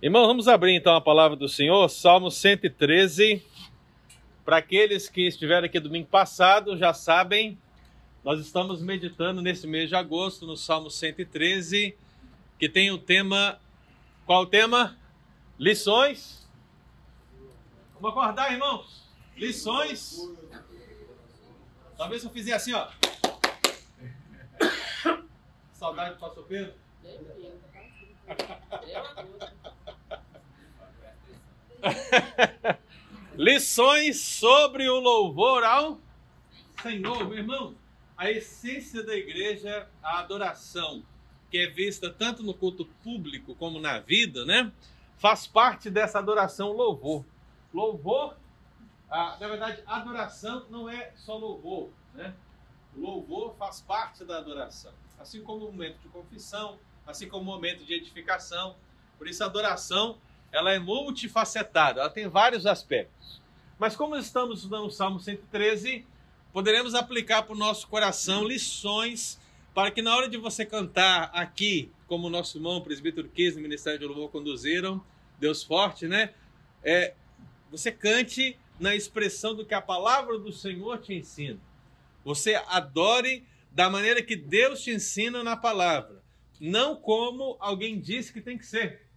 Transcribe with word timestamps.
Irmão, 0.00 0.28
vamos 0.28 0.46
abrir 0.46 0.76
então 0.76 0.94
a 0.94 1.00
palavra 1.00 1.36
do 1.36 1.48
Senhor, 1.48 1.88
Salmo 1.88 2.30
113. 2.30 3.44
Para 4.44 4.58
aqueles 4.58 5.08
que 5.08 5.26
estiveram 5.26 5.66
aqui 5.66 5.80
domingo 5.80 6.06
passado, 6.06 6.78
já 6.78 6.94
sabem, 6.94 7.58
nós 8.22 8.38
estamos 8.38 8.80
meditando 8.80 9.42
nesse 9.42 9.66
mês 9.66 9.88
de 9.88 9.96
agosto 9.96 10.46
no 10.46 10.56
Salmo 10.56 10.88
113, 10.88 11.96
que 12.60 12.68
tem 12.68 12.92
o 12.92 12.98
tema. 12.98 13.58
Qual 14.24 14.42
o 14.42 14.46
tema? 14.46 14.96
Lições. 15.58 16.48
Vamos 17.94 18.10
acordar, 18.16 18.52
irmãos? 18.52 19.02
Lições. 19.36 20.16
Talvez 21.96 22.22
se 22.22 22.28
eu 22.28 22.32
fizer 22.32 22.52
assim, 22.52 22.72
ó. 22.72 22.86
Saudade 25.74 26.14
do 26.14 26.20
pastor 26.20 26.44
Pedro. 26.44 26.72
Lições 33.36 34.20
sobre 34.20 34.88
o 34.88 34.98
louvor 34.98 35.62
ao 35.62 35.98
Senhor, 36.82 37.28
meu 37.28 37.38
irmão. 37.38 37.74
A 38.16 38.30
essência 38.30 39.02
da 39.02 39.14
igreja, 39.14 39.68
é 39.68 39.86
a 40.02 40.20
adoração, 40.20 41.02
que 41.50 41.58
é 41.58 41.66
vista 41.68 42.10
tanto 42.10 42.42
no 42.42 42.54
culto 42.54 42.84
público 43.02 43.54
como 43.54 43.80
na 43.80 43.98
vida, 44.00 44.44
né? 44.44 44.72
Faz 45.16 45.46
parte 45.46 45.90
dessa 45.90 46.18
adoração 46.18 46.72
louvor. 46.72 47.24
Louvor, 47.72 48.36
ah, 49.10 49.36
na 49.40 49.48
verdade, 49.48 49.82
adoração 49.86 50.66
não 50.68 50.88
é 50.88 51.12
só 51.16 51.36
louvor, 51.36 51.90
né? 52.14 52.34
Louvor 52.96 53.54
faz 53.56 53.80
parte 53.80 54.24
da 54.24 54.38
adoração, 54.38 54.92
assim 55.18 55.42
como 55.42 55.66
o 55.66 55.72
momento 55.72 55.98
de 55.98 56.08
confissão, 56.08 56.78
assim 57.06 57.28
como 57.28 57.42
o 57.42 57.54
momento 57.54 57.84
de 57.84 57.94
edificação. 57.94 58.76
Por 59.16 59.28
isso, 59.28 59.42
a 59.42 59.46
adoração 59.46 60.18
ela 60.52 60.72
é 60.72 60.78
multifacetada, 60.78 62.00
ela 62.00 62.10
tem 62.10 62.28
vários 62.28 62.66
aspectos. 62.66 63.40
Mas 63.78 63.94
como 63.94 64.16
estamos 64.16 64.58
estudando 64.58 64.86
o 64.86 64.90
Salmo 64.90 65.20
113, 65.20 66.04
poderemos 66.52 66.94
aplicar 66.94 67.42
para 67.42 67.54
o 67.54 67.58
nosso 67.58 67.86
coração 67.88 68.44
lições 68.44 69.38
para 69.74 69.92
que 69.92 70.02
na 70.02 70.16
hora 70.16 70.28
de 70.28 70.36
você 70.36 70.66
cantar 70.66 71.30
aqui, 71.32 71.92
como 72.08 72.26
o 72.26 72.30
nosso 72.30 72.58
irmão, 72.58 72.78
o 72.78 72.82
presbítero 72.82 73.28
Kiss, 73.28 73.54
no 73.54 73.62
Ministério 73.62 73.98
de 73.98 74.06
Louvor 74.06 74.28
conduziram, 74.30 75.00
Deus 75.38 75.62
forte, 75.62 76.08
né? 76.08 76.34
É, 76.82 77.14
você 77.70 77.92
cante 77.92 78.58
na 78.80 78.96
expressão 78.96 79.54
do 79.54 79.64
que 79.64 79.74
a 79.74 79.80
palavra 79.80 80.38
do 80.38 80.52
Senhor 80.52 80.98
te 80.98 81.14
ensina. 81.14 81.60
Você 82.24 82.54
adore 82.66 83.46
da 83.70 83.88
maneira 83.88 84.22
que 84.22 84.34
Deus 84.34 84.82
te 84.82 84.90
ensina 84.90 85.44
na 85.44 85.56
palavra, 85.56 86.22
não 86.60 86.96
como 86.96 87.56
alguém 87.60 88.00
disse 88.00 88.32
que 88.32 88.40
tem 88.40 88.58
que 88.58 88.66
ser. 88.66 89.07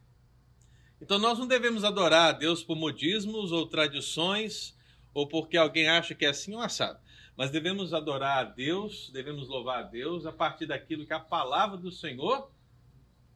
Então 1.02 1.18
nós 1.18 1.40
não 1.40 1.48
devemos 1.48 1.84
adorar 1.84 2.30
a 2.30 2.32
Deus 2.32 2.64
por 2.64 2.78
modismos 2.78 3.52
ou 3.52 3.66
tradições 3.66 4.78
ou 5.14 5.28
porque 5.28 5.58
alguém 5.58 5.90
acha 5.90 6.14
que 6.14 6.26
é 6.26 6.30
assim 6.30 6.54
ou 6.54 6.62
assado. 6.62 7.00
Mas 7.36 7.50
devemos 7.50 7.94
adorar 7.94 8.38
a 8.38 8.44
Deus, 8.44 9.10
devemos 9.12 9.50
louvar 9.50 9.80
a 9.80 9.84
Deus 9.84 10.26
a 10.28 10.32
partir 10.32 10.68
daquilo 10.68 11.06
que 11.06 11.14
a 11.14 11.20
palavra 11.20 11.76
do 11.76 11.92
Senhor 11.92 12.52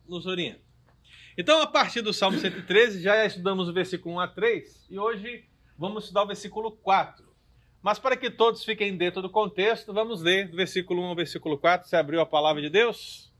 nos 0.07 0.27
orienta. 0.27 0.61
Então, 1.37 1.61
a 1.61 1.67
partir 1.67 2.01
do 2.01 2.13
Salmo 2.13 2.37
113, 2.37 3.01
já 3.01 3.25
estudamos 3.25 3.67
o 3.67 3.73
versículo 3.73 4.15
1 4.15 4.19
a 4.19 4.27
3 4.27 4.87
e 4.89 4.99
hoje 4.99 5.43
vamos 5.77 6.03
estudar 6.03 6.23
o 6.23 6.27
versículo 6.27 6.71
4. 6.71 7.25
Mas 7.81 7.99
para 7.99 8.15
que 8.15 8.29
todos 8.29 8.63
fiquem 8.63 8.95
dentro 8.95 9.21
do 9.21 9.29
contexto, 9.29 9.91
vamos 9.91 10.21
ler 10.21 10.49
do 10.49 10.55
versículo 10.55 11.01
1 11.01 11.05
ao 11.05 11.15
versículo 11.15 11.57
4. 11.57 11.87
Você 11.87 11.95
abriu 11.95 12.21
a 12.21 12.25
palavra 12.25 12.61
de 12.61 12.69
Deus? 12.69 13.33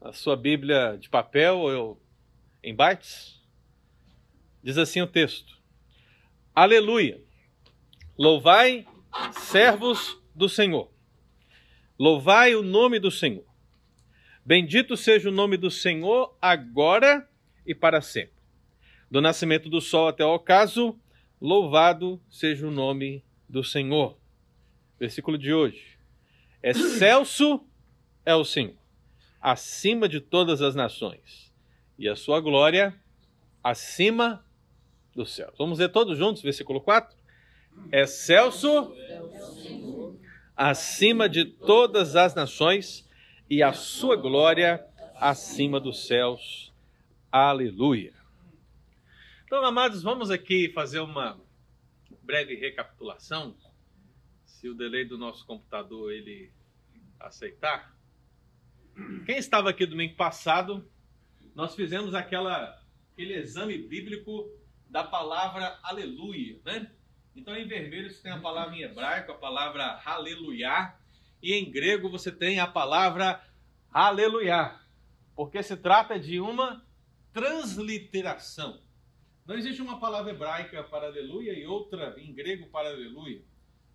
A 0.00 0.12
sua 0.12 0.36
Bíblia 0.36 0.96
de 1.00 1.08
papel 1.08 1.58
ou 1.58 2.00
em 2.62 2.74
bytes. 2.74 3.40
Diz 4.62 4.78
assim 4.78 5.00
o 5.00 5.06
texto: 5.06 5.58
Aleluia! 6.54 7.20
Louvai, 8.16 8.86
servos 9.32 10.18
do 10.34 10.48
Senhor. 10.48 10.90
Louvai 11.98 12.54
o 12.54 12.62
nome 12.62 12.98
do 12.98 13.10
Senhor. 13.10 13.44
Bendito 14.44 14.96
seja 14.96 15.28
o 15.28 15.32
nome 15.32 15.56
do 15.56 15.70
Senhor 15.70 16.36
agora 16.40 17.28
e 17.66 17.74
para 17.74 18.00
sempre. 18.00 18.34
Do 19.10 19.20
nascimento 19.20 19.68
do 19.68 19.80
sol 19.80 20.08
até 20.08 20.24
o 20.24 20.34
ocaso, 20.34 20.98
louvado 21.40 22.20
seja 22.28 22.66
o 22.66 22.70
nome 22.70 23.24
do 23.48 23.62
Senhor. 23.62 24.18
Versículo 24.98 25.36
de 25.36 25.52
hoje. 25.52 25.98
Excelso 26.62 27.64
é 28.24 28.34
o 28.34 28.44
Senhor, 28.44 28.76
acima 29.40 30.08
de 30.08 30.20
todas 30.20 30.62
as 30.62 30.76
nações 30.76 31.51
e 31.98 32.08
a 32.08 32.16
sua 32.16 32.40
glória 32.40 32.94
acima 33.62 34.44
dos 35.14 35.34
céus. 35.34 35.54
Vamos 35.58 35.78
ler 35.78 35.90
todos 35.90 36.18
juntos, 36.18 36.42
versículo 36.42 36.80
4. 36.80 37.16
Excelso 37.90 38.94
acima 40.56 41.28
de 41.28 41.44
todas 41.44 42.16
as 42.16 42.34
nações 42.34 43.08
e 43.48 43.62
a 43.62 43.72
sua 43.72 44.16
glória 44.16 44.84
acima 45.16 45.78
dos 45.78 46.06
céus. 46.06 46.72
Aleluia. 47.30 48.14
Então, 49.44 49.64
amados, 49.64 50.02
vamos 50.02 50.30
aqui 50.30 50.70
fazer 50.72 51.00
uma 51.00 51.38
breve 52.22 52.54
recapitulação. 52.54 53.54
Se 54.44 54.68
o 54.68 54.74
delay 54.74 55.04
do 55.04 55.18
nosso 55.18 55.46
computador 55.46 56.12
ele 56.12 56.50
aceitar. 57.20 57.94
Quem 59.26 59.38
estava 59.38 59.70
aqui 59.70 59.86
domingo 59.86 60.14
passado 60.16 60.86
nós 61.54 61.74
fizemos 61.74 62.14
aquela, 62.14 62.80
aquele 63.12 63.34
exame 63.34 63.78
bíblico 63.78 64.50
da 64.88 65.04
palavra 65.04 65.78
aleluia, 65.82 66.60
né? 66.64 66.90
Então 67.34 67.56
em 67.56 67.66
vermelho 67.66 68.10
você 68.10 68.22
tem 68.22 68.32
a 68.32 68.40
palavra 68.40 68.76
em 68.76 68.82
hebraico, 68.82 69.32
a 69.32 69.38
palavra 69.38 70.00
aleluia, 70.04 70.94
e 71.42 71.54
em 71.54 71.70
grego 71.70 72.10
você 72.10 72.30
tem 72.30 72.60
a 72.60 72.66
palavra 72.66 73.42
aleluia, 73.90 74.78
porque 75.34 75.62
se 75.62 75.76
trata 75.76 76.18
de 76.18 76.40
uma 76.40 76.84
transliteração. 77.32 78.80
Não 79.46 79.56
existe 79.56 79.82
uma 79.82 79.98
palavra 79.98 80.30
hebraica 80.30 80.84
para 80.84 81.06
aleluia 81.06 81.52
e 81.52 81.66
outra 81.66 82.14
em 82.18 82.32
grego 82.32 82.66
para 82.66 82.90
aleluia. 82.90 83.42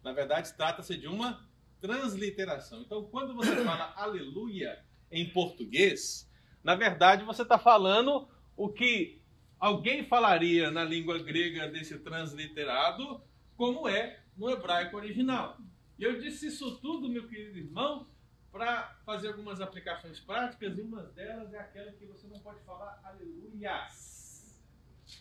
Na 0.03 0.11
verdade, 0.11 0.53
trata-se 0.55 0.97
de 0.97 1.07
uma 1.07 1.47
transliteração. 1.79 2.81
Então, 2.81 3.03
quando 3.05 3.33
você 3.33 3.55
fala 3.63 3.93
aleluia 3.95 4.83
em 5.11 5.29
português, 5.29 6.26
na 6.67 6.75
verdade, 6.75 7.23
você 7.23 7.43
está 7.43 7.57
falando 7.57 8.27
o 8.57 8.67
que 8.67 9.21
alguém 9.57 10.03
falaria 10.03 10.69
na 10.69 10.83
língua 10.83 11.17
grega 11.17 11.69
desse 11.69 11.97
transliterado, 11.99 13.21
como 13.55 13.87
é 13.87 14.19
no 14.35 14.49
hebraico 14.49 14.97
original. 14.97 15.57
E 15.97 16.03
eu 16.03 16.19
disse 16.19 16.47
isso 16.47 16.77
tudo, 16.81 17.07
meu 17.07 17.25
querido 17.25 17.57
irmão, 17.57 18.05
para 18.51 18.97
fazer 19.05 19.29
algumas 19.29 19.61
aplicações 19.61 20.19
práticas, 20.19 20.77
e 20.77 20.81
uma 20.81 21.03
delas 21.03 21.53
é 21.53 21.57
aquela 21.57 21.89
que 21.93 22.05
você 22.05 22.27
não 22.27 22.37
pode 22.41 22.59
falar 22.65 22.99
aleluias, 23.01 24.61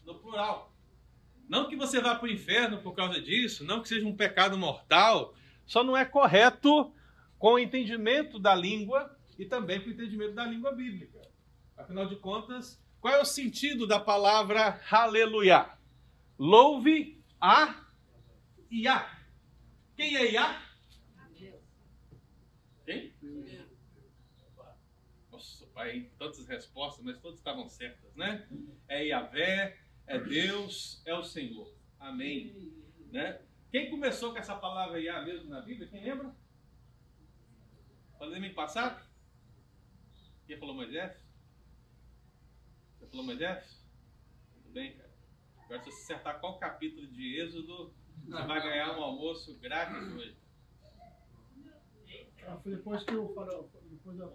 no 0.04 0.16
plural. 0.16 0.74
Não 1.48 1.68
que 1.68 1.76
você 1.76 2.00
vá 2.00 2.16
para 2.16 2.26
o 2.26 2.32
inferno 2.32 2.82
por 2.82 2.92
causa 2.92 3.20
disso, 3.20 3.64
não 3.64 3.80
que 3.80 3.88
seja 3.88 4.04
um 4.04 4.16
pecado 4.16 4.58
mortal, 4.58 5.32
só 5.64 5.84
não 5.84 5.96
é 5.96 6.04
correto 6.04 6.92
com 7.38 7.52
o 7.52 7.58
entendimento 7.60 8.36
da 8.36 8.52
língua 8.52 9.16
e 9.38 9.44
também 9.44 9.80
com 9.80 9.90
o 9.90 9.92
entendimento 9.92 10.34
da 10.34 10.44
língua 10.44 10.72
bíblica. 10.72 11.25
Afinal 11.76 12.06
de 12.08 12.16
contas, 12.16 12.82
qual 13.00 13.14
é 13.14 13.20
o 13.20 13.24
sentido 13.24 13.86
da 13.86 14.00
palavra 14.00 14.80
aleluia? 14.90 15.70
Louve 16.38 17.22
a 17.40 17.84
Iá. 18.70 19.24
Quem 19.94 20.16
é 20.16 20.32
Iá? 20.32 20.62
Quem? 22.84 23.12
Nossa, 25.30 25.66
pai, 25.68 26.10
tantas 26.18 26.46
respostas, 26.46 27.04
mas 27.04 27.18
todas 27.20 27.38
estavam 27.38 27.68
certas, 27.68 28.14
né? 28.14 28.48
É 28.88 29.04
Yahvé, 29.06 29.78
é 30.06 30.18
Deus, 30.18 31.02
é 31.04 31.14
o 31.14 31.22
Senhor. 31.22 31.74
Amém. 31.98 32.72
Né? 33.10 33.40
Quem 33.70 33.90
começou 33.90 34.32
com 34.32 34.38
essa 34.38 34.54
palavra 34.54 35.00
Iá 35.00 35.22
mesmo 35.22 35.50
na 35.50 35.60
Bíblia? 35.60 35.88
Quem 35.88 36.02
lembra? 36.02 36.34
Domingo 38.18 38.54
passado? 38.54 39.04
Quem 40.46 40.58
falou 40.58 40.74
Moisés? 40.74 41.25
Você 43.06 43.10
falou 43.10 43.26
Moisés? 43.26 43.84
Tudo 44.54 44.72
bem, 44.72 44.96
cara. 44.96 45.10
Agora, 45.64 45.82
se 45.82 45.90
você 45.90 46.12
acertar 46.12 46.40
qual 46.40 46.58
capítulo 46.58 47.06
de 47.06 47.40
Êxodo, 47.40 47.94
você 48.24 48.42
vai 48.42 48.60
ganhar 48.60 48.98
um 48.98 49.02
almoço 49.02 49.56
grátis 49.58 50.12
hoje. 50.12 50.36
Ah, 52.46 52.56
foi 52.62 52.72
depois 52.72 53.02
que 53.04 53.14
eu 53.14 53.32
falei, 53.34 53.58
depois 53.90 54.16
da 54.18 54.28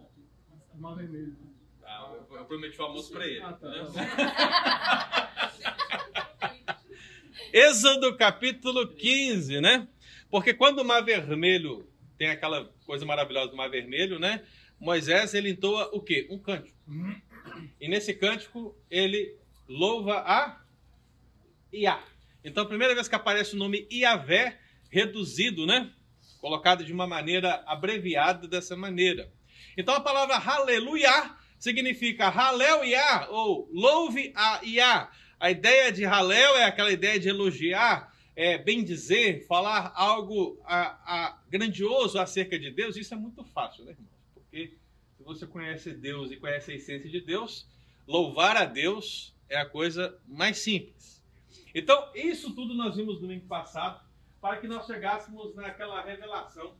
Mar 0.75 0.95
Vermelho. 0.95 1.37
Ah, 1.83 2.13
eu, 2.13 2.37
eu 2.37 2.45
prometi 2.45 2.79
o 2.79 2.85
almoço 2.85 3.11
para 3.11 3.27
ele. 3.27 3.41
Ah, 3.41 3.53
tá, 3.53 3.69
tá 3.69 5.31
Êxodo 7.53 8.15
capítulo 8.15 8.87
15, 8.87 9.59
né? 9.59 9.87
Porque 10.29 10.53
quando 10.53 10.79
o 10.79 10.85
Mar 10.85 11.03
Vermelho 11.03 11.89
tem 12.17 12.29
aquela 12.29 12.71
coisa 12.85 13.05
maravilhosa 13.05 13.51
do 13.51 13.57
Mar 13.57 13.69
Vermelho, 13.69 14.17
né? 14.17 14.45
Moisés 14.79 15.33
ele 15.33 15.51
entoa 15.51 15.89
o 15.93 16.01
quê? 16.01 16.27
Um 16.29 16.39
cântico. 16.39 16.77
E 17.79 17.87
nesse 17.87 18.13
cântico 18.13 18.75
ele 18.89 19.35
louva 19.67 20.19
a 20.19 20.61
Iá. 21.73 22.03
Então, 22.43 22.63
a 22.63 22.67
primeira 22.67 22.93
vez 22.93 23.07
que 23.07 23.15
aparece 23.15 23.55
o 23.55 23.57
nome 23.57 23.87
Iavé, 23.91 24.59
reduzido, 24.89 25.65
né? 25.65 25.91
Colocado 26.39 26.83
de 26.83 26.91
uma 26.91 27.07
maneira 27.07 27.63
abreviada 27.65 28.47
dessa 28.47 28.75
maneira. 28.75 29.31
Então, 29.77 29.95
a 29.95 30.01
palavra 30.01 30.35
Aleluia 30.35 31.35
significa 31.57 32.27
Halel 32.27 32.83
Iá, 32.83 33.27
ou 33.29 33.69
louve 33.71 34.33
a 34.35 34.59
Iá. 34.63 35.11
A 35.39 35.49
ideia 35.49 35.91
de 35.91 36.03
Halel 36.03 36.57
é 36.57 36.65
aquela 36.65 36.91
ideia 36.91 37.19
de 37.19 37.29
elogiar, 37.29 38.11
é, 38.35 38.57
bem 38.57 38.83
dizer, 38.83 39.45
falar 39.47 39.91
algo 39.95 40.59
a, 40.65 40.97
a, 41.05 41.41
grandioso 41.49 42.19
acerca 42.19 42.57
de 42.57 42.71
Deus. 42.71 42.97
Isso 42.97 43.13
é 43.13 43.17
muito 43.17 43.43
fácil, 43.43 43.85
né, 43.85 43.91
irmãos? 43.91 44.09
Porque 44.33 44.77
se 45.21 45.25
você 45.25 45.47
conhece 45.47 45.93
Deus 45.93 46.31
e 46.31 46.37
conhece 46.37 46.71
a 46.71 46.75
essência 46.75 47.09
de 47.09 47.21
Deus, 47.21 47.67
louvar 48.07 48.57
a 48.57 48.65
Deus 48.65 49.35
é 49.47 49.57
a 49.57 49.69
coisa 49.69 50.19
mais 50.27 50.57
simples. 50.57 51.23
Então, 51.75 52.11
isso 52.15 52.55
tudo 52.55 52.73
nós 52.73 52.95
vimos 52.95 53.15
no 53.15 53.21
domingo 53.21 53.45
passado, 53.47 54.03
para 54.41 54.57
que 54.57 54.67
nós 54.67 54.87
chegássemos 54.87 55.55
naquela 55.55 56.01
revelação, 56.01 56.75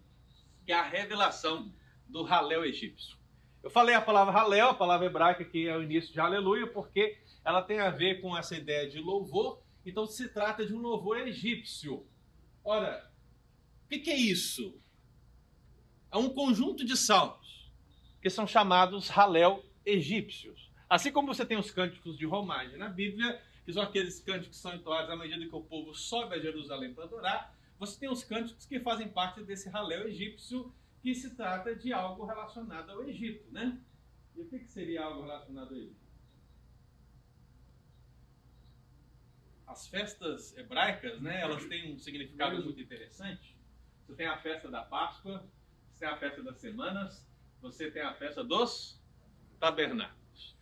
que 0.65 0.71
é 0.71 0.75
a 0.75 0.81
revelação 0.81 1.71
do 2.07 2.23
Halel 2.23 2.65
egípcio. 2.65 3.15
Eu 3.61 3.69
falei 3.69 3.93
a 3.93 4.01
palavra 4.01 4.33
Halel, 4.33 4.69
a 4.69 4.73
palavra 4.73 5.05
hebraica 5.05 5.45
que 5.45 5.67
é 5.67 5.77
o 5.77 5.83
início 5.83 6.11
de 6.11 6.19
aleluia, 6.19 6.65
porque 6.65 7.19
ela 7.45 7.61
tem 7.61 7.79
a 7.79 7.91
ver 7.91 8.21
com 8.21 8.35
essa 8.35 8.55
ideia 8.55 8.89
de 8.89 8.99
louvor, 8.99 9.61
então 9.85 10.07
se 10.07 10.27
trata 10.29 10.65
de 10.65 10.73
um 10.73 10.79
louvor 10.79 11.19
egípcio. 11.19 12.07
Ora, 12.63 13.07
o 13.85 13.89
que, 13.89 13.99
que 13.99 14.09
é 14.09 14.17
isso? 14.17 14.75
É 16.11 16.17
um 16.17 16.29
conjunto 16.29 16.83
de 16.83 16.97
salmos 16.97 17.40
que 18.21 18.29
são 18.29 18.45
chamados 18.45 19.09
Halel 19.09 19.65
egípcios. 19.85 20.71
Assim 20.89 21.11
como 21.11 21.33
você 21.33 21.45
tem 21.45 21.57
os 21.57 21.71
cânticos 21.71 22.17
de 22.17 22.25
romagem 22.25 22.77
na 22.77 22.89
Bíblia, 22.89 23.41
que 23.65 23.73
são 23.73 23.81
aqueles 23.81 24.19
cânticos 24.19 24.57
que 24.57 24.61
são 24.61 24.75
entoados 24.75 25.09
à 25.09 25.15
medida 25.15 25.47
que 25.47 25.55
o 25.55 25.61
povo 25.61 25.93
sobe 25.93 26.35
a 26.35 26.39
Jerusalém 26.39 26.93
para 26.93 27.05
adorar, 27.05 27.57
você 27.79 27.99
tem 27.99 28.09
os 28.09 28.23
cânticos 28.23 28.65
que 28.65 28.79
fazem 28.79 29.07
parte 29.07 29.41
desse 29.43 29.69
Halel 29.69 30.07
egípcio, 30.07 30.71
que 31.01 31.15
se 31.15 31.35
trata 31.35 31.75
de 31.75 31.91
algo 31.91 32.25
relacionado 32.25 32.91
ao 32.91 33.03
Egito, 33.03 33.49
né? 33.51 33.79
E 34.35 34.41
o 34.41 34.45
que, 34.45 34.59
que 34.59 34.67
seria 34.67 35.03
algo 35.03 35.23
relacionado 35.23 35.73
ao 35.73 35.77
Egito? 35.77 36.01
As 39.65 39.87
festas 39.87 40.55
hebraicas, 40.55 41.19
né? 41.21 41.41
Elas 41.41 41.65
têm 41.65 41.93
um 41.93 41.97
significado 41.97 42.61
muito 42.63 42.79
interessante. 42.79 43.57
Você 44.05 44.13
tem 44.13 44.27
a 44.27 44.37
festa 44.37 44.69
da 44.69 44.83
Páscoa, 44.83 45.43
você 45.91 46.05
tem 46.05 46.07
a 46.07 46.17
festa 46.17 46.43
das 46.43 46.57
semanas, 46.57 47.25
você 47.61 47.91
tem 47.91 48.01
a 48.01 48.13
festa 48.13 48.43
dos 48.43 48.99
tabernáculos. 49.59 50.55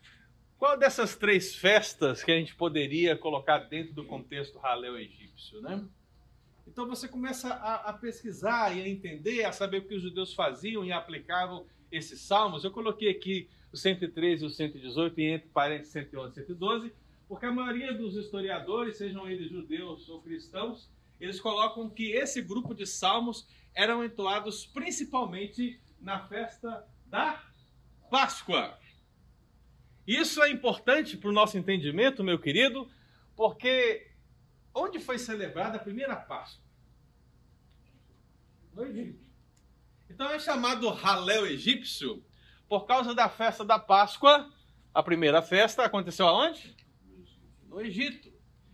Qual 0.57 0.77
dessas 0.77 1.15
três 1.15 1.55
festas 1.55 2.23
que 2.23 2.31
a 2.31 2.35
gente 2.35 2.53
poderia 2.53 3.15
colocar 3.15 3.59
dentro 3.59 3.93
do 3.93 4.05
contexto 4.05 4.59
Halel 4.59 4.97
egípcio, 4.97 5.61
né? 5.61 5.87
Então 6.67 6.87
você 6.87 7.07
começa 7.07 7.49
a, 7.49 7.89
a, 7.89 7.93
pesquisar 7.93 8.75
e 8.75 8.81
a 8.81 8.87
entender, 8.87 9.43
a 9.45 9.51
saber 9.51 9.77
o 9.77 9.87
que 9.87 9.95
os 9.95 10.01
judeus 10.01 10.33
faziam 10.33 10.85
e 10.85 10.91
aplicavam 10.91 11.65
esses 11.91 12.19
salmos. 12.21 12.63
Eu 12.63 12.71
coloquei 12.71 13.09
aqui 13.09 13.49
o 13.71 13.77
113 13.77 14.43
e 14.43 14.47
o 14.47 14.49
118, 14.49 15.19
e 15.19 15.23
entre 15.25 15.49
parênteses 15.49 15.93
111 15.93 16.31
e 16.31 16.45
112, 16.45 16.93
porque 17.27 17.45
a 17.45 17.51
maioria 17.51 17.93
dos 17.93 18.15
historiadores, 18.15 18.97
sejam 18.97 19.27
eles 19.27 19.49
judeus 19.49 20.09
ou 20.09 20.21
cristãos, 20.21 20.89
eles 21.19 21.39
colocam 21.39 21.89
que 21.89 22.11
esse 22.11 22.41
grupo 22.41 22.73
de 22.73 22.85
salmos 22.85 23.47
eram 23.73 24.03
entoados 24.03 24.65
principalmente 24.65 25.79
na 26.01 26.27
festa 26.27 26.85
da 27.05 27.43
Páscoa. 28.09 28.77
Isso 30.07 30.41
é 30.41 30.49
importante 30.49 31.17
para 31.17 31.29
o 31.29 31.33
nosso 31.33 31.57
entendimento, 31.57 32.23
meu 32.23 32.39
querido, 32.39 32.89
porque 33.35 34.09
Onde 34.73 34.99
foi 34.99 35.17
celebrada 35.17 35.77
a 35.77 35.79
primeira 35.79 36.15
Páscoa? 36.15 36.63
No 38.73 38.85
Egito. 38.85 39.19
Então 40.09 40.29
é 40.29 40.39
chamado 40.39 40.89
Halel 40.89 41.47
egípcio 41.47 42.23
por 42.67 42.85
causa 42.85 43.13
da 43.15 43.27
festa 43.27 43.65
da 43.65 43.79
Páscoa. 43.79 44.49
A 44.93 45.03
primeira 45.03 45.41
festa 45.41 45.83
aconteceu 45.83 46.27
aonde? 46.27 46.75
No 47.67 47.81
Egito. 47.81 48.31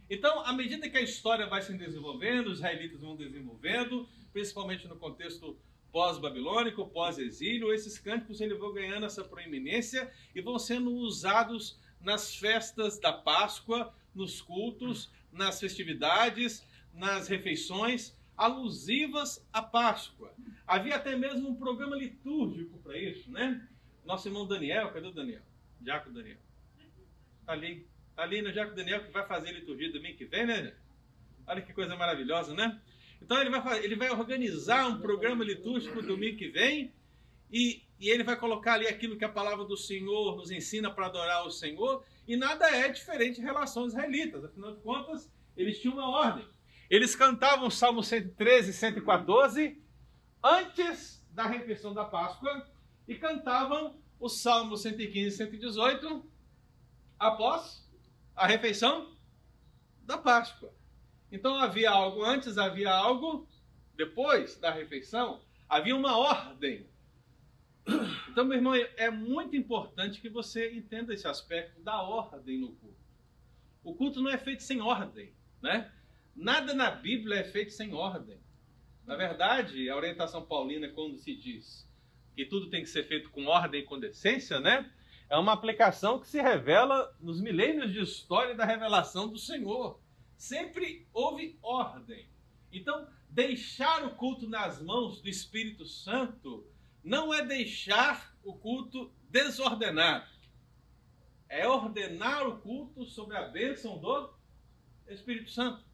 Então, 0.10 0.42
à 0.42 0.54
medida 0.54 0.88
que 0.88 0.98
a 0.98 1.02
história 1.02 1.48
vai 1.48 1.62
se 1.62 1.74
desenvolvendo, 1.74 2.50
os 2.50 2.60
israelitas 2.60 3.02
vão 3.02 3.16
desenvolvendo, 3.16 4.08
principalmente 4.32 4.88
no 4.88 4.98
contexto 4.98 5.58
pós-babilônico, 5.96 6.86
pós-exílio, 6.90 7.72
esses 7.72 7.98
cânticos 7.98 8.42
eles 8.42 8.60
vão 8.60 8.74
ganhando 8.74 9.06
essa 9.06 9.24
proeminência 9.24 10.12
e 10.36 10.42
vão 10.42 10.60
sendo 10.60 10.92
usados 10.92 11.80
nas 12.02 12.36
festas 12.36 13.00
da 13.00 13.14
Páscoa, 13.14 13.96
nos 14.14 14.42
cultos, 14.42 15.10
nas 15.32 15.58
festividades, 15.58 16.68
nas 16.94 17.30
refeições 17.30 18.14
alusivas 18.36 19.48
à 19.54 19.62
Páscoa. 19.62 20.36
Havia 20.68 20.98
até 20.98 21.16
mesmo 21.16 21.48
um 21.48 21.56
programa 21.56 21.96
litúrgico 21.96 22.78
para 22.80 22.98
isso, 22.98 23.32
né? 23.32 23.66
Nosso 24.04 24.28
irmão 24.28 24.46
Daniel, 24.46 24.92
cadê 24.92 25.08
o 25.08 25.14
Daniel? 25.14 25.44
Jaco 25.82 26.12
Daniel. 26.12 26.40
Está 27.40 27.54
ali. 27.54 27.88
Está 28.10 28.24
ali 28.24 28.42
no 28.42 28.52
Jaco 28.52 28.76
Daniel 28.76 29.02
que 29.02 29.14
vai 29.14 29.26
fazer 29.26 29.48
a 29.48 29.54
liturgia 29.54 29.94
domingo 29.94 30.18
que 30.18 30.26
vem, 30.26 30.46
né? 30.46 30.76
Olha 31.48 31.62
que 31.62 31.72
coisa 31.72 31.96
maravilhosa, 31.96 32.54
né? 32.54 32.82
Então 33.22 33.40
ele 33.40 33.50
vai, 33.50 33.84
ele 33.84 33.96
vai 33.96 34.10
organizar 34.10 34.88
um 34.88 35.00
programa 35.00 35.44
litúrgico 35.44 36.02
domingo 36.02 36.38
que 36.38 36.50
vem 36.50 36.94
e, 37.52 37.84
e 38.00 38.10
ele 38.10 38.24
vai 38.24 38.36
colocar 38.36 38.74
ali 38.74 38.88
aquilo 38.88 39.18
que 39.18 39.26
a 39.26 39.30
palavra 39.30 39.66
do 39.66 39.78
Senhor 39.78 40.36
nos 40.36 40.52
ensina 40.52 40.92
para 40.92 41.08
adorar 41.08 41.46
o 41.46 41.52
Senhor 41.52 42.04
e 42.28 42.36
nada 42.36 42.70
é 42.70 42.90
diferente 42.90 43.40
em 43.40 43.44
relação 43.44 43.84
aos 43.84 43.94
israelitas. 43.94 44.44
Afinal 44.44 44.76
de 44.76 44.82
contas, 44.82 45.32
eles 45.56 45.80
tinham 45.80 45.96
uma 45.96 46.10
ordem. 46.10 46.46
Eles 46.90 47.16
cantavam 47.16 47.68
o 47.68 47.72
Salmo 47.72 48.04
113 48.04 48.70
e 48.70 48.74
114 48.74 49.82
antes 50.44 51.26
da 51.32 51.48
refeição 51.48 51.94
da 51.94 52.06
Páscoa 52.06 52.68
e 53.08 53.16
cantavam 53.16 53.96
o 54.20 54.30
Salmo 54.30 54.78
115 54.78 55.28
e 55.28 55.32
118 55.32 56.26
após 57.18 57.90
a 58.36 58.46
refeição 58.46 59.16
da 60.04 60.18
Páscoa. 60.18 60.75
Então 61.32 61.56
havia 61.56 61.92
algo 61.92 62.24
antes, 62.24 62.58
havia 62.58 62.92
algo 62.92 63.48
depois 63.96 64.58
da 64.58 64.72
refeição, 64.72 65.42
havia 65.68 65.96
uma 65.96 66.18
ordem. 66.18 66.88
Então, 68.30 68.44
meu 68.44 68.58
irmão, 68.58 68.74
é 68.76 69.10
muito 69.10 69.56
importante 69.56 70.20
que 70.20 70.30
você 70.30 70.74
entenda 70.74 71.14
esse 71.14 71.28
aspecto 71.28 71.82
da 71.82 72.02
ordem 72.02 72.60
no 72.60 72.72
culto. 72.76 72.98
O 73.84 73.94
culto 73.94 74.22
não 74.22 74.32
é 74.32 74.38
feito 74.38 74.64
sem 74.64 74.82
ordem, 74.82 75.34
né? 75.62 75.92
Nada 76.36 76.74
na 76.74 76.90
Bíblia 76.90 77.40
é 77.40 77.44
feito 77.44 77.72
sem 77.72 77.94
ordem. 77.94 78.40
Na 79.06 79.16
verdade, 79.16 79.88
a 79.90 79.96
orientação 79.96 80.44
paulina, 80.44 80.90
quando 80.90 81.18
se 81.18 81.36
diz 81.36 81.88
que 82.36 82.46
tudo 82.46 82.70
tem 82.70 82.82
que 82.82 82.90
ser 82.90 83.04
feito 83.04 83.30
com 83.30 83.46
ordem 83.46 83.82
e 83.82 83.86
com 83.86 84.00
decência, 84.00 84.60
né? 84.60 84.92
É 85.30 85.38
uma 85.38 85.54
aplicação 85.54 86.20
que 86.20 86.28
se 86.28 86.42
revela 86.42 87.16
nos 87.20 87.40
milênios 87.40 87.94
de 87.94 88.02
história 88.02 88.56
da 88.56 88.66
revelação 88.66 89.28
do 89.28 89.38
Senhor. 89.38 90.00
Sempre 90.38 91.08
houve 91.14 91.58
ordem. 91.62 92.28
Então, 92.72 93.08
deixar 93.30 94.04
o 94.06 94.16
culto 94.16 94.48
nas 94.48 94.82
mãos 94.82 95.22
do 95.22 95.30
Espírito 95.30 95.86
Santo 95.86 96.66
não 97.04 97.34
é 97.34 97.46
deixar 97.46 98.36
o 98.44 98.54
culto 98.54 99.12
desordenado. 99.30 100.28
É 101.48 101.68
ordenar 101.68 102.48
o 102.48 102.60
culto 102.60 103.06
sobre 103.06 103.38
a 103.38 103.48
bênção 103.48 103.98
do 103.98 104.34
Espírito 105.08 105.52
Santo. 105.52 105.86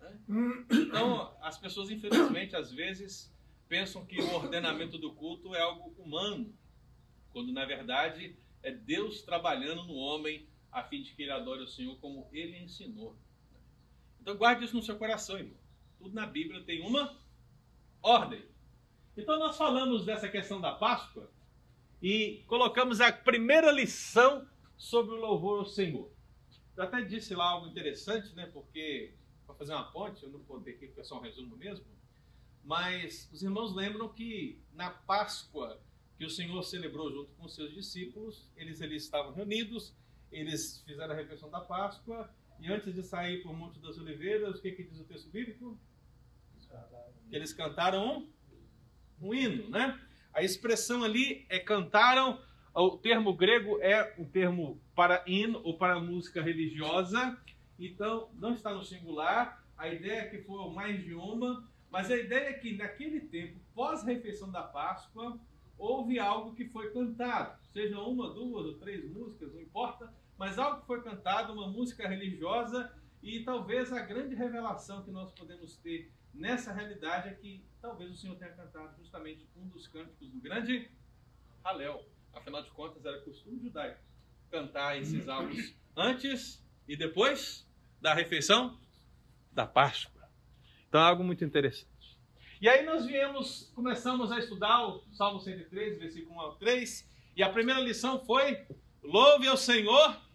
Né? 0.00 0.18
Então, 0.70 1.36
as 1.42 1.58
pessoas, 1.58 1.90
infelizmente, 1.90 2.54
às 2.56 2.72
vezes 2.72 3.32
pensam 3.68 4.04
que 4.04 4.20
o 4.20 4.34
ordenamento 4.34 4.98
do 4.98 5.12
culto 5.12 5.54
é 5.54 5.60
algo 5.60 5.94
humano, 6.00 6.54
quando 7.30 7.52
na 7.52 7.64
verdade 7.64 8.36
é 8.62 8.70
Deus 8.70 9.22
trabalhando 9.22 9.84
no 9.84 9.94
homem 9.94 10.46
a 10.70 10.82
fim 10.84 11.02
de 11.02 11.14
que 11.14 11.22
ele 11.22 11.32
adore 11.32 11.62
o 11.62 11.66
Senhor 11.68 11.96
como 11.98 12.28
ele 12.32 12.58
ensinou. 12.58 13.16
Então, 14.22 14.36
guarde 14.36 14.64
isso 14.64 14.76
no 14.76 14.82
seu 14.82 14.96
coração, 14.96 15.36
irmão. 15.36 15.56
Tudo 15.98 16.14
na 16.14 16.26
Bíblia 16.26 16.62
tem 16.62 16.80
uma 16.80 17.14
ordem. 18.02 18.44
Então 19.16 19.38
nós 19.38 19.56
falamos 19.56 20.04
dessa 20.04 20.28
questão 20.28 20.60
da 20.60 20.72
Páscoa 20.72 21.30
e 22.02 22.42
colocamos 22.46 23.00
a 23.00 23.12
primeira 23.12 23.70
lição 23.70 24.46
sobre 24.76 25.14
o 25.14 25.20
louvor 25.20 25.58
ao 25.58 25.66
Senhor. 25.66 26.10
Eu 26.76 26.84
até 26.84 27.02
disse 27.02 27.34
lá 27.34 27.44
algo 27.44 27.66
interessante, 27.66 28.34
né? 28.34 28.46
Porque 28.46 29.14
para 29.46 29.54
fazer 29.54 29.74
uma 29.74 29.84
ponte, 29.92 30.22
eu 30.22 30.30
não 30.30 30.40
vou 30.40 30.60
ter 30.60 30.70
aqui 30.70 30.86
porque 30.86 31.02
é 31.02 31.04
só 31.04 31.18
um 31.18 31.20
resumo 31.20 31.56
mesmo. 31.56 31.84
Mas 32.64 33.28
os 33.32 33.42
irmãos 33.42 33.74
lembram 33.74 34.08
que 34.08 34.58
na 34.72 34.90
Páscoa 34.90 35.78
que 36.16 36.24
o 36.24 36.30
Senhor 36.30 36.62
celebrou 36.62 37.12
junto 37.12 37.32
com 37.32 37.44
os 37.44 37.54
seus 37.54 37.74
discípulos, 37.74 38.50
eles 38.56 38.80
eles 38.80 39.02
estavam 39.02 39.32
reunidos, 39.32 39.94
eles 40.30 40.82
fizeram 40.86 41.12
a 41.12 41.16
refeição 41.16 41.50
da 41.50 41.60
Páscoa 41.60 42.32
e 42.60 42.72
antes 42.72 42.94
de 42.94 43.02
sair 43.02 43.42
o 43.46 43.52
Monte 43.52 43.80
das 43.80 43.98
Oliveiras, 43.98 44.58
o 44.58 44.62
que, 44.62 44.72
que 44.72 44.84
diz 44.84 45.00
o 45.00 45.04
texto 45.04 45.30
bíblico? 45.30 45.78
Eles 47.30 47.52
cantaram 47.52 48.18
um 48.18 48.32
um 49.22 49.32
hino, 49.32 49.70
né? 49.70 49.98
A 50.34 50.42
expressão 50.42 51.04
ali 51.04 51.46
é 51.48 51.58
cantaram 51.58 52.40
o 52.74 52.96
termo 52.96 53.34
grego 53.34 53.78
é 53.82 54.14
um 54.18 54.24
termo 54.24 54.80
para 54.94 55.22
hino 55.26 55.60
ou 55.62 55.76
para 55.76 56.00
música 56.00 56.42
religiosa, 56.42 57.38
então 57.78 58.30
não 58.34 58.54
está 58.54 58.72
no 58.72 58.82
singular. 58.82 59.62
A 59.76 59.88
ideia 59.88 60.22
é 60.22 60.28
que 60.28 60.38
foi 60.38 60.72
mais 60.72 61.04
de 61.04 61.14
uma, 61.14 61.68
mas 61.90 62.10
a 62.10 62.16
ideia 62.16 62.48
é 62.48 62.52
que 62.54 62.74
naquele 62.74 63.20
tempo, 63.20 63.60
pós-refeição 63.74 64.50
da 64.50 64.62
Páscoa, 64.62 65.38
houve 65.76 66.18
algo 66.18 66.54
que 66.54 66.64
foi 66.66 66.90
cantado, 66.92 67.58
seja 67.72 68.00
uma, 68.00 68.32
duas 68.32 68.66
ou 68.66 68.78
três 68.78 69.04
músicas, 69.04 69.52
não 69.52 69.60
importa, 69.60 70.10
mas 70.42 70.58
algo 70.58 70.80
que 70.80 70.88
foi 70.88 71.00
cantado, 71.00 71.52
uma 71.52 71.68
música 71.68 72.08
religiosa, 72.08 72.92
e 73.22 73.44
talvez 73.44 73.92
a 73.92 74.00
grande 74.00 74.34
revelação 74.34 75.04
que 75.04 75.10
nós 75.12 75.30
podemos 75.30 75.76
ter 75.76 76.10
nessa 76.34 76.72
realidade 76.72 77.28
é 77.28 77.32
que 77.34 77.64
talvez 77.80 78.10
o 78.10 78.16
Senhor 78.16 78.34
tenha 78.34 78.50
cantado 78.50 78.92
justamente 78.98 79.48
um 79.56 79.68
dos 79.68 79.86
cânticos 79.86 80.28
do 80.28 80.40
grande 80.40 80.90
Halel. 81.62 82.04
Afinal 82.32 82.60
de 82.60 82.70
contas, 82.70 83.04
era 83.04 83.20
costume 83.20 83.60
judaico 83.60 84.00
cantar 84.50 84.98
esses 85.00 85.28
álbuns 85.28 85.76
antes 85.96 86.60
e 86.88 86.96
depois 86.96 87.64
da 88.00 88.12
refeição 88.12 88.76
da 89.52 89.64
Páscoa. 89.64 90.28
Então 90.88 91.00
é 91.00 91.04
algo 91.04 91.22
muito 91.22 91.44
interessante. 91.44 92.18
E 92.60 92.68
aí 92.68 92.84
nós 92.84 93.06
viemos, 93.06 93.70
começamos 93.76 94.32
a 94.32 94.40
estudar 94.40 94.88
o 94.88 95.04
Salmo 95.12 95.38
103, 95.38 96.00
versículo 96.00 96.34
1 96.34 96.40
ao 96.40 96.56
3, 96.56 97.08
e 97.36 97.44
a 97.44 97.48
primeira 97.48 97.80
lição 97.80 98.18
foi: 98.24 98.66
louve 99.04 99.46
ao 99.46 99.56
Senhor. 99.56 100.31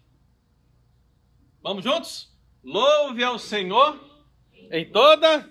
Vamos 1.60 1.82
juntos? 1.82 2.32
Louve 2.62 3.24
ao 3.24 3.36
Senhor 3.36 3.98
em 4.70 4.88
toda 4.90 5.50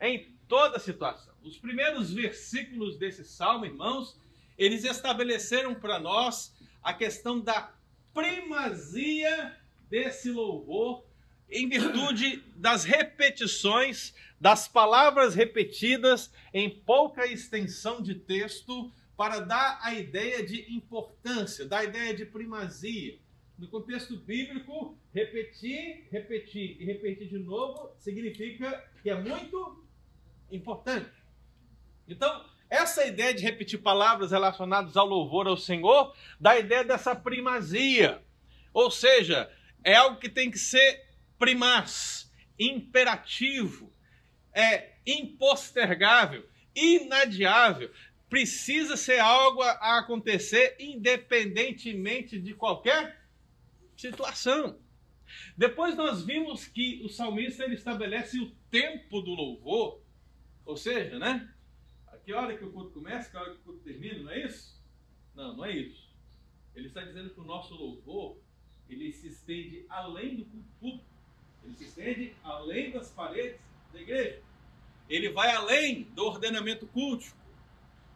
em 0.00 0.34
toda 0.48 0.78
situação. 0.78 1.34
Os 1.42 1.58
primeiros 1.58 2.10
versículos 2.10 2.96
desse 2.96 3.22
salmo, 3.22 3.66
irmãos, 3.66 4.18
eles 4.56 4.82
estabeleceram 4.82 5.74
para 5.74 5.98
nós 5.98 6.54
a 6.82 6.94
questão 6.94 7.38
da 7.38 7.70
primazia 8.14 9.54
desse 9.90 10.30
louvor 10.30 11.04
em 11.50 11.68
virtude 11.68 12.42
das 12.56 12.84
repetições, 12.84 14.14
das 14.40 14.66
palavras 14.66 15.34
repetidas 15.34 16.32
em 16.52 16.70
pouca 16.70 17.26
extensão 17.26 18.00
de 18.00 18.14
texto, 18.14 18.90
para 19.16 19.40
dar 19.40 19.78
a 19.82 19.92
ideia 19.94 20.44
de 20.44 20.74
importância, 20.74 21.66
dar 21.66 21.80
a 21.80 21.84
ideia 21.84 22.14
de 22.14 22.24
primazia. 22.24 23.18
No 23.56 23.68
contexto 23.68 24.16
bíblico, 24.16 24.98
repetir, 25.12 26.08
repetir 26.10 26.76
e 26.80 26.84
repetir 26.84 27.28
de 27.28 27.38
novo 27.38 27.92
significa 27.98 28.84
que 29.02 29.10
é 29.10 29.14
muito 29.14 29.86
importante. 30.50 31.10
Então, 32.08 32.44
essa 32.68 33.06
ideia 33.06 33.32
de 33.32 33.42
repetir 33.42 33.80
palavras 33.80 34.32
relacionadas 34.32 34.96
ao 34.96 35.06
louvor 35.06 35.46
ao 35.46 35.56
Senhor 35.56 36.14
dá 36.40 36.52
a 36.52 36.58
ideia 36.58 36.84
dessa 36.84 37.14
primazia. 37.14 38.20
Ou 38.72 38.90
seja, 38.90 39.48
é 39.84 39.94
algo 39.94 40.18
que 40.18 40.28
tem 40.28 40.50
que 40.50 40.58
ser 40.58 41.06
primaz, 41.38 42.28
imperativo, 42.58 43.92
é 44.52 44.94
impostergável, 45.06 46.44
inadiável. 46.74 47.90
Precisa 48.28 48.96
ser 48.96 49.20
algo 49.20 49.62
a 49.62 49.98
acontecer 49.98 50.74
independentemente 50.80 52.40
de 52.40 52.54
qualquer 52.54 53.23
situação. 54.10 54.78
Depois 55.56 55.96
nós 55.96 56.24
vimos 56.24 56.66
que 56.66 57.02
o 57.02 57.08
salmista 57.08 57.64
ele 57.64 57.74
estabelece 57.74 58.38
o 58.38 58.50
tempo 58.70 59.20
do 59.22 59.30
louvor, 59.30 60.02
ou 60.66 60.76
seja, 60.76 61.18
né? 61.18 61.50
que 62.24 62.32
hora 62.32 62.56
que 62.56 62.64
o 62.64 62.72
culto 62.72 62.90
começa, 62.90 63.30
que 63.30 63.36
hora 63.36 63.50
que 63.50 63.60
o 63.60 63.62
culto 63.64 63.80
termina, 63.80 64.22
não 64.22 64.30
é 64.30 64.46
isso? 64.46 64.82
Não, 65.34 65.56
não 65.56 65.64
é 65.64 65.72
isso. 65.72 66.08
Ele 66.74 66.88
está 66.88 67.02
dizendo 67.02 67.30
que 67.30 67.40
o 67.40 67.44
nosso 67.44 67.74
louvor, 67.74 68.38
ele 68.88 69.12
se 69.12 69.28
estende 69.28 69.84
além 69.88 70.36
do 70.36 70.44
culto 70.46 70.68
público. 70.80 71.04
Ele 71.62 71.74
se 71.74 71.84
estende 71.84 72.34
além 72.42 72.90
das 72.90 73.10
paredes 73.10 73.60
da 73.92 74.00
igreja. 74.00 74.42
Ele 75.08 75.28
vai 75.30 75.50
além 75.54 76.04
do 76.14 76.24
ordenamento 76.24 76.86
cultico. 76.86 77.36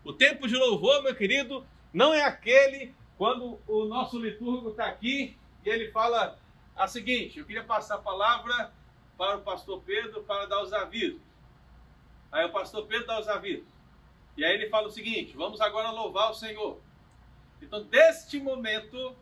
O 0.05 0.13
tempo 0.13 0.49
de 0.49 0.57
louvor, 0.57 1.03
meu 1.03 1.15
querido, 1.15 1.67
não 1.93 2.15
é 2.15 2.23
aquele 2.23 2.95
quando 3.19 3.61
o 3.67 3.85
nosso 3.85 4.19
liturgo 4.19 4.71
está 4.71 4.87
aqui 4.87 5.37
e 5.65 5.69
ele 5.69 5.91
fala 5.91 6.39
a 6.77 6.87
seguinte: 6.87 7.39
eu 7.39 7.45
queria 7.45 7.65
passar 7.65 7.97
a 7.97 8.03
palavra 8.03 8.73
para 9.17 9.37
o 9.37 9.43
pastor 9.43 9.83
Pedro 9.83 10.23
para 10.23 10.47
dar 10.47 10.63
os 10.63 10.73
avisos. 10.73 11.21
Aí 12.31 12.45
o 12.45 12.53
pastor 12.53 12.87
Pedro 12.87 13.07
dá 13.07 13.21
os 13.21 13.29
avisos. 13.29 13.67
E 14.37 14.45
aí 14.45 14.55
ele 14.55 14.69
fala 14.69 14.89
o 14.89 14.93
seguinte: 14.93 15.37
vamos 15.37 15.61
agora 15.61 15.91
louvar 15.91 16.31
o 16.31 16.35
Senhor. 16.35 16.81
Então, 17.61 17.83
deste 17.83 18.39
momento, 18.39 19.17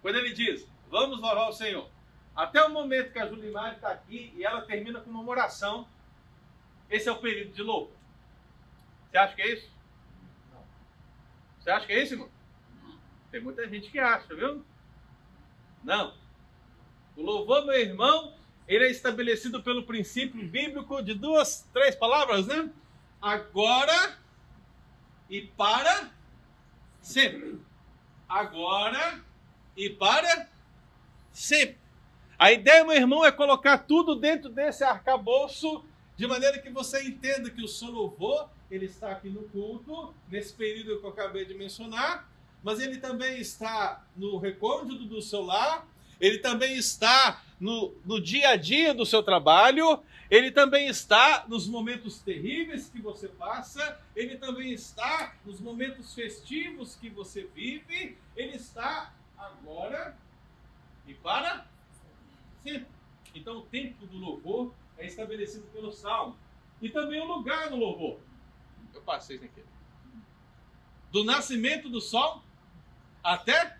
quando 0.00 0.16
ele 0.16 0.32
diz, 0.32 0.66
vamos 0.88 1.20
louvar 1.20 1.50
o 1.50 1.52
Senhor, 1.52 1.88
até 2.34 2.62
o 2.64 2.70
momento 2.70 3.12
que 3.12 3.18
a 3.18 3.26
Julimar 3.26 3.74
está 3.74 3.90
aqui 3.90 4.32
e 4.34 4.44
ela 4.44 4.62
termina 4.62 5.00
com 5.00 5.10
uma 5.10 5.30
oração, 5.30 5.86
esse 6.88 7.08
é 7.08 7.12
o 7.12 7.18
período 7.18 7.52
de 7.52 7.62
louvor. 7.62 7.94
Você 9.10 9.18
acha 9.18 9.34
que 9.34 9.42
é 9.42 9.52
isso? 9.52 9.70
Não. 10.50 10.64
Você 11.58 11.70
acha 11.70 11.86
que 11.86 11.92
é 11.92 12.02
isso, 12.02 12.14
irmão? 12.14 12.30
Tem 13.30 13.40
muita 13.40 13.68
gente 13.68 13.90
que 13.90 13.98
acha, 13.98 14.34
viu? 14.34 14.64
Não. 15.82 16.14
O 17.16 17.22
louvor, 17.22 17.66
meu 17.66 17.78
irmão, 17.78 18.34
ele 18.68 18.84
é 18.84 18.90
estabelecido 18.90 19.62
pelo 19.62 19.82
princípio 19.82 20.46
bíblico 20.46 21.02
de 21.02 21.14
duas, 21.14 21.68
três 21.72 21.94
palavras, 21.96 22.46
né? 22.46 22.70
Agora 23.20 24.16
e 25.28 25.42
para 25.42 26.10
sempre. 27.00 27.60
Agora 28.28 29.22
e 29.76 29.90
para 29.90 30.48
sempre. 31.32 31.78
A 32.38 32.52
ideia, 32.52 32.84
meu 32.84 32.94
irmão, 32.94 33.24
é 33.24 33.32
colocar 33.32 33.78
tudo 33.78 34.14
dentro 34.14 34.48
desse 34.48 34.82
arcabouço, 34.82 35.84
de 36.16 36.26
maneira 36.26 36.58
que 36.58 36.70
você 36.70 37.02
entenda 37.02 37.50
que 37.50 37.62
o 37.62 37.68
seu 37.68 37.90
louvor, 37.90 38.48
ele 38.70 38.86
está 38.86 39.10
aqui 39.10 39.28
no 39.28 39.42
culto, 39.48 40.14
nesse 40.28 40.54
período 40.54 41.00
que 41.00 41.06
eu 41.06 41.10
acabei 41.10 41.44
de 41.44 41.54
mencionar, 41.54 42.29
mas 42.62 42.80
ele 42.80 42.98
também 42.98 43.38
está 43.38 44.04
no 44.16 44.38
recôndito 44.38 45.04
do 45.04 45.22
seu 45.22 45.42
lar, 45.42 45.86
ele 46.20 46.38
também 46.38 46.76
está 46.76 47.42
no, 47.58 47.94
no 48.04 48.20
dia 48.20 48.50
a 48.50 48.56
dia 48.56 48.92
do 48.92 49.06
seu 49.06 49.22
trabalho, 49.22 50.02
ele 50.30 50.50
também 50.50 50.86
está 50.86 51.44
nos 51.48 51.66
momentos 51.66 52.20
terríveis 52.20 52.88
que 52.88 53.00
você 53.00 53.28
passa, 53.28 54.00
ele 54.14 54.36
também 54.36 54.72
está 54.72 55.34
nos 55.44 55.58
momentos 55.60 56.14
festivos 56.14 56.94
que 56.96 57.08
você 57.08 57.48
vive, 57.54 58.16
ele 58.36 58.56
está 58.56 59.12
agora 59.36 60.16
e 61.06 61.14
para 61.14 61.66
sempre. 62.62 62.86
Então 63.34 63.58
o 63.58 63.62
tempo 63.62 64.06
do 64.06 64.18
louvor 64.18 64.72
é 64.98 65.06
estabelecido 65.06 65.66
pelo 65.72 65.90
salmo. 65.90 66.36
E 66.80 66.88
também 66.88 67.20
o 67.20 67.24
lugar 67.24 67.68
do 67.68 67.76
louvor. 67.76 68.18
Eu 68.94 69.02
passei 69.02 69.36
aqui. 69.36 69.62
Do 71.10 71.24
nascimento 71.24 71.88
do 71.88 72.00
sol 72.00 72.42
até 73.22 73.76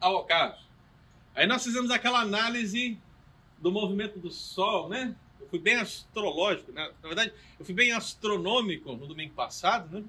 ao 0.00 0.16
ocaso. 0.16 0.64
Aí 1.34 1.46
nós 1.46 1.62
fizemos 1.62 1.90
aquela 1.90 2.20
análise 2.20 2.98
do 3.58 3.70
movimento 3.70 4.18
do 4.18 4.30
sol, 4.30 4.88
né? 4.88 5.14
fui 5.50 5.58
bem 5.58 5.74
astrológico, 5.74 6.70
né? 6.70 6.90
na 7.02 7.08
verdade, 7.08 7.32
eu 7.58 7.64
fui 7.64 7.74
bem 7.74 7.92
astronômico 7.92 8.92
no 8.94 9.06
domingo 9.06 9.34
passado, 9.34 9.98
né? 9.98 10.04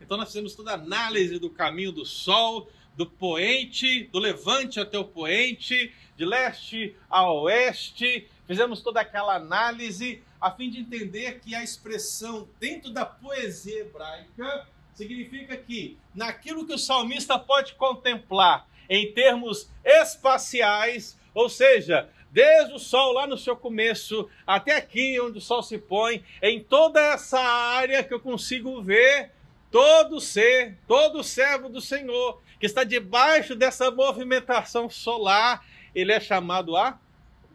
Então 0.00 0.16
nós 0.16 0.28
fizemos 0.28 0.54
toda 0.54 0.70
a 0.70 0.74
análise 0.74 1.38
do 1.38 1.50
caminho 1.50 1.92
do 1.92 2.06
Sol, 2.06 2.70
do 2.96 3.04
poente, 3.04 4.04
do 4.04 4.18
levante 4.18 4.80
até 4.80 4.98
o 4.98 5.04
poente, 5.04 5.92
de 6.16 6.24
leste 6.24 6.96
a 7.08 7.30
oeste, 7.30 8.26
fizemos 8.46 8.80
toda 8.80 9.00
aquela 9.00 9.36
análise 9.36 10.22
a 10.40 10.50
fim 10.50 10.70
de 10.70 10.80
entender 10.80 11.38
que 11.40 11.54
a 11.54 11.62
expressão 11.62 12.48
dentro 12.58 12.90
da 12.90 13.04
poesia 13.04 13.80
hebraica 13.80 14.66
significa 15.00 15.56
que 15.56 15.96
naquilo 16.14 16.66
que 16.66 16.74
o 16.74 16.78
salmista 16.78 17.38
pode 17.38 17.74
contemplar 17.74 18.68
em 18.86 19.10
termos 19.12 19.70
espaciais, 19.82 21.18
ou 21.32 21.48
seja, 21.48 22.10
desde 22.30 22.74
o 22.74 22.78
sol 22.78 23.14
lá 23.14 23.26
no 23.26 23.38
seu 23.38 23.56
começo 23.56 24.28
até 24.46 24.76
aqui 24.76 25.18
onde 25.18 25.38
o 25.38 25.40
sol 25.40 25.62
se 25.62 25.78
põe, 25.78 26.22
em 26.42 26.62
toda 26.62 27.00
essa 27.00 27.40
área 27.40 28.04
que 28.04 28.12
eu 28.12 28.20
consigo 28.20 28.82
ver 28.82 29.30
todo 29.70 30.20
ser, 30.20 30.76
todo 30.86 31.24
servo 31.24 31.70
do 31.70 31.80
Senhor 31.80 32.42
que 32.58 32.66
está 32.66 32.84
debaixo 32.84 33.56
dessa 33.56 33.90
movimentação 33.90 34.90
solar, 34.90 35.64
ele 35.94 36.12
é 36.12 36.20
chamado 36.20 36.76
a 36.76 36.98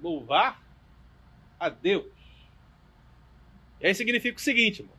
louvar 0.02 0.64
a 1.60 1.70
Deus. 1.70 2.08
E 3.80 3.86
aí 3.86 3.94
significa 3.94 4.40
o 4.40 4.42
seguinte, 4.42 4.80
irmão. 4.82 4.96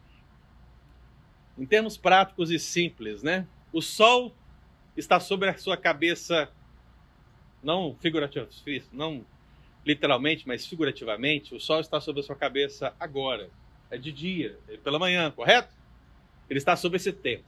Em 1.59 1.65
termos 1.65 1.97
práticos 1.97 2.51
e 2.51 2.59
simples, 2.59 3.23
né? 3.23 3.47
O 3.73 3.81
sol 3.81 4.35
está 4.97 5.19
sobre 5.21 5.49
a 5.49 5.57
sua 5.57 5.77
cabeça, 5.77 6.51
não 7.63 7.97
figurativamente, 8.01 8.89
não 8.93 9.25
literalmente, 9.85 10.47
mas 10.49 10.67
figurativamente, 10.67 11.55
o 11.55 11.61
sol 11.61 11.81
está 11.81 12.01
sobre 12.01 12.21
a 12.21 12.25
sua 12.25 12.35
cabeça 12.35 12.95
agora. 12.99 13.49
É 13.91 13.97
de 13.97 14.11
dia, 14.11 14.59
é 14.69 14.77
pela 14.77 14.99
manhã, 14.99 15.31
correto? 15.31 15.73
Ele 16.51 16.59
está 16.59 16.75
sobre 16.77 16.97
esse 16.97 17.13
tempo. 17.13 17.45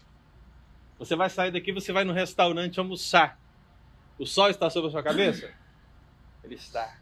Você 0.98 1.16
vai 1.16 1.28
sair 1.28 1.50
daqui, 1.50 1.72
você 1.72 1.92
vai 1.92 2.04
no 2.04 2.12
restaurante 2.12 2.78
almoçar. 2.78 3.38
O 4.18 4.24
sol 4.24 4.48
está 4.48 4.70
sobre 4.70 4.88
a 4.88 4.92
sua 4.92 5.02
cabeça? 5.02 5.52
Ele 6.42 6.54
está. 6.54 6.98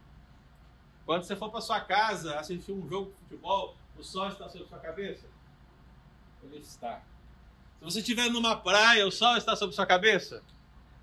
Quando 1.05 1.23
você 1.23 1.37
for 1.37 1.51
para 1.51 1.61
sua 1.61 1.81
casa 1.81 2.39
assistir 2.39 2.73
um 2.73 2.89
jogo 2.89 3.11
de 3.11 3.17
futebol, 3.19 3.77
o 3.97 4.03
sol 4.03 4.29
está 4.29 4.49
sobre 4.49 4.67
a 4.67 4.69
sua 4.69 4.79
cabeça? 4.79 5.27
Ele 6.53 6.59
está. 6.59 7.03
Se 7.79 7.85
você 7.85 7.99
estiver 8.01 8.31
numa 8.31 8.57
praia, 8.57 9.07
o 9.07 9.11
sol 9.11 9.37
está 9.37 9.55
sobre 9.55 9.75
sua 9.75 9.87
cabeça? 9.87 10.43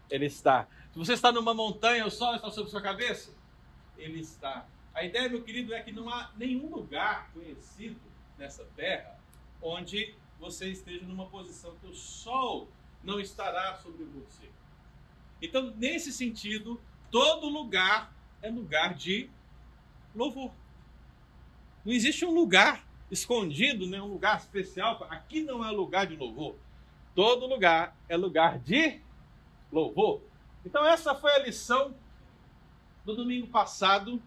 Ele 0.09 0.25
está. 0.25 0.67
Se 0.91 0.97
você 0.99 1.13
está 1.13 1.31
numa 1.31 1.53
montanha, 1.53 2.05
o 2.05 2.11
sol 2.11 2.35
está 2.35 2.49
sobre 2.51 2.69
sua 2.71 2.81
cabeça? 2.81 3.31
Ele 3.97 4.19
está. 4.19 4.65
A 4.93 5.03
ideia, 5.03 5.29
meu 5.29 5.41
querido, 5.41 5.73
é 5.73 5.81
que 5.81 5.91
não 5.91 6.09
há 6.09 6.31
nenhum 6.37 6.69
lugar 6.69 7.31
conhecido 7.33 7.99
nessa 8.37 8.63
terra 8.75 9.17
onde 9.61 10.13
você 10.39 10.69
esteja 10.69 11.05
numa 11.05 11.25
posição 11.27 11.75
que 11.77 11.87
o 11.87 11.95
sol 11.95 12.67
não 13.03 13.19
estará 13.19 13.75
sobre 13.75 14.03
você. 14.03 14.49
Então, 15.41 15.73
nesse 15.77 16.11
sentido, 16.11 16.79
todo 17.09 17.47
lugar 17.47 18.13
é 18.41 18.49
lugar 18.49 18.93
de 18.93 19.29
louvor. 20.13 20.51
Não 21.83 21.91
existe 21.91 22.25
um 22.25 22.31
lugar 22.31 22.85
escondido, 23.11 23.87
né, 23.87 24.01
um 24.01 24.07
lugar 24.07 24.37
especial. 24.37 25.05
Aqui 25.09 25.43
não 25.43 25.65
é 25.65 25.71
lugar 25.71 26.07
de 26.07 26.15
louvor. 26.15 26.55
Todo 27.15 27.45
lugar 27.45 27.95
é 28.09 28.17
lugar 28.17 28.59
de 28.59 28.99
louvor. 29.71 30.21
Então, 30.65 30.85
essa 30.85 31.13
foi 31.13 31.31
a 31.33 31.39
lição 31.39 31.93
do 33.05 33.15
domingo 33.15 33.47
passado. 33.47 34.21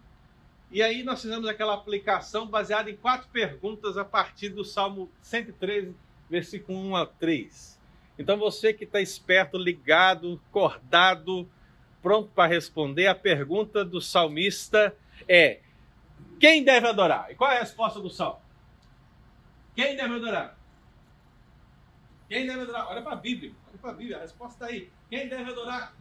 E 0.71 0.81
aí 0.81 1.03
nós 1.03 1.21
fizemos 1.21 1.47
aquela 1.47 1.73
aplicação 1.73 2.45
baseada 2.45 2.89
em 2.89 2.95
quatro 2.95 3.27
perguntas 3.29 3.97
a 3.97 4.05
partir 4.05 4.49
do 4.49 4.63
Salmo 4.63 5.09
113, 5.21 5.95
versículo 6.29 6.77
1 6.77 6.95
a 6.95 7.05
3. 7.05 7.77
Então 8.19 8.37
você 8.37 8.73
que 8.73 8.83
está 8.83 8.99
esperto, 8.99 9.57
ligado, 9.57 10.41
acordado, 10.49 11.47
pronto 12.01 12.29
para 12.33 12.49
responder, 12.49 13.07
a 13.07 13.15
pergunta 13.15 13.85
do 13.85 14.01
salmista 14.01 14.95
é: 15.27 15.59
quem 16.39 16.63
deve 16.63 16.87
adorar? 16.87 17.31
E 17.31 17.35
qual 17.35 17.51
é 17.51 17.57
a 17.57 17.61
resposta 17.61 17.99
do 17.99 18.09
salmo? 18.09 18.41
Quem 19.77 19.95
deve 19.95 20.15
adorar? 20.15 20.57
Quem 22.27 22.47
deve 22.47 22.61
adorar? 22.61 22.87
Olha 22.87 23.03
para 23.03 23.13
a 23.13 23.17
Bíblia, 23.17 23.53
olha 23.67 23.77
para 23.77 23.91
a 23.91 23.93
Bíblia, 23.93 24.17
a 24.17 24.21
resposta 24.21 24.55
está 24.55 24.65
aí. 24.65 24.91
Quem 25.07 25.29
deve 25.29 25.51
adorar? 25.51 25.95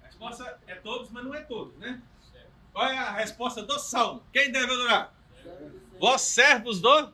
A 0.00 0.06
resposta 0.06 0.60
é 0.68 0.76
todos, 0.76 1.10
mas 1.10 1.24
não 1.24 1.34
é 1.34 1.40
todos, 1.40 1.76
né? 1.78 2.00
Qual 2.72 2.86
é 2.86 2.96
a 2.96 3.10
resposta 3.10 3.64
do 3.64 3.76
salmo? 3.76 4.22
Quem 4.32 4.52
deve 4.52 4.72
adorar? 4.72 5.12
Vós 5.98 6.20
servos 6.20 6.80
do 6.80 7.12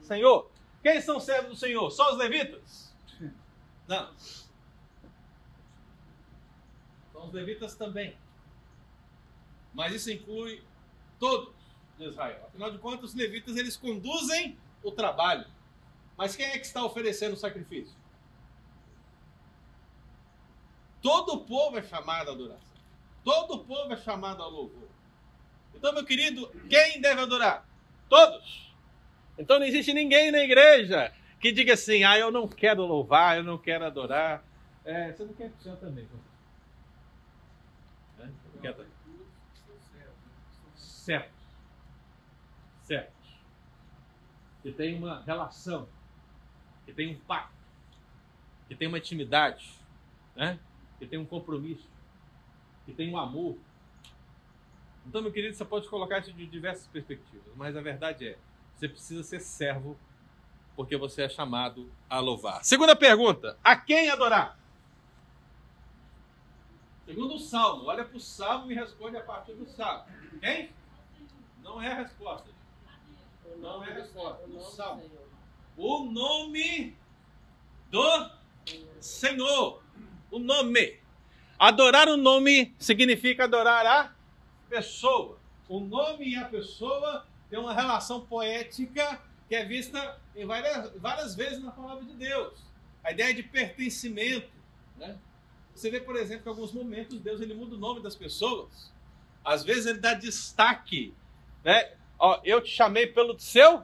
Senhor. 0.00 0.50
Quem 0.82 1.00
são 1.00 1.20
servos 1.20 1.50
do 1.50 1.56
Senhor? 1.56 1.88
Só 1.92 2.10
os 2.10 2.18
levitas? 2.18 2.92
Não. 3.86 4.12
São 7.12 7.26
os 7.26 7.32
levitas 7.32 7.76
também. 7.76 8.16
Mas 9.72 9.94
isso 9.94 10.10
inclui 10.10 10.64
todos 11.20 11.59
de 12.00 12.08
Israel. 12.08 12.44
Afinal 12.48 12.70
de 12.70 12.78
contas, 12.78 13.10
os 13.10 13.14
levitas 13.14 13.56
eles 13.56 13.76
conduzem 13.76 14.58
o 14.82 14.90
trabalho. 14.90 15.46
Mas 16.16 16.34
quem 16.34 16.46
é 16.46 16.58
que 16.58 16.66
está 16.66 16.84
oferecendo 16.84 17.34
o 17.34 17.36
sacrifício? 17.36 17.94
Todo 21.02 21.34
o 21.34 21.44
povo 21.44 21.78
é 21.78 21.82
chamado 21.82 22.30
à 22.30 22.32
adoração. 22.32 22.80
Todo 23.24 23.54
o 23.54 23.64
povo 23.64 23.92
é 23.92 23.96
chamado 23.96 24.42
ao 24.42 24.50
louvor. 24.50 24.88
Então, 25.74 25.92
meu 25.92 26.04
querido, 26.04 26.48
quem 26.68 27.00
deve 27.00 27.20
adorar? 27.22 27.66
Todos. 28.08 28.74
Então 29.38 29.58
não 29.58 29.66
existe 29.66 29.94
ninguém 29.94 30.30
na 30.30 30.40
igreja 30.40 31.12
que 31.38 31.52
diga 31.52 31.74
assim: 31.74 32.04
ah, 32.04 32.18
eu 32.18 32.30
não 32.30 32.46
quero 32.46 32.84
louvar, 32.84 33.38
eu 33.38 33.44
não 33.44 33.56
quero 33.56 33.86
adorar. 33.86 34.44
É, 34.84 35.12
você 35.12 35.24
não 35.24 35.32
quer 35.32 35.50
puxar 35.50 35.76
também. 35.76 36.06
Não 38.18 38.60
quer 38.60 38.74
também. 38.74 38.92
Certo. 40.76 41.39
Que 44.62 44.72
tem 44.72 44.96
uma 44.96 45.22
relação, 45.22 45.88
que 46.84 46.92
tem 46.92 47.14
um 47.14 47.18
pacto, 47.20 47.54
que 48.68 48.74
tem 48.74 48.88
uma 48.88 48.98
intimidade, 48.98 49.72
né? 50.36 50.58
que 50.98 51.06
tem 51.06 51.18
um 51.18 51.24
compromisso, 51.24 51.88
que 52.84 52.92
tem 52.92 53.10
um 53.10 53.18
amor. 53.18 53.56
Então, 55.06 55.22
meu 55.22 55.32
querido, 55.32 55.54
você 55.54 55.64
pode 55.64 55.88
colocar 55.88 56.18
isso 56.18 56.32
de 56.32 56.46
diversas 56.46 56.86
perspectivas, 56.86 57.46
mas 57.56 57.76
a 57.76 57.80
verdade 57.80 58.28
é 58.28 58.38
você 58.76 58.88
precisa 58.88 59.22
ser 59.22 59.40
servo 59.40 59.94
porque 60.74 60.96
você 60.96 61.22
é 61.22 61.28
chamado 61.28 61.92
a 62.08 62.18
louvar. 62.18 62.64
Segunda 62.64 62.96
pergunta: 62.96 63.58
a 63.62 63.76
quem 63.76 64.08
adorar? 64.08 64.58
Segundo 67.04 67.34
o 67.34 67.38
Salmo, 67.38 67.84
olha 67.84 68.04
para 68.04 68.16
o 68.16 68.20
Salmo 68.20 68.70
e 68.70 68.74
responde 68.74 69.16
a 69.16 69.22
partir 69.22 69.52
do 69.52 69.66
Salmo. 69.66 70.04
Quem? 70.40 70.70
Não 71.62 71.82
é 71.82 71.92
a 71.92 71.96
resposta. 71.96 72.48
Não 73.60 73.84
é 73.84 73.90
a 73.90 73.94
resposta. 73.94 74.46
O 74.46 74.60
Salmo. 74.60 75.02
O 75.76 76.04
nome 76.04 76.96
do 77.90 78.30
Senhor. 79.00 79.82
O 80.30 80.38
nome. 80.38 80.98
Adorar 81.58 82.08
o 82.08 82.16
nome 82.16 82.74
significa 82.78 83.44
adorar 83.44 83.86
a 83.86 84.14
pessoa. 84.68 85.38
O 85.68 85.78
nome 85.78 86.30
e 86.30 86.36
a 86.36 86.46
pessoa 86.46 87.26
tem 87.50 87.58
uma 87.58 87.74
relação 87.74 88.22
poética 88.22 89.20
que 89.48 89.54
é 89.54 89.64
vista 89.64 90.18
em 90.34 90.46
várias, 90.46 90.90
várias 90.96 91.34
vezes 91.34 91.62
na 91.62 91.70
palavra 91.70 92.04
de 92.04 92.14
Deus. 92.14 92.58
A 93.04 93.12
ideia 93.12 93.34
de 93.34 93.42
pertencimento. 93.42 94.50
Né? 94.96 95.18
Você 95.74 95.90
vê, 95.90 96.00
por 96.00 96.16
exemplo, 96.16 96.44
que 96.44 96.48
em 96.48 96.52
alguns 96.52 96.72
momentos 96.72 97.20
Deus 97.20 97.40
ele 97.40 97.54
muda 97.54 97.74
o 97.74 97.78
nome 97.78 98.00
das 98.00 98.14
pessoas. 98.14 98.90
Às 99.44 99.64
vezes 99.64 99.86
ele 99.86 99.98
dá 99.98 100.14
destaque. 100.14 101.12
Né? 101.64 101.94
Ó, 102.20 102.38
eu 102.44 102.62
te 102.62 102.68
chamei 102.68 103.06
pelo 103.06 103.38
seu 103.38 103.82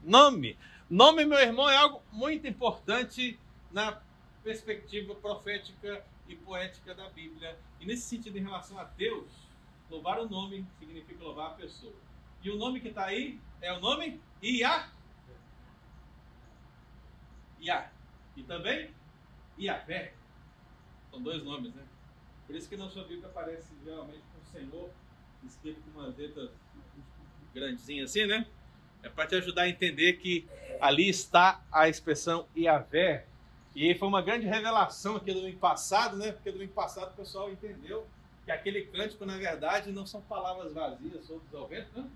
nome. 0.00 0.56
Nome, 0.88 1.24
meu 1.24 1.40
irmão, 1.40 1.68
é 1.68 1.76
algo 1.76 2.00
muito 2.12 2.46
importante 2.46 3.36
na 3.72 4.00
perspectiva 4.44 5.12
profética 5.16 6.06
e 6.28 6.36
poética 6.36 6.94
da 6.94 7.08
Bíblia. 7.10 7.58
E 7.80 7.84
nesse 7.84 8.02
sentido, 8.02 8.38
em 8.38 8.42
relação 8.42 8.78
a 8.78 8.84
Deus, 8.84 9.28
louvar 9.90 10.20
o 10.20 10.28
nome 10.28 10.64
significa 10.78 11.24
louvar 11.24 11.48
a 11.48 11.54
pessoa. 11.54 11.92
E 12.44 12.48
o 12.48 12.56
nome 12.56 12.78
que 12.78 12.88
está 12.88 13.06
aí 13.06 13.40
é 13.60 13.72
o 13.72 13.80
nome 13.80 14.20
Ia. 14.40 14.88
Ia. 17.58 17.90
E 18.36 18.44
também 18.44 18.94
Iavé. 19.58 20.14
São 21.10 21.20
dois 21.20 21.42
nomes, 21.42 21.74
né? 21.74 21.82
Por 22.46 22.54
isso 22.54 22.68
que 22.68 22.76
na 22.76 22.88
sua 22.88 23.02
Bíblia 23.02 23.26
aparece 23.26 23.74
geralmente 23.82 24.22
com 24.32 24.40
o 24.40 24.44
Senhor 24.44 24.90
escrito 25.44 25.80
com 25.82 25.98
umas 25.98 26.16
letras 26.16 26.50
grandezinhas 27.54 28.10
assim, 28.10 28.26
né? 28.26 28.46
É 29.02 29.08
para 29.08 29.26
te 29.26 29.34
ajudar 29.36 29.62
a 29.62 29.68
entender 29.68 30.14
que 30.14 30.46
ali 30.80 31.08
está 31.08 31.60
a 31.70 31.88
expressão 31.88 32.46
Iavé. 32.56 33.26
E 33.74 33.94
foi 33.94 34.08
uma 34.08 34.20
grande 34.20 34.46
revelação 34.46 35.16
aqui 35.16 35.32
do 35.32 35.40
domingo 35.40 35.58
passado, 35.58 36.16
né? 36.16 36.32
Porque 36.32 36.52
domingo 36.52 36.72
passado 36.72 37.12
o 37.12 37.16
pessoal 37.16 37.50
entendeu 37.50 38.06
que 38.44 38.50
aquele 38.50 38.82
cântico, 38.82 39.24
na 39.24 39.38
verdade, 39.38 39.92
não 39.92 40.06
são 40.06 40.20
palavras 40.22 40.72
vazias, 40.72 41.24
soltas 41.24 41.54
ao 41.54 41.66
vento, 41.66 41.88
né? 41.98 42.08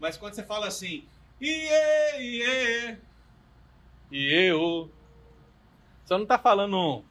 Mas 0.00 0.16
quando 0.16 0.34
você 0.34 0.42
fala 0.42 0.66
assim, 0.66 1.06
iê, 1.40 2.18
iê, 2.20 2.98
e 4.12 4.52
você 6.04 6.14
não 6.14 6.24
está 6.24 6.38
falando 6.38 7.02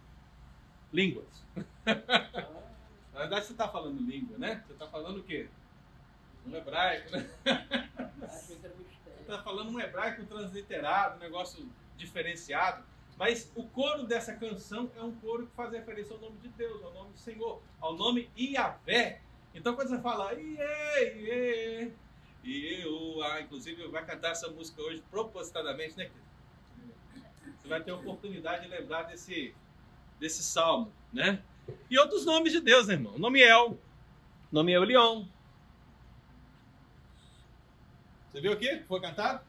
línguas. 0.94 1.26
Na 3.12 3.20
verdade, 3.22 3.46
você 3.46 3.52
está 3.54 3.68
falando 3.68 4.00
língua, 4.00 4.38
né? 4.38 4.64
Você 4.68 4.74
está 4.74 4.88
falando 4.88 5.18
o 5.18 5.24
quê? 5.24 5.50
Um 6.45 6.56
hebraico, 6.56 7.12
né? 7.12 7.30
Está 9.21 9.41
falando 9.43 9.71
um 9.71 9.80
hebraico 9.80 10.25
transliterado, 10.25 11.17
um 11.17 11.19
negócio 11.19 11.69
diferenciado. 11.97 12.84
Mas 13.17 13.51
o 13.56 13.63
coro 13.63 14.04
dessa 14.04 14.34
canção 14.34 14.91
é 14.97 15.01
um 15.04 15.13
coro 15.15 15.45
que 15.45 15.56
faz 15.56 15.71
referência 15.71 16.15
ao 16.15 16.19
nome 16.19 16.38
de 16.39 16.49
Deus, 16.49 16.84
ao 16.84 16.91
nome 16.91 17.12
do 17.12 17.19
Senhor, 17.19 17.62
ao 17.80 17.95
nome 17.95 18.30
Iavé. 18.36 19.21
Então, 19.54 19.75
quando 19.75 19.89
você 19.89 20.01
fala, 20.01 20.34
iê, 20.34 21.91
iê, 22.43 22.84
eu, 22.84 23.23
ah, 23.23 23.41
inclusive, 23.41 23.88
vai 23.89 24.04
cantar 24.06 24.32
essa 24.32 24.49
música 24.49 24.82
hoje 24.82 25.04
propositadamente, 25.12 25.97
né, 25.97 26.10
Você 27.60 27.67
vai 27.67 27.84
ter 27.84 27.91
a 27.91 27.95
oportunidade 27.95 28.63
de 28.63 28.69
lembrar 28.69 29.04
desse, 29.04 29.54
desse 30.19 30.43
salmo, 30.43 30.91
né? 31.13 31.43
E 31.89 31.99
outros 31.99 32.25
nomes 32.25 32.51
de 32.51 32.60
Deus, 32.60 32.88
né, 32.88 32.95
irmão? 32.95 33.19
Nome 33.19 33.41
El, 33.41 33.77
nome 34.51 34.71
El 34.71 34.84
Leon. 34.84 35.25
Você 38.32 38.39
viu 38.39 38.54
aqui? 38.54 38.82
Foi 38.88 39.02
cantado? 39.02 39.41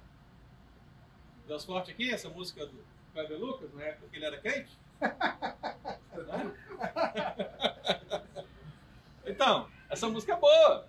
Deus 1.46 1.64
forte 1.64 1.92
aqui, 1.92 2.10
essa 2.10 2.28
música 2.28 2.66
do 2.66 2.84
Cleber 3.12 3.38
Lucas, 3.38 3.72
na 3.74 3.84
época 3.84 4.08
que 4.10 4.16
ele 4.16 4.24
era 4.24 4.38
crente. 4.38 4.76
então, 9.24 9.68
essa 9.88 10.08
música 10.08 10.32
é 10.32 10.36
boa. 10.36 10.88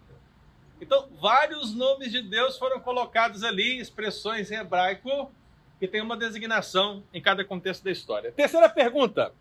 Então, 0.82 1.08
vários 1.22 1.76
nomes 1.76 2.12
de 2.12 2.22
Deus 2.22 2.58
foram 2.58 2.80
colocados 2.80 3.44
ali, 3.44 3.80
expressões 3.80 4.50
em 4.50 4.56
hebraico, 4.56 5.32
que 5.80 5.88
tem 5.88 6.02
uma 6.02 6.18
designação 6.18 7.04
em 7.14 7.22
cada 7.22 7.46
contexto 7.46 7.84
da 7.84 7.92
história. 7.92 8.32
Terceira 8.32 8.70
pergunta: 8.70 9.32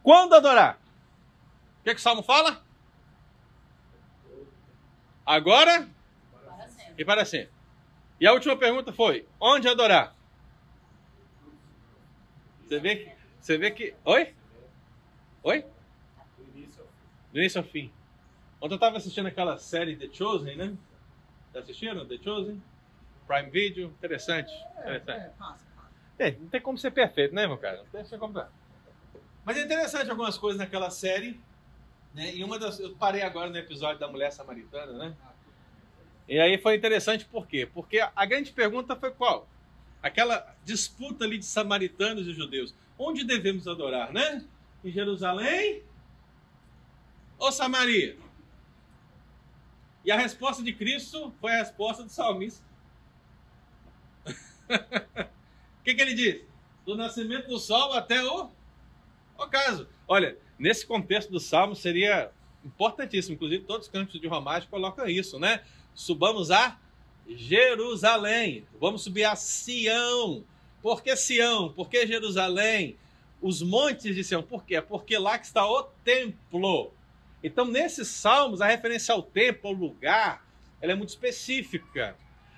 quando 0.00 0.34
adorar? 0.34 0.78
O 1.80 1.84
que, 1.84 1.94
que 1.94 2.00
o 2.00 2.02
Salmo 2.02 2.22
fala? 2.22 2.62
Agora 5.24 5.88
Para 6.32 6.68
e 6.96 7.04
para 7.04 7.24
sempre. 7.24 7.55
E 8.20 8.26
a 8.26 8.32
última 8.32 8.56
pergunta 8.56 8.92
foi: 8.92 9.26
onde 9.40 9.68
adorar? 9.68 10.14
Você 12.64 12.78
vê 12.80 12.96
que. 12.96 13.12
Você 13.40 13.58
vê 13.58 13.70
que. 13.70 13.94
Oi? 14.04 14.34
Oi? 15.42 15.64
Do 17.32 17.38
início 17.38 17.60
ao 17.60 17.66
fim. 17.66 17.92
Ontem 18.60 18.74
eu 18.74 18.76
estava 18.76 18.96
assistindo 18.96 19.26
aquela 19.26 19.58
série 19.58 19.96
The 19.96 20.08
Chosen, 20.12 20.56
né? 20.56 20.76
Já 21.52 21.60
assistiram? 21.60 22.06
The 22.06 22.18
Chosen? 22.18 22.62
Prime 23.26 23.50
Video? 23.50 23.88
Interessante. 23.88 24.52
interessante. 24.78 25.10
É, 25.10 25.28
passa, 25.38 25.64
passa. 25.76 25.94
É, 26.18 26.30
não 26.32 26.48
tem 26.48 26.60
como 26.60 26.78
ser 26.78 26.90
perfeito, 26.92 27.34
né, 27.34 27.46
meu 27.46 27.58
cara? 27.58 27.84
Não 27.92 28.04
tem 28.04 28.18
como 28.18 28.32
dar. 28.32 28.50
Mas 29.44 29.58
é 29.58 29.62
interessante 29.62 30.10
algumas 30.10 30.38
coisas 30.38 30.58
naquela 30.58 30.90
série. 30.90 31.38
Né? 32.14 32.34
E 32.34 32.42
uma 32.42 32.58
das. 32.58 32.80
Eu 32.80 32.96
parei 32.96 33.22
agora 33.22 33.50
no 33.50 33.56
episódio 33.56 34.00
da 34.00 34.08
mulher 34.08 34.32
samaritana, 34.32 34.92
né? 34.92 35.16
E 36.28 36.38
aí 36.40 36.58
foi 36.58 36.74
interessante 36.74 37.24
por 37.24 37.46
quê? 37.46 37.68
Porque 37.72 38.00
a 38.00 38.26
grande 38.26 38.52
pergunta 38.52 38.96
foi 38.96 39.10
qual? 39.12 39.48
Aquela 40.02 40.54
disputa 40.64 41.24
ali 41.24 41.38
de 41.38 41.44
samaritanos 41.44 42.26
e 42.26 42.32
judeus. 42.32 42.74
Onde 42.98 43.24
devemos 43.24 43.68
adorar, 43.68 44.12
né? 44.12 44.44
Em 44.84 44.90
Jerusalém 44.90 45.82
ou 47.38 47.52
Samaria? 47.52 48.16
E 50.04 50.10
a 50.10 50.16
resposta 50.16 50.62
de 50.62 50.72
Cristo 50.72 51.32
foi 51.40 51.52
a 51.52 51.58
resposta 51.58 52.02
do 52.02 52.10
salmista. 52.10 52.64
O 55.78 55.88
que, 55.88 55.94
que 55.94 56.02
ele 56.02 56.14
diz? 56.14 56.42
Do 56.84 56.96
nascimento 56.96 57.46
do 57.46 57.60
sol 57.60 57.92
até 57.92 58.20
o 58.20 58.50
ocaso. 59.38 59.88
Olha, 60.08 60.36
nesse 60.58 60.84
contexto 60.84 61.30
do 61.30 61.38
salmo 61.38 61.76
seria 61.76 62.32
importantíssimo, 62.64 63.36
inclusive 63.36 63.62
todos 63.62 63.86
os 63.86 63.92
cantos 63.92 64.20
de 64.20 64.26
romagem 64.26 64.68
colocam 64.68 65.06
isso, 65.06 65.38
né? 65.38 65.62
Subamos 65.96 66.50
a 66.50 66.78
Jerusalém. 67.26 68.66
Vamos 68.78 69.02
subir 69.02 69.24
a 69.24 69.34
Sião. 69.34 70.44
Por 70.82 71.02
que 71.02 71.16
Sião? 71.16 71.72
Por 71.72 71.88
que 71.88 72.06
Jerusalém? 72.06 72.98
Os 73.40 73.62
montes 73.62 74.14
de 74.14 74.22
Sião. 74.22 74.42
Por 74.42 74.62
quê? 74.62 74.80
Porque 74.82 75.16
lá 75.16 75.38
que 75.38 75.46
está 75.46 75.66
o 75.66 75.84
templo. 76.04 76.92
Então, 77.42 77.64
nesses 77.64 78.08
salmos, 78.08 78.60
a 78.60 78.66
referência 78.66 79.14
ao 79.14 79.22
templo, 79.22 79.70
ao 79.70 79.72
lugar, 79.72 80.46
ela 80.82 80.92
é 80.92 80.94
muito 80.94 81.08
específica. 81.08 82.14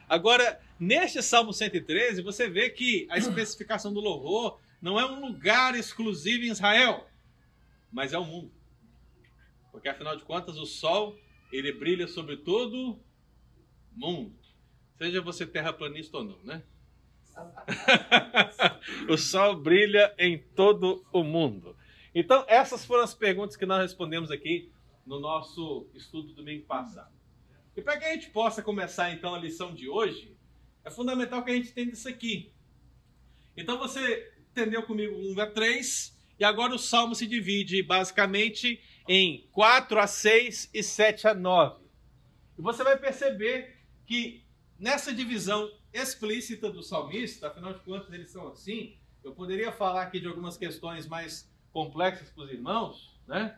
Agora, 0.08 0.60
neste 0.78 1.22
Salmo 1.22 1.52
113, 1.52 2.20
você 2.22 2.48
vê 2.48 2.70
que 2.70 3.06
a 3.08 3.18
especificação 3.18 3.92
do 3.92 4.00
louvor 4.00 4.58
não 4.82 4.98
é 4.98 5.06
um 5.06 5.20
lugar 5.20 5.76
exclusivo 5.76 6.44
em 6.44 6.50
Israel, 6.50 7.06
mas 7.92 8.12
é 8.12 8.18
o 8.18 8.24
mundo. 8.24 8.50
Porque, 9.70 9.88
afinal 9.88 10.16
de 10.16 10.24
contas, 10.24 10.56
o 10.56 10.66
sol, 10.66 11.16
ele 11.52 11.72
brilha 11.72 12.08
sobre 12.08 12.36
todo 12.38 12.98
mundo. 13.98 14.38
Seja 14.96 15.20
você 15.20 15.46
terraplanista 15.46 16.18
ou 16.18 16.24
não, 16.24 16.42
né? 16.44 16.62
o 19.08 19.16
sol 19.16 19.56
brilha 19.56 20.14
em 20.18 20.38
todo 20.38 21.04
o 21.12 21.22
mundo. 21.22 21.76
Então, 22.14 22.44
essas 22.48 22.84
foram 22.84 23.04
as 23.04 23.14
perguntas 23.14 23.56
que 23.56 23.66
nós 23.66 23.82
respondemos 23.82 24.30
aqui 24.30 24.72
no 25.06 25.20
nosso 25.20 25.88
estudo 25.94 26.28
do 26.28 26.34
domingo 26.34 26.64
passado. 26.66 27.12
E 27.76 27.82
para 27.82 27.96
que 27.96 28.04
a 28.04 28.12
gente 28.12 28.30
possa 28.30 28.62
começar 28.62 29.12
então 29.12 29.34
a 29.34 29.38
lição 29.38 29.72
de 29.72 29.88
hoje, 29.88 30.36
é 30.84 30.90
fundamental 30.90 31.44
que 31.44 31.50
a 31.50 31.54
gente 31.54 31.70
entenda 31.70 31.92
isso 31.92 32.08
aqui. 32.08 32.52
Então 33.56 33.78
você 33.78 34.32
entendeu 34.50 34.82
comigo 34.82 35.14
1 35.14 35.40
a 35.40 35.46
3, 35.46 36.18
e 36.38 36.44
agora 36.44 36.74
o 36.74 36.78
salmo 36.78 37.14
se 37.14 37.26
divide 37.26 37.82
basicamente 37.82 38.80
em 39.08 39.48
4 39.52 39.98
a 39.98 40.06
6 40.06 40.70
e 40.72 40.82
7 40.82 41.28
a 41.28 41.34
9. 41.34 41.84
E 42.58 42.62
você 42.62 42.84
vai 42.84 42.96
perceber 42.96 43.77
que 44.08 44.42
nessa 44.78 45.12
divisão 45.12 45.70
explícita 45.92 46.72
do 46.72 46.82
salmista, 46.82 47.48
afinal 47.48 47.74
de 47.74 47.80
contas 47.80 48.10
eles 48.10 48.30
são 48.30 48.48
assim, 48.48 48.96
eu 49.22 49.32
poderia 49.32 49.70
falar 49.70 50.02
aqui 50.02 50.18
de 50.18 50.26
algumas 50.26 50.56
questões 50.56 51.06
mais 51.06 51.52
complexas 51.70 52.30
para 52.30 52.44
os 52.44 52.50
irmãos, 52.50 53.20
né? 53.26 53.56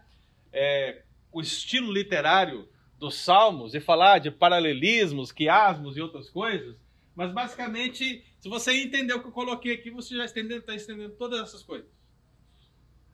É, 0.53 1.05
o 1.31 1.41
estilo 1.41 1.93
literário 1.93 2.69
dos 2.99 3.15
salmos 3.15 3.77
e 3.77 3.81
falar 3.81 4.19
de 4.19 4.29
paralelismos, 4.29 5.31
quiasmos 5.31 5.97
e 5.97 6.01
outras 6.01 6.29
coisas, 6.29 6.77
mas 7.15 7.33
basicamente, 7.33 8.25
se 8.41 8.49
você 8.49 8.73
entender 8.73 9.15
o 9.15 9.21
que 9.21 9.29
eu 9.29 9.33
coloquei 9.33 9.73
aqui, 9.75 9.89
você 9.91 10.17
já 10.17 10.25
está 10.25 10.41
entendendo, 10.41 10.69
está 10.69 10.75
entendendo 10.75 11.15
todas 11.17 11.41
essas 11.41 11.63
coisas. 11.63 11.89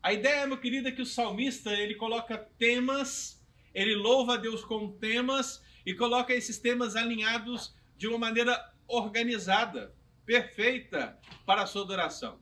A 0.03 0.15
ideia, 0.15 0.47
meu 0.47 0.57
querido, 0.57 0.89
é 0.89 0.93
que 0.93 1.03
o 1.03 1.07
salmista 1.07 1.71
ele 1.71 1.97
coloca 1.97 2.39
temas, 2.57 3.45
ele 3.75 3.95
louva 3.95 4.35
a 4.35 4.37
Deus 4.39 4.65
com 4.65 4.93
temas 4.93 5.66
e 5.87 5.95
coloca 5.95 6.35
esses 6.35 6.59
temas 6.59 6.97
alinhados 6.97 7.73
de 7.97 8.09
uma 8.09 8.19
maneira 8.19 8.75
organizada, 8.89 9.95
perfeita 10.25 11.17
para 11.47 11.63
a 11.63 11.67
sua 11.67 11.83
adoração. 11.83 12.41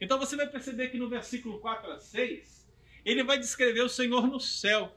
Então 0.00 0.16
você 0.16 0.36
vai 0.36 0.46
perceber 0.48 0.88
que 0.88 0.98
no 0.98 1.08
versículo 1.08 1.58
4 1.58 1.90
a 1.90 1.98
6, 1.98 2.70
ele 3.04 3.24
vai 3.24 3.38
descrever 3.38 3.82
o 3.82 3.88
Senhor 3.88 4.28
no 4.28 4.38
céu. 4.38 4.96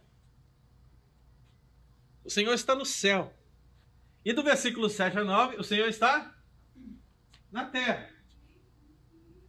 O 2.24 2.30
Senhor 2.30 2.54
está 2.54 2.76
no 2.76 2.86
céu. 2.86 3.34
E 4.24 4.32
do 4.32 4.44
versículo 4.44 4.90
7 4.90 5.18
a 5.18 5.24
9, 5.24 5.58
o 5.58 5.64
Senhor 5.64 5.88
está 5.88 6.36
na 7.52 7.66
terra. 7.66 8.14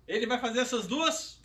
Ele 0.06 0.26
vai 0.26 0.38
fazer 0.38 0.60
essas 0.60 0.86
duas 0.86 1.42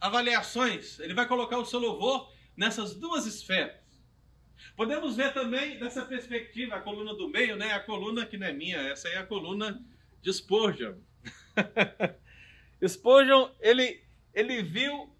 avaliações. 0.00 0.98
Ele 1.00 1.12
vai 1.12 1.28
colocar 1.28 1.58
o 1.58 1.66
seu 1.66 1.78
louvor 1.78 2.32
nessas 2.56 2.94
duas 2.94 3.26
esferas. 3.26 3.79
Podemos 4.76 5.16
ver 5.16 5.32
também 5.32 5.78
dessa 5.78 6.04
perspectiva 6.04 6.76
a 6.76 6.80
coluna 6.80 7.14
do 7.14 7.28
meio, 7.28 7.56
né? 7.56 7.72
A 7.72 7.80
coluna 7.80 8.26
que 8.26 8.36
não 8.36 8.46
é 8.46 8.52
minha, 8.52 8.78
essa 8.78 9.08
aí 9.08 9.14
é 9.14 9.18
a 9.18 9.26
coluna 9.26 9.84
de 10.22 10.32
Spurgeon. 10.32 10.94
Spurgeon, 12.86 13.50
ele, 13.60 14.02
ele 14.32 14.62
viu 14.62 15.14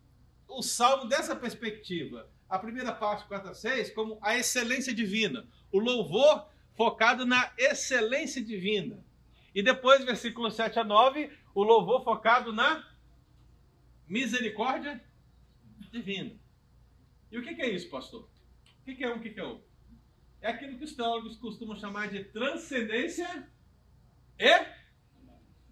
o 0.49 0.63
salmo 0.63 1.07
dessa 1.07 1.37
perspectiva. 1.37 2.29
A 2.49 2.59
primeira 2.59 2.93
parte, 2.93 3.27
4 3.29 3.51
a 3.51 3.55
6, 3.55 3.91
como 3.91 4.19
a 4.23 4.37
excelência 4.37 4.95
divina. 4.95 5.47
O 5.71 5.79
louvor 5.79 6.49
focado 6.75 7.27
na 7.27 7.53
excelência 7.59 8.43
divina. 8.43 9.05
E 9.55 9.63
depois, 9.63 10.05
versículo 10.05 10.51
7 10.51 10.79
a 10.79 10.85
9, 10.85 11.31
o 11.55 11.63
louvor 11.63 12.03
focado 12.03 12.53
na 12.53 12.89
misericórdia 14.09 15.03
divina. 15.93 16.35
E 17.31 17.39
o 17.39 17.43
que 17.43 17.61
é 17.61 17.69
isso, 17.69 17.91
pastor? 17.91 18.30
O 18.91 18.97
que 18.97 19.05
é 19.05 19.15
um, 19.15 19.19
o 19.19 19.21
que 19.21 19.39
é 19.39 19.45
outro? 19.45 19.65
É 20.43 20.49
aquilo 20.49 20.77
que 20.77 20.85
os 20.85 20.97
teólogos 20.97 21.37
costumam 21.37 21.77
chamar 21.77 22.09
de 22.09 22.25
transcendência 22.25 23.49
e 24.37 24.67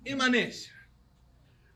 imanência. 0.08 0.72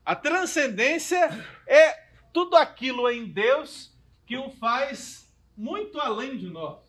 A 0.05 0.15
transcendência 0.15 1.19
é 1.67 1.91
tudo 2.31 2.55
aquilo 2.55 3.09
em 3.09 3.25
Deus 3.25 3.93
que 4.25 4.37
o 4.37 4.51
faz 4.51 5.35
muito 5.57 5.99
além 5.99 6.37
de 6.37 6.47
nós. 6.47 6.81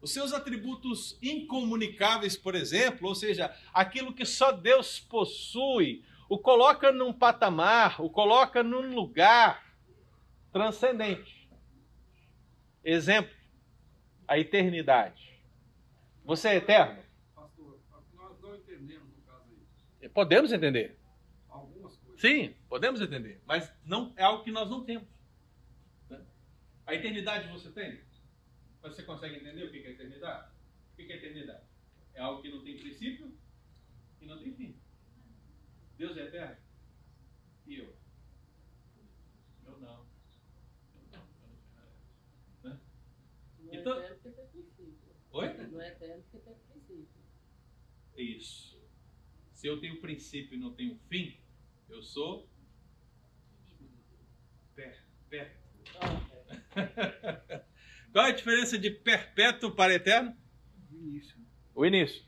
Os 0.00 0.12
seus 0.12 0.32
atributos 0.32 1.18
incomunicáveis, 1.20 2.34
por 2.34 2.54
exemplo, 2.54 3.08
ou 3.08 3.14
seja, 3.14 3.54
aquilo 3.74 4.14
que 4.14 4.24
só 4.24 4.52
Deus 4.52 4.98
possui, 4.98 6.02
o 6.30 6.38
coloca 6.38 6.90
num 6.90 7.12
patamar, 7.12 8.00
o 8.00 8.08
coloca 8.08 8.62
num 8.62 8.94
lugar 8.94 9.76
transcendente. 10.50 11.39
Exemplo, 12.84 13.34
a 14.26 14.38
eternidade. 14.38 15.38
Você 16.24 16.48
é 16.48 16.56
eterno? 16.56 17.02
Pastor, 17.34 17.80
nós 18.14 18.40
não 18.40 18.56
entendemos 18.56 19.08
no 19.14 19.22
caso 19.22 19.50
aí. 20.00 20.08
Podemos 20.08 20.52
entender. 20.52 20.98
Algumas 21.48 21.96
coisas. 21.96 22.20
Sim, 22.20 22.54
podemos 22.68 23.00
entender, 23.00 23.40
mas 23.46 23.70
não 23.84 24.12
é 24.16 24.22
algo 24.22 24.44
que 24.44 24.52
nós 24.52 24.70
não 24.70 24.84
temos. 24.84 25.08
né? 26.08 26.24
A 26.86 26.94
eternidade 26.94 27.48
você 27.48 27.70
tem? 27.70 28.00
Você 28.82 29.02
consegue 29.02 29.36
entender 29.36 29.64
o 29.64 29.70
que 29.70 29.78
é 29.78 29.90
eternidade? 29.90 30.50
O 30.92 30.96
que 30.96 31.12
é 31.12 31.16
eternidade? 31.16 31.64
É 32.14 32.20
algo 32.20 32.40
que 32.40 32.50
não 32.50 32.62
tem 32.62 32.78
princípio 32.78 33.36
e 34.20 34.26
não 34.26 34.38
tem 34.38 34.54
fim. 34.54 34.80
Deus 35.98 36.16
é 36.16 36.22
eterno? 36.26 36.56
E? 37.66 37.78
Eu 37.78 37.94
não. 39.66 39.76
Eu 39.76 39.78
não. 39.80 40.06
Eu 41.02 41.02
não. 41.12 42.70
Né? 42.70 42.80
Não 43.84 43.92
é 43.92 43.96
Então- 43.96 43.98
eterno 44.02 44.18
porque 44.22 44.30
tem 44.30 44.46
princípio. 44.48 44.98
Oi? 45.32 45.48
Não 45.68 45.80
é 45.80 45.88
eterno 45.88 46.22
porque 46.30 46.38
tem 46.38 46.54
princípio. 46.68 47.08
Isso. 48.16 48.80
Se 49.52 49.66
eu 49.66 49.80
tenho 49.80 50.00
princípio 50.00 50.56
e 50.56 50.60
não 50.60 50.72
tenho 50.74 50.98
fim, 51.08 51.38
eu 51.88 52.02
sou 52.02 52.48
perpétuo. 54.74 55.60
Qual 58.12 58.26
é 58.26 58.30
a 58.30 58.34
diferença 58.34 58.78
de 58.78 58.90
perpétuo 58.90 59.70
para 59.72 59.94
eterno? 59.94 60.36
No 60.90 60.98
início. 60.98 61.36
O 61.74 61.86
início. 61.86 62.24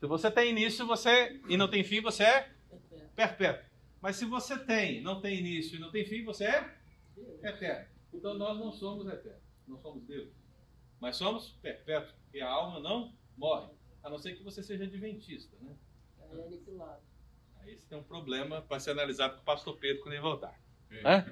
Se 0.00 0.06
você 0.06 0.30
tem 0.30 0.50
início 0.50 0.86
você 0.86 1.40
e 1.48 1.56
não 1.56 1.68
tem 1.70 1.84
fim, 1.84 2.00
você 2.00 2.24
é 2.24 2.54
perpétuo. 3.14 3.64
Mas 4.00 4.16
se 4.16 4.24
você 4.24 4.58
tem, 4.58 5.00
não 5.02 5.20
tem 5.20 5.38
início 5.38 5.76
e 5.76 5.78
não 5.78 5.90
tem 5.90 6.04
fim, 6.04 6.24
você 6.24 6.44
é 6.44 6.78
eterno. 7.42 7.88
Então 8.12 8.34
nós 8.34 8.58
não 8.58 8.72
somos 8.72 9.06
eternos, 9.06 9.42
não 9.66 9.78
somos 9.78 10.04
Deus. 10.04 10.28
Mas 11.00 11.16
somos 11.16 11.50
perpétuos, 11.62 12.12
porque 12.22 12.40
a 12.40 12.48
alma 12.48 12.80
não 12.80 13.14
morre. 13.36 13.68
A 14.02 14.10
não 14.10 14.18
ser 14.18 14.34
que 14.34 14.42
você 14.42 14.62
seja 14.62 14.84
adventista, 14.84 15.56
né? 15.60 15.74
Aí 16.20 16.40
é 16.40 16.44
aniquilado. 16.44 17.02
Aí 17.60 17.76
você 17.76 17.86
tem 17.86 17.98
um 17.98 18.02
problema 18.02 18.62
para 18.62 18.78
ser 18.78 18.90
analisado 18.90 19.36
com 19.36 19.42
o 19.42 19.44
pastor 19.44 19.76
Pedro 19.78 20.02
quando 20.02 20.12
ele 20.12 20.22
voltar. 20.22 20.58
É. 20.90 21.24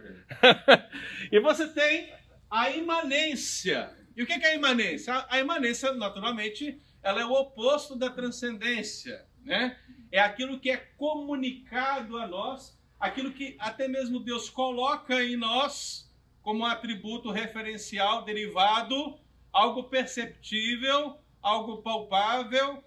e 1.30 1.40
você 1.40 1.68
tem 1.68 2.12
a 2.50 2.70
imanência. 2.70 3.96
E 4.16 4.22
o 4.22 4.26
que 4.26 4.38
que 4.38 4.46
é 4.46 4.52
a 4.52 4.54
imanência? 4.54 5.26
A 5.28 5.38
imanência, 5.38 5.92
naturalmente, 5.92 6.80
ela 7.02 7.20
é 7.20 7.24
o 7.24 7.32
oposto 7.32 7.96
da 7.96 8.10
transcendência, 8.10 9.26
né? 9.42 9.78
É 10.10 10.20
aquilo 10.20 10.60
que 10.60 10.70
é 10.70 10.76
comunicado 10.76 12.18
a 12.18 12.26
nós, 12.26 12.78
aquilo 13.00 13.32
que 13.32 13.56
até 13.58 13.88
mesmo 13.88 14.20
Deus 14.20 14.50
coloca 14.50 15.22
em 15.22 15.36
nós 15.36 16.10
como 16.42 16.66
atributo 16.66 17.30
referencial 17.30 18.24
derivado, 18.24 19.18
algo 19.52 19.84
perceptível, 19.84 21.18
algo 21.40 21.82
palpável. 21.82 22.78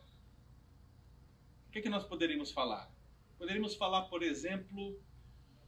O 1.67 1.71
que 1.71 1.81
que 1.81 1.89
nós 1.89 2.05
poderíamos 2.05 2.51
falar? 2.51 2.91
Poderíamos 3.37 3.75
falar, 3.75 4.03
por 4.03 4.23
exemplo, 4.23 4.99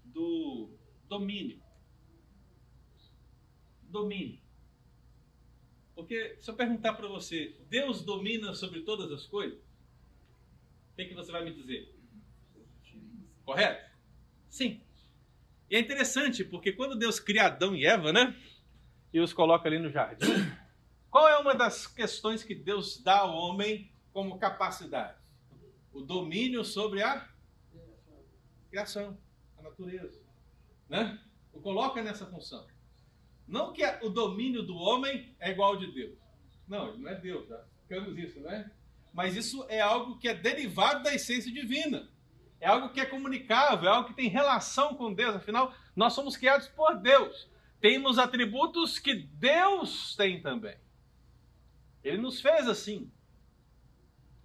do 0.06 0.70
domínio. 1.08 1.62
Domínio. 3.84 4.40
Porque 5.94 6.38
se 6.40 6.50
eu 6.50 6.56
perguntar 6.56 6.94
para 6.94 7.08
você, 7.08 7.56
Deus 7.70 8.04
domina 8.04 8.54
sobre 8.54 8.82
todas 8.82 9.12
as 9.12 9.26
coisas? 9.26 9.60
O 10.92 10.96
que, 10.96 11.06
que 11.06 11.14
você 11.14 11.32
vai 11.32 11.44
me 11.44 11.54
dizer? 11.54 11.94
Correto? 13.44 13.92
Sim. 14.50 14.82
E 15.70 15.76
é 15.76 15.80
interessante, 15.80 16.44
porque 16.44 16.72
quando 16.72 16.98
Deus 16.98 17.20
cria 17.20 17.46
Adão 17.46 17.76
e 17.76 17.86
Eva, 17.86 18.14
né? 18.14 18.36
E 19.12 19.20
os 19.20 19.34
coloca 19.34 19.68
ali 19.68 19.80
no 19.80 19.90
jardim, 19.90 20.26
qual 21.10 21.28
é 21.28 21.38
uma 21.38 21.56
das 21.56 21.88
questões 21.88 22.43
que 22.43 22.54
Deus 22.54 23.02
dá 23.02 23.20
ao 23.20 23.36
homem 23.36 23.91
como 24.12 24.38
capacidade? 24.38 25.17
O 25.93 26.02
domínio 26.02 26.63
sobre 26.63 27.02
a 27.02 27.28
criação, 28.70 29.17
a 29.58 29.62
natureza. 29.62 30.22
Né? 30.89 31.20
O 31.54 31.60
coloca 31.60 32.04
nessa 32.04 32.26
função. 32.26 32.67
Não 33.48 33.72
que 33.72 33.84
o 34.04 34.10
domínio 34.10 34.62
do 34.62 34.76
homem 34.76 35.36
é 35.39 35.52
igual 35.52 35.74
ao 35.74 35.80
de 35.80 35.91
Deus. 35.91 36.17
Não, 36.67 36.89
ele 36.89 36.98
não 36.98 37.10
é 37.10 37.15
Deus, 37.15 37.48
já 37.48 37.63
ficamos 37.82 38.17
isso, 38.17 38.39
né? 38.41 38.70
Mas 39.13 39.36
isso 39.36 39.65
é 39.70 39.80
algo 39.80 40.20
que 40.20 40.28
é 40.28 40.34
derivado 40.34 41.02
da 41.02 41.15
essência 41.15 41.52
divina. 41.52 42.10
É 42.60 42.67
algo 42.67 42.89
que 42.89 43.00
é 43.00 43.06
comunicável, 43.06 43.89
é 43.89 43.91
algo 43.93 44.10
que 44.10 44.15
tem 44.15 44.28
relação 44.28 44.96
com 44.96 45.13
Deus. 45.13 45.36
Afinal, 45.36 45.74
nós 45.96 46.13
somos 46.13 46.36
criados 46.36 46.67
por 46.67 46.96
Deus. 46.96 47.50
Temos 47.80 48.17
atributos 48.17 49.00
que 49.00 49.13
Deus 49.15 50.15
tem 50.15 50.41
também. 50.41 50.78
Ele 52.08 52.17
nos 52.17 52.41
fez 52.41 52.67
assim. 52.67 53.12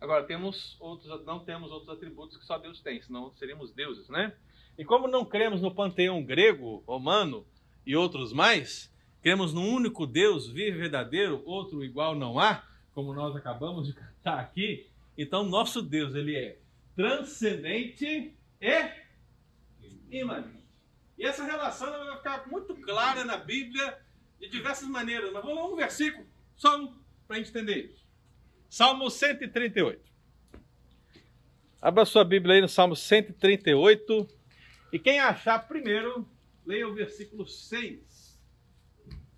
Agora 0.01 0.25
temos 0.25 0.77
outros, 0.81 1.25
não 1.25 1.45
temos 1.45 1.71
outros 1.71 1.89
atributos 1.89 2.37
que 2.37 2.45
só 2.45 2.59
Deus 2.59 2.81
tem, 2.81 3.01
senão 3.01 3.33
seríamos 3.37 3.73
deuses, 3.73 4.09
né? 4.09 4.35
E 4.77 4.85
como 4.85 5.07
não 5.07 5.25
cremos 5.25 5.61
no 5.61 5.73
panteão 5.73 6.25
grego, 6.25 6.83
romano 6.87 7.47
e 7.87 7.95
outros 7.95 8.33
mais, 8.33 8.93
cremos 9.21 9.55
num 9.55 9.73
único 9.73 10.07
Deus, 10.07 10.49
vivo 10.49 10.79
verdadeiro, 10.79 11.43
outro 11.45 11.85
igual 11.85 12.17
não 12.17 12.39
há, 12.39 12.67
como 12.93 13.15
nós 13.15 13.37
acabamos 13.37 13.87
de 13.87 13.95
cantar 13.95 14.41
aqui. 14.41 14.89
Então 15.17 15.45
nosso 15.45 15.81
Deus, 15.81 16.15
ele 16.17 16.35
é 16.35 16.59
transcendente 16.97 18.35
e 18.61 20.19
imanente. 20.21 20.63
E 21.17 21.25
essa 21.25 21.45
relação 21.45 21.89
ela 21.89 22.05
vai 22.07 22.17
ficar 22.17 22.49
muito 22.49 22.75
clara 22.75 23.25
na 23.25 23.37
Bíblia 23.37 23.99
de 24.41 24.49
diversas 24.49 24.89
maneiras. 24.89 25.33
Mas 25.33 25.45
vamos 25.45 25.73
um 25.73 25.77
versículo, 25.77 26.27
só 26.57 26.77
um, 26.77 27.02
para 27.33 27.39
a 27.39 27.43
gente 27.43 27.49
entender 27.49 27.87
isso. 27.87 28.07
Salmo 28.69 29.09
138. 29.09 30.13
Abra 31.81 32.05
sua 32.05 32.25
Bíblia 32.25 32.57
aí 32.57 32.61
no 32.61 32.69
Salmo 32.69 32.95
138. 32.95 34.29
E 34.93 34.99
quem 34.99 35.19
achar 35.19 35.67
primeiro, 35.67 36.29
leia 36.67 36.87
o 36.87 36.95
versículo 36.95 37.47
6. 37.47 38.39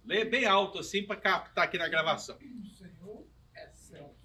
Leia 0.04 0.24
bem 0.24 0.44
alto 0.44 0.80
assim 0.80 1.04
para 1.04 1.14
captar 1.14 1.64
aqui 1.64 1.78
na 1.78 1.86
gravação. 1.86 2.36
O 2.36 2.68
Senhor 2.68 3.26
é 3.54 3.68
céu, 3.68 4.16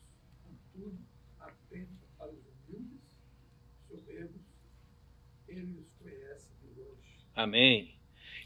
contudo, 0.44 1.00
atento 1.40 1.94
para 2.18 2.32
os 2.32 2.44
humildes, 2.68 3.00
soberbos, 3.88 4.42
ele 5.48 5.80
os 5.80 5.94
conhece 5.94 6.50
de 6.60 6.68
longe. 6.80 7.28
Amém. 7.36 7.96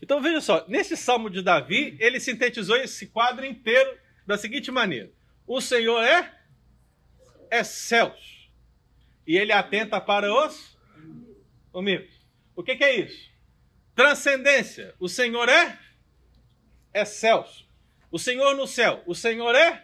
Então 0.01 0.21
veja 0.21 0.41
só, 0.41 0.67
nesse 0.67 0.97
salmo 0.97 1.29
de 1.29 1.41
Davi, 1.41 1.95
ele 1.97 2.19
sintetizou 2.19 2.75
esse 2.75 3.07
quadro 3.07 3.45
inteiro 3.45 4.02
da 4.25 4.37
seguinte 4.37 4.71
maneira: 4.71 5.11
O 5.45 5.61
Senhor 5.61 6.01
é 6.01 6.33
é 7.49 7.63
céus 7.63 8.49
e 9.27 9.37
ele 9.37 9.51
atenta 9.51 10.01
para 10.01 10.33
os 10.33 10.77
humildes. 11.73 12.13
O 12.55 12.63
que, 12.63 12.75
que 12.75 12.83
é 12.83 12.99
isso? 12.99 13.31
Transcendência. 13.95 14.93
O 14.99 15.07
Senhor 15.07 15.47
é 15.49 15.79
é 16.93 17.05
céus. 17.05 17.67
O 18.11 18.19
Senhor 18.19 18.55
no 18.55 18.67
céu. 18.67 19.01
O 19.05 19.15
Senhor 19.15 19.55
é 19.55 19.83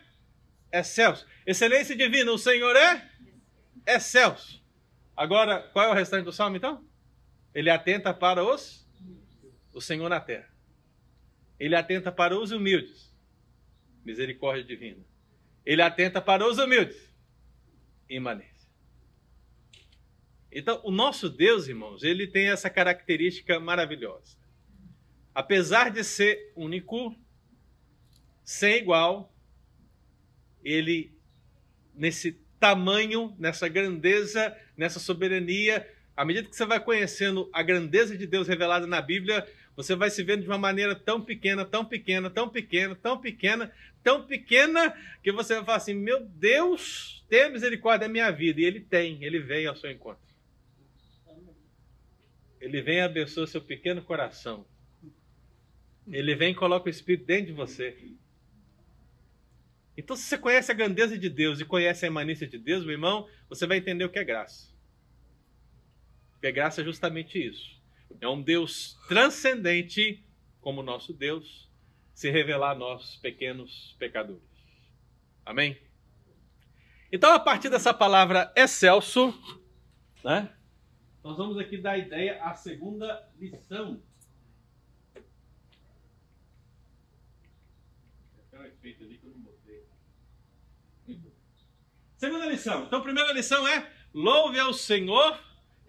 é 0.72 0.84
céus. 0.84 1.26
Excelência 1.46 1.96
divina. 1.96 2.32
O 2.32 2.38
Senhor 2.38 2.76
é 2.76 3.10
é 3.86 4.00
céus. 4.00 4.62
Agora, 5.16 5.62
qual 5.74 5.86
é 5.86 5.90
o 5.90 5.94
restante 5.96 6.26
do 6.26 6.34
salmo 6.34 6.58
então? 6.58 6.84
Ele 7.54 7.70
atenta 7.70 8.14
para 8.14 8.44
os 8.44 8.88
o 9.74 9.82
Senhor 9.82 10.10
na 10.10 10.20
terra. 10.20 10.50
Ele 11.60 11.76
atenta 11.76 12.12
para 12.12 12.38
os 12.38 12.52
humildes. 12.52 13.09
Misericórdia 14.04 14.64
divina. 14.64 15.04
Ele 15.66 15.82
atenta 15.82 16.22
para 16.22 16.48
os 16.48 16.58
humildes. 16.58 16.98
Imanência. 18.10 18.60
Então, 20.52 20.82
o 20.84 20.92
nosso 20.92 21.30
Deus, 21.30 21.68
irmãos, 21.68 22.04
ele 22.04 22.26
tem 22.26 22.50
essa 22.50 22.70
característica 22.70 23.60
maravilhosa. 23.60 24.38
Apesar 25.34 25.92
de 25.92 26.04
ser 26.04 26.52
único, 26.56 27.16
sem 28.44 28.78
igual, 28.78 29.32
ele, 30.64 31.16
nesse 31.94 32.42
tamanho, 32.60 33.36
nessa 33.38 33.68
grandeza, 33.68 34.58
nessa 34.76 35.00
soberania, 35.00 35.88
à 36.18 36.26
medida 36.26 36.50
que 36.50 36.56
você 36.56 36.66
vai 36.66 36.84
conhecendo 36.84 37.50
a 37.54 37.62
grandeza 37.62 38.18
de 38.18 38.26
Deus 38.26 38.48
revelada 38.48 38.88
na 38.88 39.02
Bíblia, 39.02 39.48
você 39.80 39.96
vai 39.96 40.10
se 40.10 40.22
vendo 40.22 40.42
de 40.42 40.48
uma 40.50 40.58
maneira 40.58 40.94
tão 40.94 41.22
pequena, 41.22 41.64
tão 41.64 41.86
pequena, 41.86 42.30
tão 42.30 42.50
pequena, 42.50 42.96
tão 42.98 43.18
pequena, 43.18 43.74
tão 44.04 44.28
pequena, 44.28 44.94
que 45.24 45.32
você 45.32 45.56
vai 45.56 45.64
falar 45.64 45.78
assim: 45.78 45.94
meu 45.94 46.20
Deus, 46.26 47.24
tenha 47.30 47.50
misericórdia 47.50 48.06
da 48.06 48.12
minha 48.12 48.30
vida. 48.30 48.60
E 48.60 48.66
ele 48.66 48.82
tem, 48.82 49.24
ele 49.24 49.40
vem 49.40 49.66
ao 49.68 49.78
seu 49.78 49.90
encontro. 49.90 50.22
Ele 52.60 52.82
vem 52.82 52.98
e 52.98 53.02
abençoa 53.02 53.48
seu 53.48 53.62
pequeno 53.62 54.02
coração. 54.02 54.66
Ele 56.06 56.36
vem 56.36 56.52
e 56.52 56.56
coloca 56.56 56.88
o 56.88 56.90
Espírito 56.90 57.26
dentro 57.26 57.46
de 57.46 57.54
você. 57.54 57.96
Então, 59.96 60.14
se 60.14 60.24
você 60.24 60.38
conhece 60.38 60.70
a 60.74 60.76
grandeza 60.76 61.18
de 61.18 61.30
Deus 61.30 61.62
e 61.62 61.64
conhece 61.64 62.04
a 62.04 62.10
imanência 62.10 62.46
de 62.46 62.58
Deus, 62.58 62.84
meu 62.84 62.96
irmão, 62.96 63.30
você 63.48 63.66
vai 63.66 63.78
entender 63.78 64.04
o 64.04 64.10
que 64.10 64.20
é 64.20 64.26
graça. 64.26 64.76
Porque 66.34 66.52
graça 66.52 66.82
é 66.82 66.84
justamente 66.84 67.42
isso. 67.42 67.79
É 68.20 68.28
um 68.28 68.42
Deus 68.42 68.98
transcendente, 69.08 70.24
como 70.60 70.84
nosso 70.84 71.14
Deus, 71.14 71.70
se 72.14 72.30
revelar 72.30 72.72
a 72.72 72.76
nós, 72.76 73.16
pequenos 73.18 73.96
pecadores. 73.98 74.44
Amém? 75.46 75.80
Então, 77.12 77.34
a 77.34 77.40
partir 77.40 77.70
dessa 77.70 77.94
palavra 77.94 78.52
excelso, 78.56 79.34
né? 80.24 80.54
Nós 81.24 81.38
vamos 81.38 81.58
aqui 81.58 81.78
dar 81.78 81.98
ideia 81.98 82.44
à 82.44 82.54
segunda 82.54 83.28
lição. 83.38 84.02
Segunda 92.20 92.46
lição. 92.48 92.84
Então, 92.84 93.00
a 93.00 93.02
primeira 93.02 93.32
lição 93.32 93.66
é 93.66 93.90
louve 94.14 94.60
ao 94.60 94.74
Senhor 94.74 95.40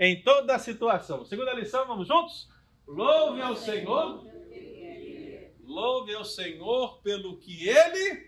em 0.01 0.23
toda 0.23 0.57
a 0.57 0.59
situação. 0.59 1.27
Segunda 1.27 1.53
lição, 1.53 1.87
vamos 1.87 2.09
juntos? 2.09 2.49
Louve 2.87 3.43
ao 3.43 3.55
Senhor. 3.55 4.27
Louve 5.63 6.15
ao 6.15 6.25
Senhor 6.25 7.03
pelo 7.03 7.39
que 7.39 7.69
Ele 7.69 8.27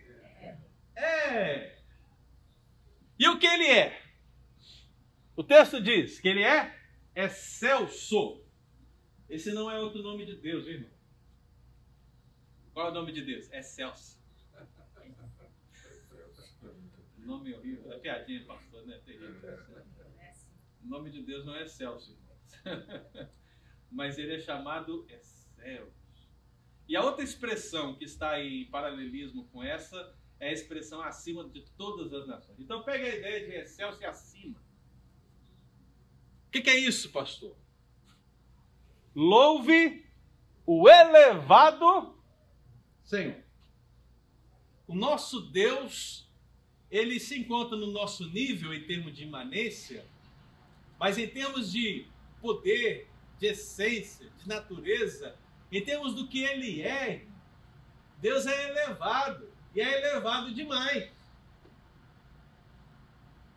é. 0.94 1.78
E 3.18 3.26
o 3.26 3.38
que 3.38 3.46
Ele 3.46 3.66
é? 3.66 4.02
O 5.34 5.42
texto 5.42 5.80
diz 5.80 6.20
que 6.20 6.28
Ele 6.28 6.44
é 6.44 6.78
excelso. 7.16 8.44
Esse 9.26 9.50
não 9.52 9.70
é 9.70 9.80
outro 9.80 10.02
nome 10.02 10.26
de 10.26 10.36
Deus, 10.36 10.66
irmão. 10.66 10.90
Qual 12.74 12.88
é 12.88 12.90
o 12.90 12.94
nome 12.94 13.12
de 13.12 13.22
Deus? 13.22 13.50
Excelso. 13.50 14.20
Nome 17.18 17.54
horrível. 17.54 17.92
É 17.92 17.98
piadinha, 17.98 18.44
pastor, 18.44 18.84
né? 18.84 19.00
Terrível. 19.06 19.71
O 20.84 20.88
nome 20.88 21.10
de 21.10 21.22
Deus 21.22 21.44
não 21.44 21.54
é 21.54 21.66
Celso, 21.66 22.18
mas 23.90 24.18
ele 24.18 24.34
é 24.34 24.40
chamado 24.40 25.06
Excelso. 25.08 26.02
E 26.88 26.96
a 26.96 27.02
outra 27.02 27.24
expressão 27.24 27.94
que 27.94 28.04
está 28.04 28.42
em 28.42 28.66
paralelismo 28.66 29.44
com 29.48 29.62
essa 29.62 30.14
é 30.38 30.48
a 30.48 30.52
expressão 30.52 31.00
acima 31.00 31.48
de 31.48 31.62
todas 31.76 32.12
as 32.12 32.26
nações. 32.26 32.58
Então 32.58 32.82
pega 32.82 33.06
a 33.06 33.14
ideia 33.16 33.46
de 33.46 33.54
excelso 33.54 34.02
e 34.02 34.04
acima. 34.04 34.58
O 36.48 36.50
que, 36.50 36.60
que 36.60 36.70
é 36.70 36.76
isso, 36.76 37.10
pastor? 37.10 37.56
Louve 39.14 40.04
o 40.66 40.88
elevado 40.88 42.18
Senhor. 43.04 43.42
O 44.86 44.94
nosso 44.94 45.40
Deus, 45.50 46.28
ele 46.90 47.20
se 47.20 47.38
encontra 47.38 47.76
no 47.76 47.86
nosso 47.86 48.28
nível 48.30 48.74
em 48.74 48.84
termos 48.84 49.14
de 49.14 49.22
imanência, 49.22 50.04
mas 51.02 51.18
em 51.18 51.26
termos 51.26 51.72
de 51.72 52.06
poder, 52.40 53.08
de 53.40 53.48
essência, 53.48 54.30
de 54.38 54.46
natureza, 54.46 55.34
em 55.72 55.84
termos 55.84 56.14
do 56.14 56.28
que 56.28 56.44
ele 56.44 56.80
é, 56.80 57.24
Deus 58.20 58.46
é 58.46 58.68
elevado 58.68 59.52
e 59.74 59.80
é 59.80 59.98
elevado 59.98 60.54
demais. 60.54 61.10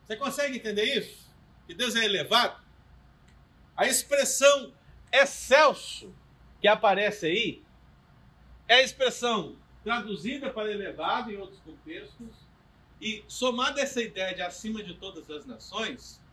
Você 0.03 0.17
consegue 0.17 0.57
entender 0.57 0.85
isso? 0.85 1.29
Que 1.67 1.75
Deus 1.75 1.95
é 1.95 2.03
elevado? 2.03 2.59
A 3.77 3.85
expressão 3.85 4.73
excelso 5.11 6.11
que 6.59 6.67
aparece 6.67 7.27
aí 7.27 7.63
é 8.67 8.77
a 8.77 8.81
expressão 8.81 9.55
traduzida 9.83 10.49
para 10.49 10.71
elevado 10.71 11.31
em 11.31 11.37
outros 11.37 11.59
contextos 11.59 12.33
e 12.99 13.23
somada 13.27 13.81
essa 13.81 14.01
ideia 14.01 14.33
de 14.33 14.41
acima 14.41 14.81
de 14.81 14.95
todas 14.95 15.29
as 15.29 15.45
nações, 15.45 16.24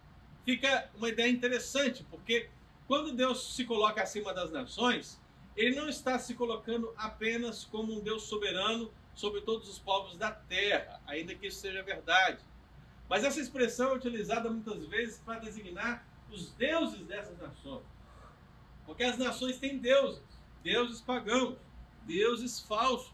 fica 0.45 0.91
uma 0.97 1.09
ideia 1.09 1.31
interessante, 1.31 2.05
porque 2.11 2.49
quando 2.87 3.13
Deus 3.13 3.55
se 3.55 3.65
coloca 3.65 4.03
acima 4.03 4.35
das 4.35 4.51
nações, 4.51 5.21
ele 5.57 5.77
não 5.77 5.89
está 5.89 6.19
se 6.19 6.35
colocando 6.35 6.93
apenas 6.97 7.65
como 7.65 7.95
um 7.95 8.01
Deus 8.01 8.25
soberano 8.25 8.93
sobre 9.15 9.43
todos 9.43 9.69
os 9.69 9.79
povos 9.79 10.17
da 10.17 10.31
terra, 10.31 11.01
ainda 11.07 11.35
que 11.35 11.47
isso 11.47 11.61
seja 11.61 11.83
verdade. 11.83 12.39
Mas 13.09 13.25
essa 13.25 13.41
expressão 13.41 13.91
é 13.91 13.97
utilizada 13.97 14.49
muitas 14.51 14.87
vezes 14.87 15.19
para 15.19 15.41
designar 15.41 16.07
os 16.31 16.51
deuses 16.53 17.07
dessas 17.07 17.39
nações. 17.39 17.85
Porque 18.87 19.05
as 19.05 19.19
nações 19.19 19.59
têm 19.59 19.79
deuses, 19.79 20.23
deuses 20.63 21.01
pagãos, 21.01 21.57
deuses 22.07 22.61
falsos. 22.61 23.13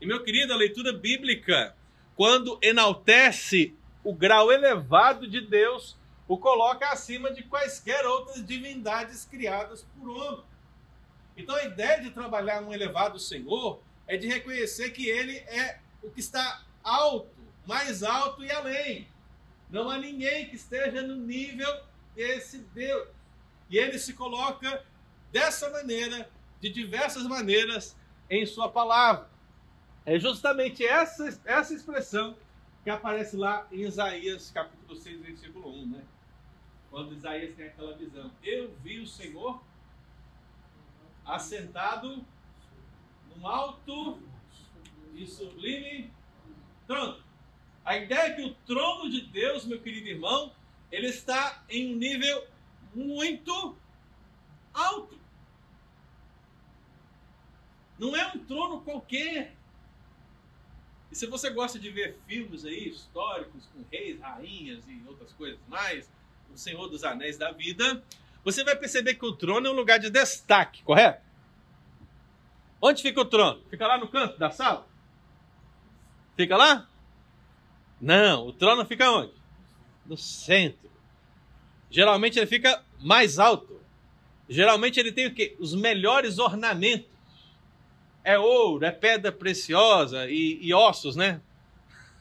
E 0.00 0.06
meu 0.06 0.22
querido, 0.22 0.52
a 0.52 0.56
leitura 0.56 0.92
bíblica, 0.92 1.74
quando 2.14 2.58
enaltece 2.60 3.74
o 4.04 4.14
grau 4.14 4.52
elevado 4.52 5.26
de 5.26 5.40
Deus, 5.40 5.96
o 6.28 6.38
coloca 6.38 6.88
acima 6.88 7.32
de 7.32 7.42
quaisquer 7.42 8.04
outras 8.06 8.44
divindades 8.44 9.24
criadas 9.24 9.84
por 9.96 10.08
homem. 10.08 10.44
Então 11.36 11.54
a 11.54 11.64
ideia 11.64 12.00
de 12.00 12.10
trabalhar 12.10 12.62
um 12.62 12.72
elevado 12.72 13.18
Senhor 13.18 13.80
é 14.06 14.16
de 14.16 14.26
reconhecer 14.26 14.90
que 14.90 15.08
ele 15.08 15.36
é 15.38 15.80
o 16.02 16.10
que 16.10 16.20
está 16.20 16.62
alto, 16.82 17.30
mais 17.66 18.02
alto 18.02 18.44
e 18.44 18.50
além. 18.50 19.08
Não 19.70 19.88
há 19.88 19.98
ninguém 19.98 20.48
que 20.48 20.56
esteja 20.56 21.02
no 21.02 21.16
nível 21.16 21.82
desse 22.14 22.58
Deus. 22.58 23.08
E 23.70 23.78
ele 23.78 23.98
se 23.98 24.12
coloca 24.12 24.84
dessa 25.30 25.70
maneira, 25.70 26.28
de 26.60 26.68
diversas 26.68 27.22
maneiras, 27.24 27.96
em 28.28 28.44
sua 28.44 28.68
palavra. 28.68 29.30
É 30.04 30.18
justamente 30.18 30.84
essa, 30.84 31.40
essa 31.44 31.72
expressão 31.72 32.36
que 32.82 32.90
aparece 32.90 33.36
lá 33.36 33.66
em 33.70 33.82
Isaías 33.82 34.50
capítulo 34.50 34.96
6, 34.98 35.20
versículo 35.20 35.70
1, 35.82 35.86
né? 35.86 36.04
Quando 36.90 37.14
Isaías 37.14 37.54
tem 37.54 37.66
aquela 37.66 37.96
visão. 37.96 38.30
Eu 38.42 38.74
vi 38.82 38.98
o 39.00 39.06
Senhor 39.06 39.62
assentado 41.24 42.24
num 43.34 43.46
alto 43.46 44.18
e 45.14 45.26
sublime 45.26 46.10
trono. 46.86 47.22
A 47.84 47.96
ideia 47.96 48.32
é 48.32 48.34
que 48.34 48.42
o 48.42 48.54
trono 48.66 49.10
de 49.10 49.22
Deus, 49.22 49.64
meu 49.64 49.80
querido 49.80 50.08
irmão, 50.08 50.52
ele 50.90 51.06
está 51.06 51.64
em 51.68 51.94
um 51.94 51.96
nível 51.96 52.46
muito 52.94 53.76
alto. 54.74 55.18
Não 57.98 58.16
é 58.16 58.26
um 58.34 58.38
trono 58.44 58.80
qualquer. 58.82 59.56
E 61.12 61.14
se 61.14 61.26
você 61.26 61.50
gosta 61.50 61.78
de 61.78 61.90
ver 61.90 62.16
filmes 62.26 62.64
aí 62.64 62.88
históricos 62.88 63.66
com 63.66 63.84
reis, 63.92 64.18
rainhas 64.18 64.82
e 64.88 65.02
outras 65.06 65.30
coisas 65.34 65.60
mais, 65.68 66.10
o 66.50 66.56
Senhor 66.56 66.88
dos 66.88 67.04
Anéis 67.04 67.36
da 67.36 67.52
vida, 67.52 68.02
você 68.42 68.64
vai 68.64 68.74
perceber 68.74 69.16
que 69.16 69.26
o 69.26 69.36
trono 69.36 69.66
é 69.66 69.70
um 69.70 69.74
lugar 69.74 69.98
de 69.98 70.08
destaque, 70.08 70.82
correto? 70.82 71.22
Onde 72.80 73.02
fica 73.02 73.20
o 73.20 73.26
trono? 73.26 73.62
Fica 73.68 73.86
lá 73.86 73.98
no 73.98 74.08
canto 74.08 74.38
da 74.38 74.50
sala? 74.50 74.88
Fica 76.34 76.56
lá? 76.56 76.88
Não, 78.00 78.46
o 78.46 78.52
trono 78.54 78.86
fica 78.86 79.10
onde? 79.10 79.34
No 80.06 80.16
centro. 80.16 80.90
Geralmente 81.90 82.38
ele 82.38 82.46
fica 82.46 82.82
mais 82.98 83.38
alto. 83.38 83.82
Geralmente 84.48 84.98
ele 84.98 85.12
tem 85.12 85.26
o 85.26 85.34
quê? 85.34 85.56
Os 85.60 85.74
melhores 85.74 86.38
ornamentos. 86.38 87.11
É 88.24 88.38
ouro, 88.38 88.84
é 88.84 88.90
pedra 88.90 89.32
preciosa 89.32 90.28
e, 90.28 90.58
e 90.62 90.72
ossos, 90.72 91.16
né? 91.16 91.40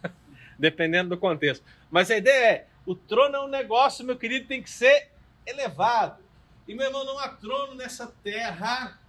Dependendo 0.57 1.09
do 1.09 1.17
contexto. 1.17 1.63
Mas 1.89 2.09
a 2.09 2.17
ideia 2.17 2.51
é: 2.51 2.67
o 2.85 2.95
trono 2.95 3.35
é 3.35 3.41
um 3.41 3.47
negócio, 3.47 4.05
meu 4.05 4.17
querido, 4.17 4.47
tem 4.47 4.61
que 4.61 4.69
ser 4.69 5.11
elevado. 5.45 6.23
E 6.67 6.73
meu 6.73 6.87
irmão, 6.87 7.03
não 7.03 7.19
há 7.19 7.29
trono 7.29 7.75
nessa 7.75 8.07
terra 8.23 8.99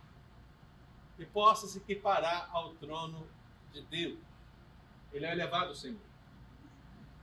que 1.17 1.25
possa 1.25 1.67
se 1.67 1.79
equiparar 1.79 2.49
ao 2.53 2.75
trono 2.75 3.27
de 3.73 3.83
Deus. 3.83 4.19
Ele 5.13 5.27
é 5.27 5.33
elevado, 5.33 5.75
Senhor. 5.75 5.99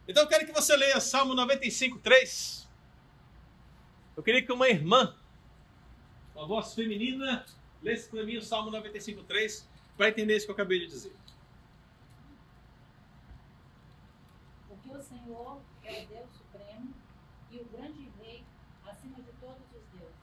Então 0.08 0.23
eu 0.23 0.29
quero 0.29 0.45
que 0.45 0.51
você 0.51 0.75
leia 0.75 0.99
Salmo 0.99 1.34
95, 1.34 1.99
3. 1.99 2.67
Eu 4.17 4.23
queria 4.23 4.41
que 4.41 4.51
uma 4.51 4.67
irmã, 4.67 5.15
uma 6.36 6.47
voz 6.47 6.73
feminina, 6.73 7.45
lesse 7.81 8.09
para 8.09 8.23
mim 8.23 8.37
o 8.37 8.41
Salmo 8.41 8.71
95, 8.71 9.23
3, 9.23 9.67
para 9.97 10.09
entender 10.09 10.35
isso 10.35 10.45
que 10.45 10.51
eu 10.51 10.55
acabei 10.55 10.79
de 10.79 10.87
dizer. 10.87 11.15
Porque 14.67 14.89
o 14.89 15.01
Senhor 15.01 15.61
é 15.83 16.03
o 16.03 16.07
Deus 16.07 16.29
supremo 16.37 16.93
e 17.51 17.57
o 17.57 17.65
grande 17.65 18.09
rei 18.21 18.43
acima 18.85 19.17
de 19.17 19.31
todos 19.39 19.61
os 19.75 19.99
deuses. 19.99 20.15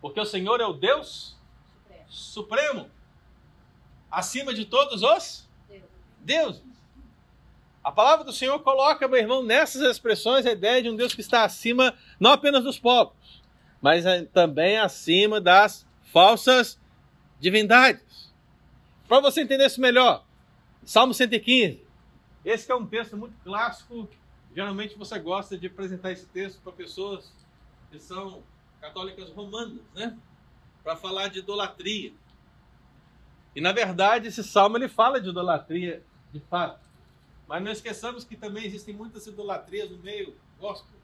Porque 0.00 0.20
o 0.20 0.24
Senhor 0.24 0.60
é 0.60 0.66
o 0.66 0.72
Deus 0.72 1.36
Supremo. 1.82 2.06
supremo, 2.08 2.90
acima 4.10 4.52
de 4.52 4.64
todos 4.64 5.02
os 5.02 5.48
Deus. 5.68 5.84
deuses. 6.20 6.72
A 7.82 7.90
palavra 7.90 8.24
do 8.24 8.32
Senhor 8.32 8.60
coloca, 8.60 9.08
meu 9.08 9.18
irmão, 9.18 9.42
nessas 9.42 9.82
expressões 9.82 10.46
a 10.46 10.52
ideia 10.52 10.80
de 10.82 10.88
um 10.88 10.94
Deus 10.94 11.14
que 11.14 11.20
está 11.20 11.44
acima 11.44 11.94
não 12.20 12.30
apenas 12.30 12.62
dos 12.62 12.78
povos, 12.78 13.42
mas 13.80 14.06
eh, 14.06 14.22
também 14.26 14.78
acima 14.78 15.40
das 15.40 15.84
falsas 16.04 16.78
divindades. 17.42 18.32
Para 19.08 19.20
você 19.20 19.42
entender 19.42 19.66
isso 19.66 19.80
melhor, 19.80 20.24
Salmo 20.84 21.12
115. 21.12 21.84
Esse 22.44 22.70
é 22.70 22.74
um 22.74 22.86
texto 22.86 23.16
muito 23.16 23.34
clássico. 23.42 24.08
Geralmente 24.54 24.96
você 24.96 25.18
gosta 25.18 25.58
de 25.58 25.66
apresentar 25.66 26.12
esse 26.12 26.26
texto 26.26 26.60
para 26.62 26.72
pessoas 26.72 27.32
que 27.90 27.98
são 27.98 28.44
católicas 28.80 29.28
romanas, 29.30 29.82
né? 29.92 30.16
Para 30.84 30.94
falar 30.94 31.28
de 31.28 31.40
idolatria. 31.40 32.12
E 33.56 33.60
na 33.60 33.72
verdade 33.72 34.28
esse 34.28 34.44
salmo 34.44 34.78
ele 34.78 34.88
fala 34.88 35.20
de 35.20 35.28
idolatria 35.28 36.02
de 36.32 36.38
fato. 36.38 36.88
Mas 37.48 37.62
não 37.62 37.72
esqueçamos 37.72 38.22
que 38.22 38.36
também 38.36 38.64
existem 38.64 38.94
muitas 38.94 39.26
idolatrias 39.26 39.90
no 39.90 39.98
meio 39.98 40.36
gospel. 40.60 40.96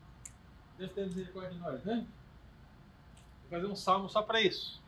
Deus 0.79 0.93
tem 0.93 1.05
misericórdia 1.05 1.51
de 1.51 1.59
nós, 1.59 1.85
né? 1.85 2.07
Vou 3.41 3.59
fazer 3.59 3.67
um 3.67 3.77
salmo 3.77 4.09
só 4.09 4.23
para 4.23 4.41
isso. 4.41 4.81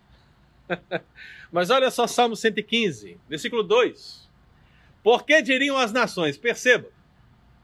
Mas 1.51 1.71
olha 1.71 1.91
só 1.91 2.07
Salmo 2.07 2.37
115, 2.37 3.19
versículo 3.29 3.63
2. 3.63 4.29
Por 5.03 5.25
que 5.25 5.41
diriam 5.43 5.77
as 5.77 5.93
nações? 5.93 6.37
Perceba, 6.37 6.89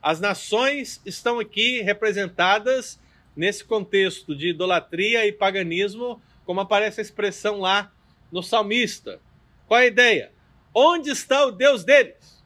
as 0.03 0.21
nações 0.21 1.01
estão 1.05 1.39
aqui 1.39 1.83
representadas 1.83 3.01
nesse 3.37 3.65
contexto 3.65 4.35
de 4.35 4.49
idolatria 4.49 5.27
e 5.27 5.33
paganismo, 5.33 6.21
como 6.45 6.61
aparece 6.61 7.01
a 7.01 7.03
expressão 7.03 7.61
lá 7.61 7.93
no 8.31 8.43
salmista. 8.43 9.21
Qual 9.67 9.81
a 9.81 9.87
ideia? 9.87 10.33
Onde 10.75 11.11
está 11.11 11.45
o 11.45 11.53
Deus 11.53 11.85
deles? 11.85 12.45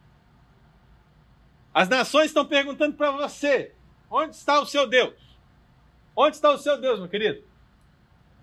As 1.73 1.89
nações 1.89 2.27
estão 2.27 2.45
perguntando 2.45 2.97
para 2.97 3.13
você: 3.13 3.73
onde 4.11 4.35
está 4.35 4.61
o 4.61 4.67
seu 4.67 4.87
Deus? 4.87 5.15
Onde 6.17 6.37
está 6.37 6.51
o 6.51 6.59
seu 6.59 6.81
Deus, 6.81 6.99
meu 6.99 7.09
querido? 7.09 7.45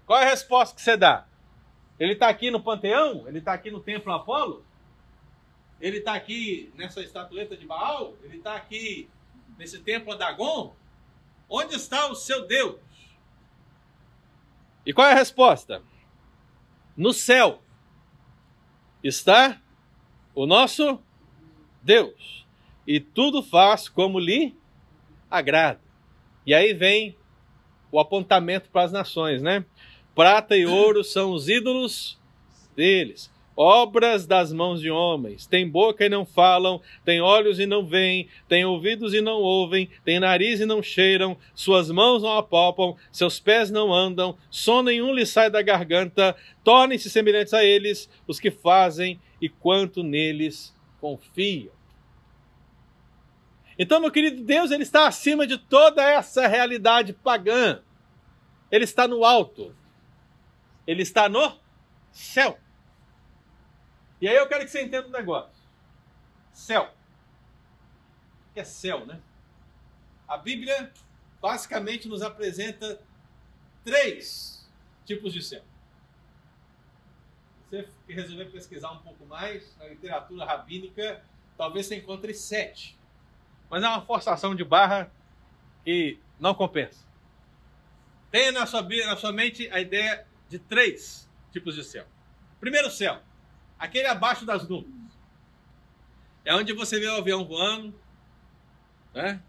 Qual 0.05 0.20
é 0.20 0.24
a 0.26 0.30
resposta 0.30 0.76
que 0.76 0.82
você 0.82 0.95
dá? 0.95 1.28
Ele 2.00 2.14
está 2.14 2.30
aqui 2.30 2.52
no 2.52 2.62
panteão? 2.62 3.28
Ele 3.28 3.39
está 3.39 3.54
aqui 3.54 3.72
no 3.72 3.80
templo 3.80 4.14
Apolo? 4.14 4.64
Ele 5.80 5.98
está 5.98 6.14
aqui 6.14 6.72
nessa 6.76 7.02
estatueta 7.02 7.56
de 7.56 7.66
Baal? 7.66 8.16
Ele 8.24 8.38
está 8.38 8.56
aqui 8.56 9.10
nesse 9.58 9.80
templo 9.80 10.16
Dagon? 10.16 10.76
Onde 11.50 11.76
está 11.76 12.08
o 12.08 12.16
seu 12.16 12.48
Deus? 12.48 12.80
E 14.86 14.93
qual 14.93 15.08
é 15.08 15.12
a 15.12 15.16
resposta? 15.16 15.82
No 16.95 17.14
céu 17.14 17.62
está 19.04 19.62
o 20.34 20.45
nosso 20.45 21.02
Deus, 21.82 22.45
e 22.86 23.00
tudo 23.00 23.41
faz 23.41 23.88
como 23.88 24.20
lhe 24.20 24.56
agrada. 25.30 25.80
E 26.45 26.54
aí 26.54 26.74
vem 26.74 27.16
o 27.91 28.00
apontamento 28.00 28.70
para 28.70 28.84
as 28.84 28.91
nações, 28.91 29.41
né? 29.41 29.66
Prata 30.18 30.57
e 30.57 30.65
ouro 30.65 31.03
são 31.03 31.32
os 31.32 31.47
ídolos 31.47 32.20
deles 32.76 33.32
obras 33.57 34.28
das 34.28 34.53
mãos 34.53 34.80
de 34.80 34.91
homens. 34.91 35.47
Tem 35.47 35.68
boca 35.68 36.05
e 36.05 36.09
não 36.09 36.24
falam, 36.24 36.80
tem 37.03 37.20
olhos 37.20 37.59
e 37.59 37.65
não 37.65 37.84
veem, 37.84 38.30
tem 38.47 38.63
ouvidos 38.63 39.15
e 39.15 39.20
não 39.20 39.41
ouvem, 39.41 39.89
tem 40.05 40.20
nariz 40.20 40.59
e 40.59 40.65
não 40.65 40.84
cheiram, 40.84 41.36
suas 41.55 41.89
mãos 41.89 42.22
não 42.22 42.38
apalpam, 42.38 42.95
seus 43.11 43.39
pés 43.39 43.72
não 43.72 43.91
andam, 43.91 44.38
som 44.51 44.84
nenhum 44.84 45.11
lhe 45.11 45.26
sai 45.26 45.49
da 45.49 45.63
garganta. 45.63 46.36
Tornem-se 46.63 47.09
semelhantes 47.09 47.53
a 47.53 47.63
eles 47.63 48.07
os 48.28 48.39
que 48.39 48.51
fazem 48.51 49.20
e 49.41 49.49
quanto 49.49 50.03
neles 50.03 50.76
confiam. 51.01 51.76
Então, 53.80 53.99
meu 53.99 54.11
querido 54.11 54.43
Deus, 54.43 54.70
ele 54.70 54.84
está 54.84 55.07
acima 55.07 55.47
de 55.47 55.57
toda 55.57 56.03
essa 56.03 56.47
realidade 56.47 57.13
pagã. 57.13 57.80
Ele 58.72 58.84
está 58.84 59.07
no 59.07 59.24
alto. 59.24 59.74
Ele 60.88 61.03
está 61.03 61.27
no 61.27 61.59
céu. 62.11 62.57
E 64.19 64.27
aí 64.27 64.35
eu 64.35 64.47
quero 64.47 64.63
que 64.63 64.71
você 64.71 64.81
entenda 64.81 65.07
um 65.07 65.11
negócio. 65.11 65.51
Céu. 66.51 66.85
O 68.49 68.53
que 68.53 68.61
é 68.61 68.63
céu, 68.63 69.05
né? 69.05 69.21
A 70.27 70.38
Bíblia 70.38 70.91
basicamente 71.39 72.07
nos 72.07 72.21
apresenta 72.21 72.99
três 73.83 74.67
tipos 75.05 75.31
de 75.31 75.41
céu. 75.41 75.63
Se 77.69 77.81
você 77.81 77.89
resolver 78.07 78.45
pesquisar 78.45 78.91
um 78.91 78.99
pouco 78.99 79.25
mais 79.25 79.77
na 79.77 79.85
literatura 79.85 80.45
rabínica, 80.45 81.23
talvez 81.57 81.85
você 81.85 81.97
encontre 81.97 82.33
sete. 82.33 82.97
Mas 83.69 83.83
é 83.83 83.88
uma 83.88 84.01
forçação 84.01 84.55
de 84.55 84.63
barra 84.63 85.11
que 85.83 86.19
não 86.39 86.53
compensa. 86.53 87.05
Tenha 88.29 88.51
na 88.51 88.65
sua, 88.65 88.81
na 88.81 89.15
sua 89.15 89.31
mente 89.31 89.69
a 89.71 89.79
ideia 89.79 90.26
de 90.50 90.60
três 90.60 91.30
tipos 91.52 91.76
de 91.76 91.84
céu. 91.84 92.06
Primeiro 92.60 92.89
céu, 92.89 93.22
aquele 93.78 94.08
abaixo 94.08 94.45
das 94.45 94.68
nuvens. 94.68 94.95
É 96.43 96.56
onde 96.56 96.74
você 96.74 97.00
vê 97.00 97.08
o 97.08 97.18
avião 97.18 97.45
voando, 97.45 97.93
né? 99.14 99.41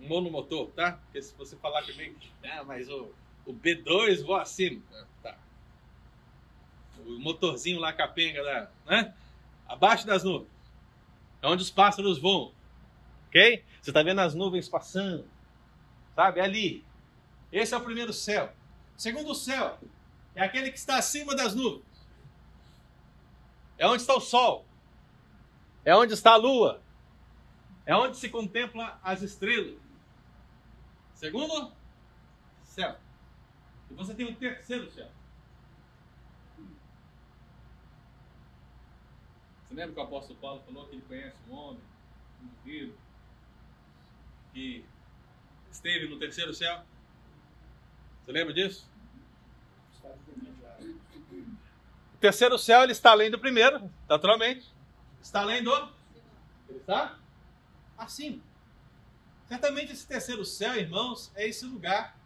Um 0.00 0.08
monomotor, 0.08 0.68
tá? 0.72 0.92
Porque 0.92 1.22
se 1.22 1.34
você 1.36 1.56
falar 1.56 1.82
comigo, 1.84 2.16
ah, 2.42 2.64
mas 2.64 2.88
o, 2.88 3.12
o 3.46 3.54
B2 3.54 4.24
voa 4.24 4.42
acima. 4.42 4.82
Tá. 5.22 5.38
O 7.06 7.18
motorzinho 7.20 7.78
lá 7.78 7.92
capenga, 7.92 8.68
né? 8.86 9.14
Abaixo 9.68 10.06
das 10.06 10.24
nuvens. 10.24 10.50
É 11.40 11.46
onde 11.46 11.62
os 11.62 11.70
pássaros 11.70 12.18
voam. 12.18 12.52
Ok? 13.28 13.62
Você 13.80 13.90
está 13.90 14.02
vendo 14.02 14.20
as 14.20 14.34
nuvens 14.34 14.68
passando. 14.68 15.28
Sabe? 16.14 16.40
É 16.40 16.44
ali. 16.44 16.84
Esse 17.52 17.74
é 17.74 17.76
o 17.76 17.84
primeiro 17.84 18.12
céu. 18.12 18.52
O 18.96 19.00
segundo 19.00 19.34
céu 19.34 19.78
é 20.34 20.42
aquele 20.42 20.70
que 20.70 20.78
está 20.78 20.96
acima 20.96 21.34
das 21.34 21.54
nuvens. 21.54 21.84
É 23.76 23.86
onde 23.86 24.02
está 24.02 24.14
o 24.14 24.20
sol. 24.20 24.64
É 25.84 25.94
onde 25.94 26.14
está 26.14 26.32
a 26.32 26.36
lua. 26.36 26.82
É 27.84 27.94
onde 27.94 28.16
se 28.16 28.28
contempla 28.28 28.98
as 29.02 29.22
estrelas. 29.22 29.78
Segundo, 31.14 31.72
céu. 32.62 32.96
E 33.90 33.94
você 33.94 34.14
tem 34.14 34.26
o 34.26 34.34
terceiro 34.34 34.90
céu. 34.90 35.10
Você 39.62 39.74
lembra 39.74 39.94
que 39.94 40.00
o 40.00 40.02
apóstolo 40.02 40.38
Paulo 40.38 40.62
falou 40.62 40.86
que 40.86 40.96
ele 40.96 41.02
conhece 41.02 41.36
um 41.48 41.54
homem, 41.54 41.82
um 42.40 42.46
indivíduo, 42.46 42.96
que 44.52 44.84
esteve 45.70 46.08
no 46.08 46.18
terceiro 46.18 46.54
céu? 46.54 46.84
Você 48.24 48.32
lembra 48.32 48.54
disso? 48.54 48.94
terceiro 52.24 52.58
céu 52.58 52.82
ele 52.82 52.92
está 52.92 53.10
além 53.10 53.30
do 53.30 53.38
primeiro, 53.38 53.90
naturalmente. 54.08 54.66
Está 55.20 55.42
além 55.42 55.62
do. 55.62 55.70
Ele 56.70 56.78
está 56.78 57.18
acima. 57.98 58.40
Certamente 59.46 59.92
esse 59.92 60.06
terceiro 60.06 60.42
céu, 60.42 60.74
irmãos, 60.74 61.30
é 61.34 61.46
esse 61.46 61.66
lugar 61.66 62.16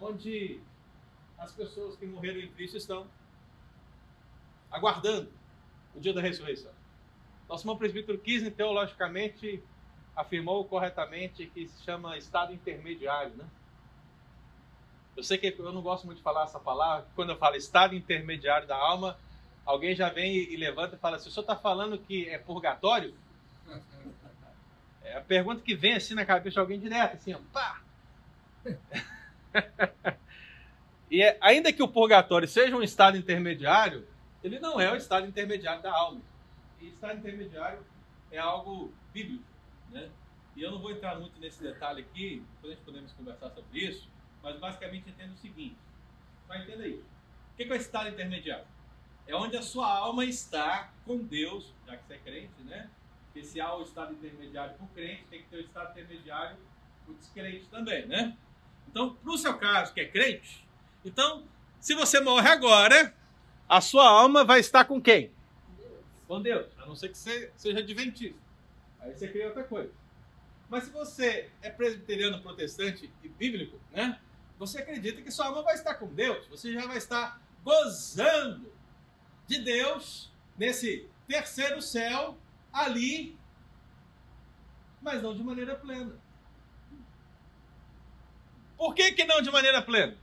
onde 0.00 0.60
as 1.36 1.52
pessoas 1.52 1.94
que 1.96 2.06
morreram 2.06 2.40
em 2.40 2.50
Cristo 2.52 2.78
estão 2.78 3.06
aguardando 4.70 5.30
o 5.94 6.00
dia 6.00 6.14
da 6.14 6.22
ressurreição. 6.22 6.72
Nosso 7.46 7.64
irmão 7.64 7.76
presbítero 7.76 8.16
Kisner, 8.16 8.54
teologicamente, 8.54 9.62
afirmou 10.16 10.64
corretamente 10.64 11.44
que 11.48 11.68
se 11.68 11.84
chama 11.84 12.16
estado 12.16 12.54
intermediário, 12.54 13.36
né? 13.36 13.44
Eu 15.16 15.22
sei 15.22 15.38
que 15.38 15.54
eu 15.58 15.72
não 15.72 15.82
gosto 15.82 16.04
muito 16.06 16.18
de 16.18 16.22
falar 16.22 16.44
essa 16.44 16.58
palavra, 16.58 17.06
quando 17.14 17.30
eu 17.30 17.36
falo 17.36 17.56
estado 17.56 17.94
intermediário 17.94 18.66
da 18.66 18.76
alma, 18.76 19.18
alguém 19.64 19.94
já 19.94 20.08
vem 20.08 20.34
e 20.34 20.56
levanta 20.56 20.96
e 20.96 20.98
fala 20.98 21.16
assim: 21.16 21.28
o 21.28 21.32
senhor 21.32 21.42
está 21.42 21.56
falando 21.56 21.98
que 21.98 22.28
é 22.28 22.38
purgatório? 22.38 23.14
É 25.02 25.16
a 25.16 25.20
pergunta 25.20 25.62
que 25.62 25.74
vem 25.74 25.94
assim 25.94 26.14
na 26.14 26.24
cabeça 26.24 26.54
de 26.54 26.60
alguém 26.60 26.78
direto, 26.78 27.16
assim, 27.16 27.34
ó, 27.34 27.38
pá! 27.52 27.82
e 31.10 31.22
é, 31.22 31.36
ainda 31.40 31.72
que 31.72 31.82
o 31.82 31.88
purgatório 31.88 32.46
seja 32.46 32.76
um 32.76 32.82
estado 32.82 33.16
intermediário, 33.16 34.06
ele 34.42 34.60
não 34.60 34.80
é 34.80 34.92
o 34.92 34.96
estado 34.96 35.26
intermediário 35.26 35.82
da 35.82 35.92
alma. 35.92 36.20
E 36.80 36.88
estado 36.88 37.18
intermediário 37.18 37.84
é 38.30 38.38
algo 38.38 38.92
bíblico, 39.12 39.44
né? 39.90 40.08
E 40.56 40.62
eu 40.62 40.70
não 40.70 40.78
vou 40.78 40.90
entrar 40.90 41.18
muito 41.18 41.38
nesse 41.40 41.62
detalhe 41.62 42.02
aqui, 42.02 42.42
depois 42.54 42.72
a 42.72 42.76
gente 42.76 42.84
podemos 42.84 43.12
conversar 43.12 43.50
sobre 43.50 43.80
isso, 43.80 44.08
mas 44.42 44.58
basicamente 44.58 45.10
entenda 45.10 45.32
o 45.32 45.36
seguinte: 45.36 45.76
vai 46.46 46.62
entender 46.62 46.88
isso. 46.88 47.10
O 47.52 47.56
que 47.56 47.62
é 47.64 47.66
o 47.66 47.74
estado 47.74 48.08
intermediário? 48.08 48.66
É 49.26 49.34
onde 49.34 49.56
a 49.56 49.62
sua 49.62 49.86
alma 49.86 50.24
está 50.24 50.92
com 51.04 51.18
Deus, 51.18 51.72
já 51.86 51.96
que 51.96 52.06
você 52.06 52.14
é 52.14 52.18
crente, 52.18 52.62
né? 52.62 52.90
Porque 53.26 53.44
se 53.44 53.60
há 53.60 53.74
o 53.74 53.82
estado 53.82 54.12
intermediário 54.12 54.74
para 54.74 54.84
o 54.84 54.88
crente, 54.88 55.24
tem 55.30 55.42
que 55.42 55.48
ter 55.48 55.56
o 55.56 55.60
estado 55.60 55.92
intermediário 55.92 56.56
para 57.04 57.12
o 57.12 57.16
descrente 57.16 57.66
também, 57.66 58.06
né? 58.06 58.36
Então, 58.88 59.14
para 59.14 59.30
o 59.30 59.38
seu 59.38 59.56
caso, 59.56 59.94
que 59.94 60.00
é 60.00 60.06
crente, 60.06 60.66
então, 61.04 61.44
se 61.78 61.94
você 61.94 62.20
morre 62.20 62.48
agora, 62.48 63.14
a 63.68 63.80
sua 63.80 64.08
alma 64.08 64.44
vai 64.44 64.60
estar 64.60 64.84
com 64.84 65.00
quem? 65.00 65.32
Com 66.26 66.42
Deus. 66.42 66.66
A 66.78 66.86
não 66.86 66.94
ser 66.94 67.08
que 67.08 67.18
você 67.18 67.52
seja 67.56 67.78
adventista. 67.78 68.38
Aí 69.00 69.14
você 69.14 69.28
cria 69.28 69.46
outra 69.46 69.64
coisa. 69.64 69.92
Mas 70.68 70.84
se 70.84 70.90
você 70.90 71.50
é 71.62 71.70
presbiteriano, 71.70 72.40
protestante 72.42 73.10
e 73.22 73.28
bíblico, 73.28 73.80
né? 73.90 74.20
Você 74.60 74.82
acredita 74.82 75.22
que 75.22 75.30
sua 75.30 75.46
alma 75.46 75.62
vai 75.62 75.74
estar 75.74 75.94
com 75.94 76.06
Deus, 76.06 76.46
você 76.48 76.70
já 76.70 76.86
vai 76.86 76.98
estar 76.98 77.40
gozando 77.64 78.70
de 79.46 79.58
Deus 79.58 80.30
nesse 80.54 81.08
terceiro 81.26 81.80
céu 81.80 82.36
ali, 82.70 83.38
mas 85.00 85.22
não 85.22 85.34
de 85.34 85.42
maneira 85.42 85.74
plena. 85.76 86.14
Por 88.76 88.94
que, 88.94 89.12
que 89.12 89.24
não 89.24 89.40
de 89.40 89.50
maneira 89.50 89.80
plena? 89.80 90.14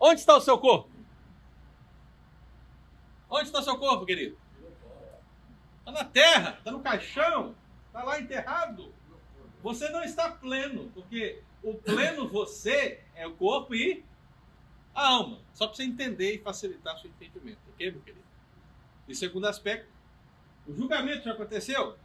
Onde 0.00 0.20
está 0.20 0.34
o 0.34 0.40
seu 0.40 0.56
corpo? 0.58 0.88
Onde 3.28 3.44
está 3.44 3.58
o 3.58 3.62
seu 3.62 3.76
corpo, 3.76 4.06
querido? 4.06 4.38
Está 5.80 5.92
na 5.92 6.04
terra, 6.04 6.56
está 6.56 6.70
no 6.70 6.80
caixão, 6.80 7.54
está 7.88 8.02
lá 8.02 8.18
enterrado. 8.18 8.90
Você 9.62 9.90
não 9.90 10.02
está 10.02 10.30
pleno, 10.30 10.90
porque 10.94 11.42
o 11.70 11.74
pleno 11.74 12.28
você 12.28 13.02
é 13.14 13.26
o 13.26 13.34
corpo 13.34 13.74
e 13.74 14.04
a 14.94 15.08
alma. 15.08 15.40
Só 15.52 15.66
para 15.66 15.76
você 15.76 15.84
entender 15.84 16.34
e 16.34 16.38
facilitar 16.38 16.98
seu 16.98 17.10
entendimento, 17.10 17.58
ok, 17.74 17.90
meu 17.90 18.00
querido? 18.00 18.24
E 19.06 19.14
segundo 19.14 19.46
aspecto, 19.46 19.88
o 20.66 20.74
julgamento 20.74 21.24
já 21.24 21.32
aconteceu? 21.32 21.96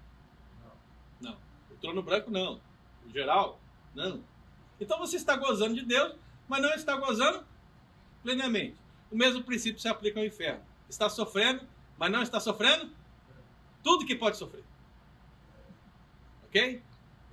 Não. 1.21 1.31
Não. 1.31 1.37
O 1.71 1.75
trono 1.77 2.01
branco, 2.01 2.29
não. 2.29 2.61
O 3.05 3.09
geral, 3.09 3.59
não. 3.95 4.23
Então 4.79 4.97
você 4.99 5.15
está 5.15 5.35
gozando 5.35 5.75
de 5.75 5.85
Deus, 5.85 6.15
mas 6.47 6.61
não 6.61 6.73
está 6.73 6.95
gozando 6.97 7.45
plenamente. 8.21 8.77
O 9.11 9.15
mesmo 9.15 9.43
princípio 9.43 9.79
se 9.79 9.87
aplica 9.87 10.19
ao 10.19 10.25
inferno. 10.25 10.63
Está 10.89 11.09
sofrendo, 11.09 11.67
mas 11.97 12.11
não 12.11 12.21
está 12.21 12.39
sofrendo 12.39 12.91
tudo 13.81 14.05
que 14.05 14.15
pode 14.15 14.37
sofrer. 14.37 14.63
Ok? 16.45 16.81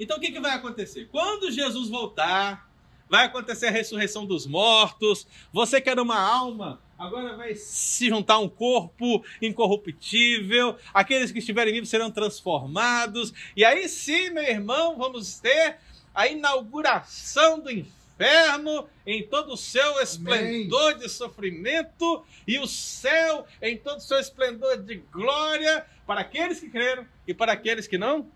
Então 0.01 0.17
o 0.17 0.21
que, 0.21 0.33
que 0.33 0.41
vai 0.41 0.53
acontecer? 0.53 1.09
Quando 1.13 1.53
Jesus 1.53 1.91
voltar, 1.91 2.69
vai 3.09 3.27
acontecer 3.27 3.67
a 3.67 3.71
ressurreição 3.71 4.25
dos 4.25 4.47
mortos. 4.47 5.27
Você 5.53 5.81
que 5.81 5.91
era 5.91 6.03
uma 6.03 6.19
alma 6.19 6.81
agora 7.01 7.35
vai 7.35 7.55
se 7.55 8.09
juntar 8.09 8.39
um 8.39 8.49
corpo 8.49 9.25
incorruptível, 9.41 10.77
aqueles 10.93 11.33
que 11.33 11.39
estiverem 11.39 11.73
vivos 11.73 11.89
serão 11.89 12.11
transformados, 12.11 13.33
e 13.57 13.65
aí 13.65 13.89
sim, 13.89 14.29
meu 14.29 14.45
irmão, 14.45 14.99
vamos 14.99 15.41
ter 15.41 15.79
a 16.15 16.29
inauguração 16.29 17.59
do 17.59 17.71
inferno 17.71 18.87
em 19.07 19.27
todo 19.27 19.55
o 19.55 19.57
seu 19.57 19.99
esplendor 20.03 20.99
de 20.99 21.09
sofrimento 21.09 22.23
e 22.47 22.59
o 22.59 22.67
céu 22.67 23.47
em 23.63 23.79
todo 23.79 23.97
o 23.97 24.03
seu 24.03 24.19
esplendor 24.19 24.77
de 24.83 24.97
glória 25.11 25.87
para 26.07 26.21
aqueles 26.21 26.61
que 26.61 26.69
creram 26.69 27.07
e 27.27 27.33
para 27.33 27.53
aqueles 27.53 27.89
que 27.89 27.97
não 27.97 28.31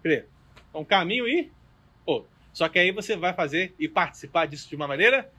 creram. 0.00 0.37
Um 0.78 0.84
caminho 0.84 1.26
e 1.26 1.50
outro. 2.06 2.30
Só 2.52 2.68
que 2.68 2.78
aí 2.78 2.90
você 2.90 3.16
vai 3.16 3.32
fazer 3.32 3.74
e 3.78 3.88
participar 3.88 4.46
disso 4.46 4.68
de 4.68 4.76
uma 4.76 4.88
maneira 4.88 5.30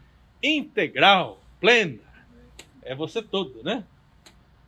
integral, 0.41 1.41
plena. 1.59 1.99
É 2.81 2.95
você 2.95 3.21
todo, 3.21 3.63
né? 3.63 3.85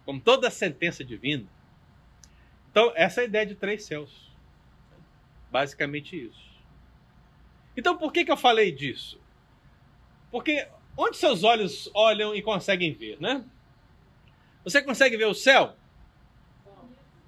Com 0.06 0.20
toda 0.20 0.50
sentença 0.50 1.04
divina. 1.04 1.46
Então, 2.70 2.92
essa 2.96 3.22
é 3.22 3.24
a 3.24 3.28
ideia 3.28 3.46
de 3.46 3.56
três 3.56 3.84
céus. 3.84 4.32
Basicamente 5.52 6.28
isso. 6.28 6.52
Então, 7.76 7.98
por 7.98 8.12
que, 8.12 8.26
que 8.26 8.32
eu 8.32 8.38
falei 8.38 8.72
disso? 8.72 9.20
Porque 10.30 10.68
onde 10.98 11.18
seus 11.18 11.44
olhos 11.44 11.90
olham 11.94 12.36
e 12.36 12.42
conseguem 12.42 12.94
ver, 12.94 13.20
né? 13.20 13.46
Você 14.64 14.82
consegue 14.82 15.18
ver 15.18 15.26
o 15.26 15.34
céu? 15.34 15.76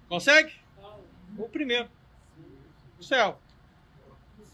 Consegue? 0.07 0.53
O 1.37 1.49
primeiro. 1.49 1.89
Céu. 3.03 3.39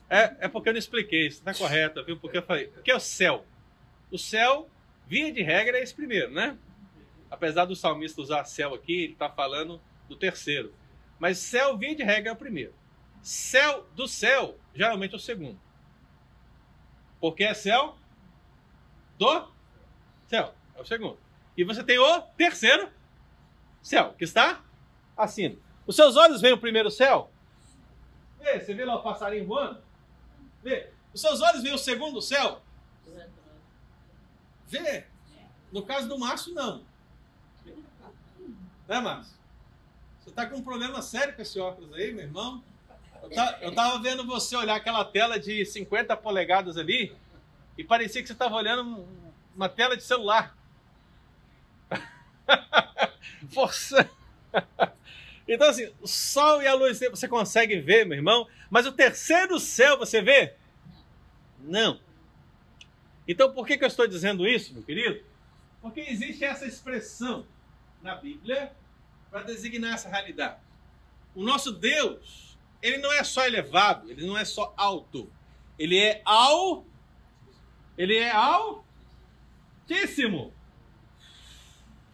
É, 0.10 0.36
é 0.40 0.48
porque 0.48 0.70
eu 0.70 0.74
não 0.74 0.80
expliquei, 0.80 1.28
isso 1.28 1.40
está 1.40 1.54
correto, 1.54 2.04
viu? 2.04 2.18
Porque 2.18 2.38
eu 2.38 2.42
falei, 2.42 2.72
o 2.78 2.82
que 2.82 2.90
é 2.90 2.96
o 2.96 3.00
céu? 3.00 3.46
O 4.12 4.18
céu, 4.18 4.68
via 5.06 5.32
de 5.32 5.44
regra, 5.44 5.78
é 5.78 5.84
esse 5.84 5.94
primeiro, 5.94 6.32
né? 6.32 6.58
Apesar 7.30 7.66
do 7.66 7.76
salmista 7.76 8.20
usar 8.20 8.44
céu 8.46 8.74
aqui, 8.74 9.04
ele 9.04 9.14
está 9.14 9.30
falando 9.30 9.80
do 10.08 10.16
terceiro. 10.16 10.74
Mas 11.20 11.38
céu, 11.38 11.78
via 11.78 11.96
de 11.96 12.04
regra, 12.04 12.30
é 12.30 12.34
o 12.34 12.36
primeiro. 12.36 12.74
Céu 13.22 13.88
do 13.96 14.08
céu, 14.08 14.58
geralmente 14.74 15.14
é 15.14 15.18
o 15.18 15.20
segundo. 15.20 15.60
Porque 17.20 17.44
é 17.44 17.54
céu 17.54 17.96
do 19.18 19.52
céu, 20.26 20.56
é 20.76 20.82
o 20.82 20.86
segundo. 20.86 21.20
E 21.56 21.64
você 21.64 21.84
tem 21.84 22.00
o 22.00 22.22
terceiro 22.38 22.90
céu, 23.82 24.14
que 24.18 24.24
está 24.24 24.64
acima. 25.16 25.58
Os 25.86 25.96
seus 25.96 26.16
olhos 26.16 26.42
veem 26.42 26.54
o 26.54 26.58
primeiro 26.58 26.90
céu? 26.90 27.32
Vê, 28.40 28.60
você 28.60 28.74
vê 28.74 28.86
lá 28.86 28.96
o 28.96 29.04
passarinho 29.04 29.46
voando? 29.46 29.82
Vê. 30.64 30.90
Os 31.14 31.22
seus 31.22 31.42
olhos 31.42 31.64
veem 31.64 31.76
o 31.76 31.78
segundo 31.78 32.22
céu? 32.22 32.62
Vê. 34.68 35.06
No 35.72 35.84
caso 35.84 36.08
do 36.08 36.18
Márcio, 36.18 36.54
não. 36.54 36.84
Né, 38.88 39.00
Márcio? 39.00 39.38
Você 40.20 40.30
está 40.30 40.46
com 40.46 40.58
um 40.58 40.64
problema 40.64 41.02
sério 41.02 41.36
com 41.36 41.42
esse 41.42 41.60
óculos 41.60 41.94
aí, 41.94 42.14
meu 42.14 42.26
irmão? 42.26 42.64
Eu, 43.22 43.30
tá, 43.30 43.58
eu 43.62 43.74
tava 43.74 44.00
vendo 44.02 44.26
você 44.26 44.56
olhar 44.56 44.76
aquela 44.76 45.04
tela 45.04 45.40
de 45.40 45.66
50 45.66 46.16
polegadas 46.18 46.78
ali 46.78 47.16
e 47.78 47.84
parecia 47.84 48.22
que 48.22 48.28
você 48.28 48.34
estava 48.34 48.56
olhando 48.56 49.08
uma 49.56 49.68
tela 49.68 49.98
de 49.98 50.04
celular. 50.04 50.56
Força. 53.54 54.10
Então, 55.52 55.68
assim, 55.68 55.92
o 56.00 56.08
sol 56.08 56.62
e 56.62 56.68
a 56.68 56.76
luz 56.76 57.00
você 57.00 57.28
consegue 57.28 57.80
ver, 57.80 58.06
meu 58.06 58.16
irmão, 58.16 58.48
mas 58.70 58.86
o 58.86 58.92
terceiro 58.92 59.60
céu 59.60 59.98
você 59.98 60.22
vê? 60.22 60.54
Não. 61.60 62.00
Então, 63.28 63.52
por 63.52 63.66
que, 63.66 63.76
que 63.76 63.84
eu 63.84 63.88
estou 63.88 64.06
dizendo 64.08 64.48
isso, 64.48 64.72
meu 64.76 64.84
querido? 64.84 65.26
Porque 65.82 66.02
existe 66.02 66.46
essa 66.46 66.68
expressão 66.68 67.48
na 68.04 68.14
Bíblia 68.14 68.72
para 69.32 69.42
designar 69.42 69.96
essa 69.96 70.08
realidade. 70.08 70.60
O 71.34 71.44
nosso 71.44 71.72
Deus, 71.72 72.56
ele 72.80 73.00
não 73.00 73.12
é 73.12 73.24
só 73.24 73.44
elevado, 73.44 74.12
ele 74.12 74.28
não 74.28 74.38
é 74.38 74.46
só 74.46 74.72
alto, 74.78 75.32
ele 75.80 75.98
é 75.98 76.22
ao 76.24 76.86
ele 77.98 78.16
é 78.16 78.32
altíssimo. 79.90 80.54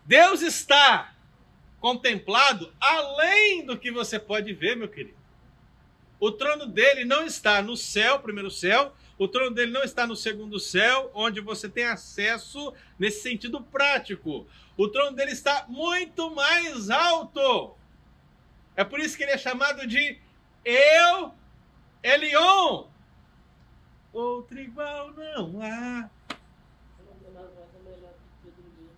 Deus 0.06 0.42
está 0.42 1.15
contemplado 1.86 2.74
além 2.82 3.64
do 3.64 3.78
que 3.78 3.92
você 3.92 4.18
pode 4.18 4.52
ver, 4.56 4.76
meu 4.76 4.90
querido. 4.90 5.20
O 6.20 6.32
trono 6.32 6.66
dele 6.66 7.06
não 7.06 7.24
está 7.24 7.62
no 7.62 7.78
céu, 7.78 8.20
primeiro 8.20 8.50
céu, 8.50 8.96
o 9.20 9.28
trono 9.28 9.52
dele 9.52 9.72
não 9.72 9.84
está 9.84 10.08
no 10.08 10.16
segundo 10.16 10.60
céu, 10.60 11.12
onde 11.14 11.42
você 11.42 11.70
tem 11.70 11.86
acesso 11.86 12.74
nesse 12.98 13.22
sentido 13.22 13.62
prático. 13.62 14.48
O 14.76 14.88
trono 14.88 15.16
dele 15.16 15.30
está 15.30 15.68
muito 15.68 16.34
mais 16.34 16.90
alto. 16.90 17.76
É 18.76 18.84
por 18.84 19.00
isso 19.00 19.16
que 19.16 19.22
ele 19.22 19.34
é 19.34 19.38
chamado 19.38 19.86
de 19.86 20.20
Eu 20.66 21.36
Elion. 22.02 22.88
Outro 24.12 24.60
igual 24.60 25.12
não 25.12 25.62
há. 25.62 26.10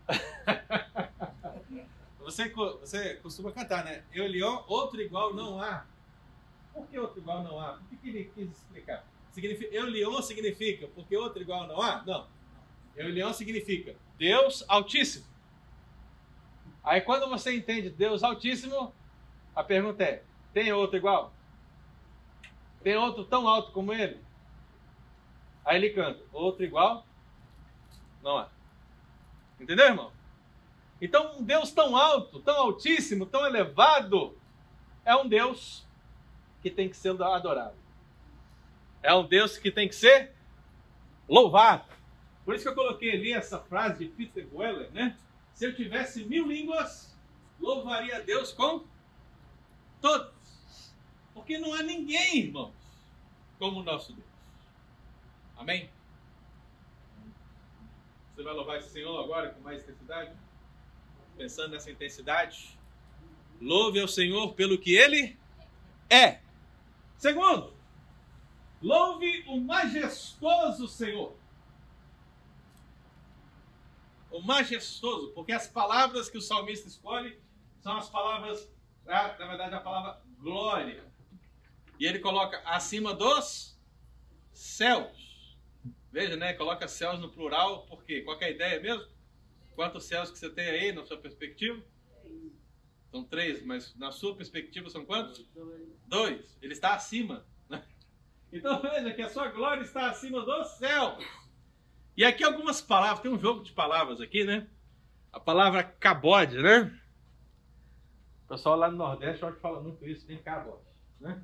Você, 2.27 2.49
você 2.49 3.15
costuma 3.23 3.53
cantar, 3.53 3.85
né? 3.85 4.03
Eu, 4.11 4.27
Leon, 4.27 4.61
outro 4.67 5.01
igual 5.01 5.33
não 5.33 5.61
há. 5.61 5.85
Por 6.73 6.85
que 6.85 6.99
outro 6.99 7.19
igual 7.19 7.41
não 7.41 7.57
há? 7.57 7.75
O 7.77 7.97
que, 7.97 8.09
ele 8.09 8.29
quis 8.35 8.51
explicar? 8.51 9.07
Significa, 9.31 9.73
eu, 9.73 9.85
Leon 9.85 10.21
significa 10.21 10.89
porque 10.89 11.15
outro 11.15 11.41
igual 11.41 11.65
não 11.67 11.81
há? 11.81 12.03
Não. 12.05 12.27
Eu, 12.97 13.07
Leon 13.07 13.31
significa 13.31 13.95
Deus 14.17 14.65
Altíssimo. 14.67 15.25
Aí 16.83 16.99
quando 16.99 17.29
você 17.29 17.55
entende 17.55 17.89
Deus 17.89 18.21
Altíssimo, 18.23 18.93
a 19.55 19.63
pergunta 19.63 20.03
é: 20.03 20.21
tem 20.53 20.73
outro 20.73 20.97
igual? 20.97 21.31
Tem 22.83 22.97
outro 22.97 23.23
tão 23.23 23.47
alto 23.47 23.71
como 23.71 23.93
ele? 23.93 24.19
Aí 25.63 25.77
ele 25.77 25.91
canta: 25.91 26.21
outro 26.33 26.65
igual? 26.65 27.07
Não 28.21 28.37
há. 28.37 28.49
Entendeu, 29.61 29.85
irmão? 29.85 30.16
Então, 31.01 31.37
um 31.37 31.43
Deus 31.43 31.71
tão 31.71 31.95
alto, 31.95 32.39
tão 32.39 32.55
altíssimo, 32.55 33.25
tão 33.25 33.45
elevado, 33.45 34.37
é 35.05 35.15
um 35.15 35.27
Deus 35.27 35.85
que 36.61 36.71
tem 36.71 36.89
que 36.89 36.97
ser 36.97 37.09
adorado. 37.21 37.75
É 39.03 39.13
um 39.13 39.25
Deus 39.25 39.57
que 39.57 39.71
tem 39.71 39.87
que 39.87 39.95
ser 39.95 40.33
louvado. 41.29 41.85
Por 42.43 42.55
isso 42.55 42.63
que 42.63 42.69
eu 42.69 42.75
coloquei 42.75 43.11
ali 43.11 43.33
essa 43.33 43.59
frase 43.59 44.05
de 44.05 44.11
Peter 44.11 44.47
Weller, 44.51 44.91
né? 44.91 45.17
Se 45.53 45.65
eu 45.65 45.75
tivesse 45.75 46.25
mil 46.25 46.47
línguas, 46.47 47.15
louvaria 47.59 48.17
a 48.17 48.19
Deus 48.19 48.51
com 48.51 48.85
todas. 50.01 50.95
Porque 51.33 51.57
não 51.57 51.73
há 51.73 51.83
ninguém, 51.83 52.37
irmãos, 52.45 52.73
como 53.59 53.81
o 53.81 53.83
nosso 53.83 54.13
Deus. 54.13 54.27
Amém? 55.57 55.89
Você 58.33 58.43
vai 58.43 58.53
louvar 58.53 58.77
esse 58.77 58.89
Senhor 58.89 59.23
agora 59.23 59.49
com 59.49 59.61
mais 59.61 59.81
intensidade? 59.81 60.31
Pensando 61.37 61.71
nessa 61.71 61.91
intensidade. 61.91 62.77
Louve 63.61 63.99
ao 63.99 64.07
Senhor 64.07 64.53
pelo 64.53 64.77
que 64.77 64.95
Ele 64.95 65.37
é. 66.09 66.41
Segundo, 67.17 67.73
louve 68.81 69.43
o 69.47 69.59
majestoso 69.59 70.87
Senhor. 70.87 71.35
O 74.29 74.41
majestoso, 74.41 75.31
porque 75.33 75.51
as 75.51 75.67
palavras 75.67 76.29
que 76.29 76.37
o 76.37 76.41
salmista 76.41 76.87
escolhe 76.87 77.39
são 77.79 77.97
as 77.97 78.09
palavras, 78.09 78.69
na 79.05 79.29
verdade, 79.29 79.73
a 79.73 79.79
palavra 79.79 80.21
glória. 80.39 81.05
E 81.99 82.05
ele 82.05 82.19
coloca 82.19 82.61
acima 82.65 83.13
dos 83.13 83.79
céus. 84.53 85.57
Veja, 86.11 86.35
né? 86.35 86.53
Coloca 86.53 86.87
céus 86.87 87.19
no 87.19 87.29
plural, 87.29 87.85
por 87.87 88.03
quê? 88.03 88.21
Qual 88.21 88.39
é 88.41 88.45
a 88.45 88.49
ideia 88.49 88.79
mesmo? 88.79 89.07
Quantos 89.77 90.03
céus 90.05 90.31
que 90.31 90.39
você 90.39 90.49
tem 90.49 90.67
aí 90.67 90.91
na 90.91 91.05
sua 91.05 91.17
perspectiva? 91.17 91.79
São 93.11 93.23
três, 93.23 93.63
mas 93.63 93.95
na 93.95 94.11
sua 94.11 94.35
perspectiva 94.35 94.89
são 94.89 95.05
quantos? 95.05 95.47
Dois. 96.07 96.57
Ele 96.63 96.73
está 96.73 96.95
acima. 96.95 97.45
Né? 97.69 97.85
Então 98.51 98.81
veja 98.81 99.13
que 99.13 99.21
a 99.21 99.29
sua 99.29 99.49
glória 99.49 99.83
está 99.83 100.09
acima 100.09 100.43
do 100.43 100.63
céu. 100.63 101.19
E 102.17 102.25
aqui 102.25 102.43
algumas 102.43 102.81
palavras, 102.81 103.19
tem 103.19 103.29
um 103.29 103.39
jogo 103.39 103.63
de 103.63 103.71
palavras 103.71 104.19
aqui, 104.19 104.43
né? 104.43 104.67
A 105.31 105.39
palavra 105.39 105.83
cabode, 105.83 106.59
né? 106.59 106.99
O 108.45 108.47
pessoal 108.47 108.77
lá 108.77 108.89
no 108.89 108.97
Nordeste 108.97 109.45
acho 109.45 109.57
que 109.57 109.61
fala 109.61 109.79
muito 109.79 110.03
isso, 110.07 110.25
tem 110.25 110.41
cabode, 110.41 110.87
né? 111.19 111.39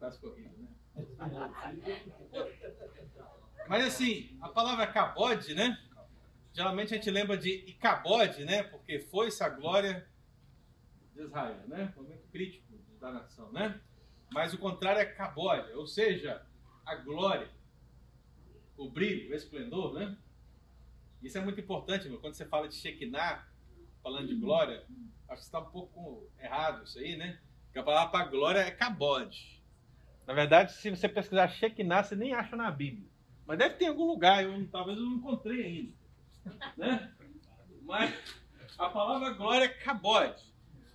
Quase 0.00 0.18
corrido, 0.18 0.50
né? 0.58 0.66
Mas 3.68 3.86
assim, 3.86 4.36
a 4.40 4.48
palavra 4.48 4.84
cabode, 4.88 5.54
né? 5.54 5.78
Geralmente 6.52 6.92
a 6.92 6.96
gente 6.96 7.10
lembra 7.10 7.36
de 7.36 7.50
Icabode, 7.66 8.44
né? 8.44 8.62
Porque 8.62 9.00
foi-se 9.00 9.42
a 9.42 9.48
glória 9.48 10.06
de 11.14 11.22
Israel, 11.22 11.62
né? 11.66 11.92
Momento 11.96 12.26
crítico 12.30 12.72
da 13.00 13.10
nação, 13.10 13.50
né? 13.52 13.80
Mas 14.30 14.52
o 14.52 14.58
contrário 14.58 15.00
é 15.00 15.04
Cabode, 15.04 15.72
ou 15.72 15.86
seja, 15.86 16.44
a 16.84 16.94
glória, 16.94 17.50
o 18.76 18.90
brilho, 18.90 19.30
o 19.30 19.34
esplendor, 19.34 19.94
né? 19.94 20.16
Isso 21.22 21.38
é 21.38 21.40
muito 21.40 21.60
importante, 21.60 22.08
meu. 22.08 22.18
Quando 22.20 22.34
você 22.34 22.44
fala 22.44 22.68
de 22.68 22.74
Shekinah, 22.74 23.46
falando 24.02 24.28
de 24.28 24.34
glória, 24.34 24.84
acho 25.28 25.40
que 25.40 25.46
está 25.46 25.60
um 25.60 25.70
pouco 25.70 26.28
errado 26.38 26.84
isso 26.84 26.98
aí, 26.98 27.16
né? 27.16 27.38
Porque 27.64 27.78
a 27.78 27.82
palavra 27.82 28.10
para 28.10 28.26
glória 28.26 28.58
é 28.58 28.70
kabod. 28.70 29.62
Na 30.26 30.34
verdade, 30.34 30.72
se 30.72 30.90
você 30.90 31.08
pesquisar 31.08 31.48
Shekinah, 31.48 32.02
você 32.02 32.14
nem 32.14 32.34
acha 32.34 32.56
na 32.56 32.70
Bíblia. 32.70 33.08
Mas 33.46 33.58
deve 33.58 33.76
ter 33.76 33.86
algum 33.86 34.04
lugar, 34.04 34.42
eu, 34.42 34.68
talvez 34.68 34.98
eu 34.98 35.04
não 35.04 35.16
encontrei 35.16 35.64
ainda. 35.64 36.01
Né? 36.76 37.12
Mas 37.82 38.14
a 38.78 38.88
palavra 38.88 39.30
glória 39.30 39.64
é 39.64 39.68
kabod. 39.68 40.34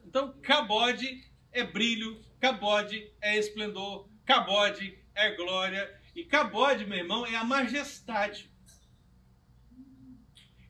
Então, 0.06 0.34
kabod 0.42 1.24
é 1.52 1.64
brilho, 1.64 2.22
kabod 2.40 3.14
é 3.22 3.38
esplendor, 3.38 4.10
kabod 4.26 4.98
é 5.14 5.36
glória. 5.36 6.00
E 6.16 6.24
kabod, 6.24 6.86
meu 6.86 6.98
irmão, 6.98 7.26
é 7.26 7.36
a 7.36 7.44
majestade. 7.44 8.52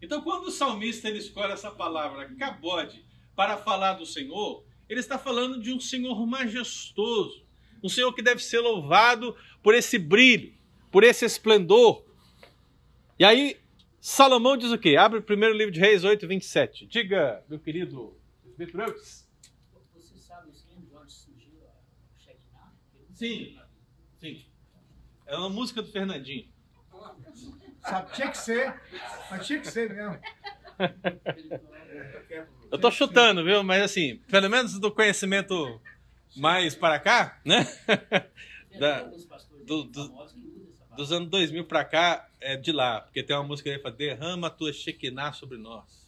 Então, 0.01 0.21
quando 0.21 0.47
o 0.47 0.51
salmista 0.51 1.07
ele 1.07 1.19
escolhe 1.19 1.53
essa 1.53 1.71
palavra 1.71 2.33
kabod 2.35 3.03
para 3.35 3.57
falar 3.57 3.93
do 3.93 4.05
Senhor, 4.05 4.63
ele 4.89 4.99
está 4.99 5.17
falando 5.17 5.61
de 5.61 5.73
um 5.73 5.79
Senhor 5.79 6.25
majestoso, 6.25 7.45
um 7.83 7.89
Senhor 7.89 8.13
que 8.13 8.21
deve 8.21 8.43
ser 8.43 8.59
louvado 8.59 9.35
por 9.61 9.73
esse 9.73 9.97
brilho, 9.97 10.53
por 10.91 11.03
esse 11.03 11.25
esplendor. 11.25 12.05
E 13.19 13.25
aí, 13.25 13.57
Salomão 14.11 14.55
diz 14.55 14.71
o 14.71 14.77
quê? 14.77 14.95
Abre 14.95 15.19
o 15.19 15.21
primeiro 15.21 15.53
livro 15.53 15.69
de 15.69 15.81
Reis 15.81 16.05
8, 16.05 16.25
27. 16.25 16.85
Diga, 16.87 17.43
meu 17.49 17.59
querido 17.59 18.17
Betreux. 18.57 19.27
Você 19.93 20.17
sabe 20.17 20.49
sim 20.55 20.79
de 20.79 20.95
onde 20.95 21.11
surgiu 21.11 21.59
a 21.67 22.17
Shekinah? 22.17 22.71
Sim, 23.13 23.59
sim. 24.17 24.45
É 25.25 25.35
uma 25.35 25.49
música 25.49 25.81
do 25.81 25.91
Fernandinho. 25.91 26.47
Sabe, 27.81 28.13
tinha 28.13 28.31
que 28.31 28.37
ser. 28.37 28.81
Mas 29.29 29.45
tinha 29.45 29.59
que 29.59 29.67
ser 29.67 29.93
mesmo. 29.93 30.17
Eu 32.71 32.79
tô 32.79 32.89
chutando, 32.89 33.43
viu? 33.43 33.61
Mas 33.61 33.83
assim, 33.83 34.19
pelo 34.31 34.49
menos 34.49 34.79
do 34.79 34.89
conhecimento 34.89 35.81
mais 36.37 36.75
para 36.75 36.97
cá, 36.97 37.41
né? 37.43 37.67
Da- 38.79 39.01
do- 39.65 39.83
do-. 39.83 40.27
Dos 40.95 41.11
anos 41.11 41.29
2000 41.29 41.65
para 41.65 41.83
cá, 41.85 42.26
é 42.39 42.55
de 42.55 42.71
lá. 42.71 43.01
Porque 43.01 43.23
tem 43.23 43.35
uma 43.35 43.43
música 43.43 43.71
que 43.71 43.79
fala, 43.79 43.95
derrama 43.95 44.47
a 44.47 44.49
tua 44.49 44.71
Shekinah 44.71 45.33
sobre 45.33 45.57
nós. 45.57 46.05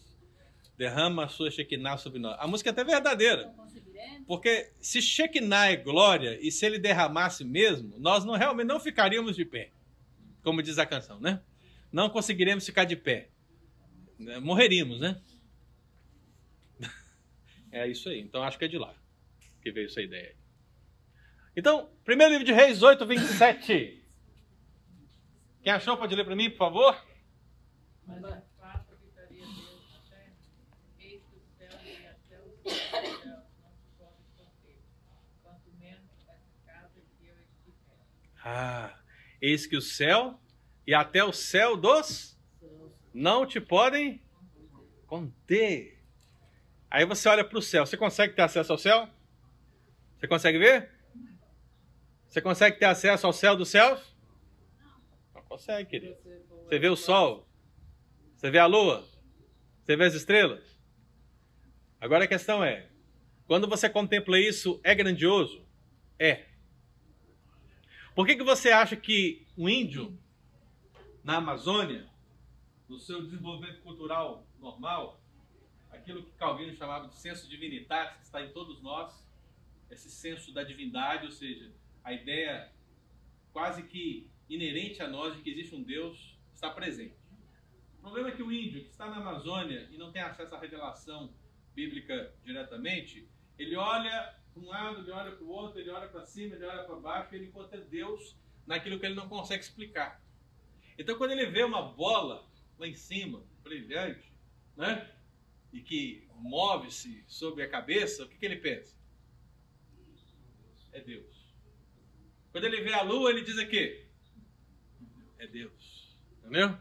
Derrama 0.77 1.25
a 1.25 1.27
sua 1.27 1.51
Shekinah 1.51 1.97
sobre 1.97 2.19
nós. 2.19 2.38
A 2.39 2.47
música 2.47 2.69
é 2.69 2.71
até 2.71 2.84
verdadeira. 2.84 3.53
Conseguiremos. 3.55 4.25
Porque 4.25 4.71
se 4.80 5.01
Shekinah 5.01 5.71
é 5.71 5.75
glória, 5.75 6.39
e 6.41 6.51
se 6.51 6.65
ele 6.65 6.80
derramasse 6.80 7.43
mesmo, 7.43 7.97
nós 7.99 8.23
não 8.23 8.36
realmente 8.36 8.67
não 8.67 8.80
ficaríamos 8.80 9.36
de 9.36 9.45
pé. 9.45 9.71
Como 10.41 10.63
diz 10.63 10.77
a 10.80 10.86
canção, 10.86 11.19
né? 11.19 11.41
Não 11.91 12.09
conseguiríamos 12.09 12.65
ficar 12.65 12.86
de 12.86 12.95
pé. 12.95 13.30
Né? 14.17 14.39
Morreríamos, 14.39 14.99
né? 14.99 15.21
É 17.71 17.88
isso 17.88 18.09
aí. 18.09 18.19
Então 18.19 18.41
acho 18.41 18.57
que 18.57 18.65
é 18.65 18.67
de 18.67 18.77
lá 18.77 18.95
que 19.61 19.71
veio 19.71 19.88
essa 19.88 20.01
ideia. 20.01 20.36
Então, 21.55 21.89
primeiro 22.05 22.32
livro 22.32 22.45
de 22.45 22.53
Reis 22.53 22.82
8, 22.82 23.05
27. 23.05 23.98
Quem 25.62 25.74
achou 25.74 25.97
pode 25.97 26.16
ler 26.16 26.24
para 26.24 26.36
mim, 26.36 26.49
por 26.49 26.57
favor? 26.57 27.05
Mas 28.07 28.24
a 28.24 28.41
fato 28.57 28.95
Deus 29.30 29.99
terra, 30.10 30.34
eis 30.99 31.22
que 31.22 31.36
o 31.36 31.41
céu 31.57 31.70
e 31.84 32.07
até 32.07 32.39
os 32.39 32.74
céus 32.78 33.16
não 33.26 33.43
conter, 34.38 34.80
quanto 35.43 35.72
menos 35.78 36.10
essa 36.18 36.39
casa 36.66 37.01
que 37.18 37.28
eu 37.28 37.36
edifiquei. 37.36 37.97
Ah, 38.43 38.97
eis 39.41 39.68
que 39.68 39.76
o 39.76 39.82
céu 39.82 40.39
e 40.88 40.93
até 40.93 41.24
o 41.24 41.34
céu 41.34 41.76
dos 41.76 42.39
não 43.14 43.45
te 43.45 43.60
podem 43.60 44.22
conter. 45.05 46.01
Aí 46.89 47.05
você 47.05 47.28
olha 47.28 47.43
para 47.43 47.60
o 47.60 47.62
céu. 47.62 47.86
Você 47.86 47.97
consegue 47.97 48.34
ter 48.34 48.41
acesso 48.43 48.72
ao 48.72 48.78
céu? 48.78 49.10
Você 50.18 50.28
consegue 50.28 50.57
ver? 50.57 50.91
Você 52.28 52.41
consegue 52.41 52.80
ter 52.80 52.86
acesso 52.86 53.28
ao 53.28 53.34
céu 53.34 53.55
dos 53.55 53.70
céus? 53.70 54.18
Consegue, 55.49 55.89
querido. 55.89 56.15
Você 56.63 56.77
vê 56.77 56.87
o 56.87 56.95
sol? 56.95 57.49
Você 58.35 58.51
vê 58.51 58.59
a 58.59 58.67
lua? 58.67 59.03
Você 59.83 59.95
vê 59.95 60.05
as 60.05 60.13
estrelas? 60.13 60.79
Agora 61.99 62.25
a 62.25 62.27
questão 62.27 62.63
é: 62.63 62.87
quando 63.47 63.67
você 63.67 63.89
contempla 63.89 64.39
isso, 64.39 64.79
é 64.83 64.93
grandioso? 64.93 65.65
É. 66.19 66.45
Por 68.13 68.27
que, 68.27 68.35
que 68.35 68.43
você 68.43 68.69
acha 68.69 68.95
que 68.95 69.47
um 69.57 69.67
índio 69.67 70.15
na 71.23 71.37
Amazônia, 71.37 72.07
no 72.87 72.99
seu 72.99 73.23
desenvolvimento 73.23 73.81
cultural 73.81 74.45
normal, 74.59 75.19
aquilo 75.89 76.23
que 76.23 76.31
Calvino 76.33 76.73
chamava 76.75 77.07
de 77.07 77.17
senso 77.17 77.49
divinitatis, 77.49 78.17
que 78.17 78.23
está 78.23 78.41
em 78.41 78.51
todos 78.51 78.83
nós, 78.83 79.27
esse 79.89 80.11
senso 80.11 80.53
da 80.53 80.63
divindade, 80.63 81.25
ou 81.25 81.31
seja, 81.31 81.71
a 82.03 82.13
ideia 82.13 82.71
quase 83.51 83.83
que 83.83 84.29
inerente 84.49 85.01
a 85.01 85.07
nós 85.07 85.35
de 85.35 85.41
que 85.41 85.51
existe 85.51 85.75
um 85.75 85.83
Deus, 85.83 86.37
está 86.53 86.69
presente. 86.69 87.15
O 87.99 88.01
problema 88.01 88.29
é 88.29 88.31
que 88.31 88.41
o 88.41 88.51
índio 88.51 88.83
que 88.83 88.89
está 88.89 89.07
na 89.09 89.17
Amazônia 89.17 89.87
e 89.91 89.97
não 89.97 90.11
tem 90.11 90.21
acesso 90.21 90.55
à 90.55 90.59
revelação 90.59 91.33
bíblica 91.75 92.33
diretamente, 92.43 93.29
ele 93.57 93.75
olha 93.75 94.35
para 94.53 94.61
um 94.61 94.65
lado, 94.67 95.01
ele 95.01 95.11
olha 95.11 95.31
para 95.31 95.43
o 95.43 95.49
outro, 95.49 95.79
ele 95.79 95.89
olha 95.89 96.07
para 96.07 96.25
cima, 96.25 96.55
ele 96.55 96.65
olha 96.65 96.83
para 96.83 96.95
baixo, 96.95 97.33
e 97.33 97.37
ele 97.37 97.45
encontra 97.47 97.79
Deus 97.79 98.35
naquilo 98.65 98.99
que 98.99 99.05
ele 99.05 99.15
não 99.15 99.29
consegue 99.29 99.63
explicar. 99.63 100.21
Então, 100.97 101.17
quando 101.17 101.31
ele 101.31 101.45
vê 101.45 101.63
uma 101.63 101.81
bola 101.81 102.47
lá 102.77 102.87
em 102.87 102.95
cima, 102.95 103.43
brilhante, 103.63 104.33
né? 104.75 105.09
E 105.71 105.81
que 105.81 106.27
move-se 106.35 107.23
sobre 107.27 107.63
a 107.63 107.69
cabeça, 107.69 108.23
o 108.23 108.29
que, 108.29 108.37
que 108.37 108.45
ele 108.45 108.57
pensa? 108.57 108.97
É 110.91 110.99
Deus. 110.99 111.53
Quando 112.51 112.63
ele 112.63 112.81
vê 112.81 112.93
a 112.93 113.03
lua, 113.03 113.29
ele 113.29 113.43
diz 113.43 113.57
o 113.57 113.67
quê? 113.67 114.09
É 115.39 115.47
Deus. 115.47 116.15
Entendeu? 116.39 116.77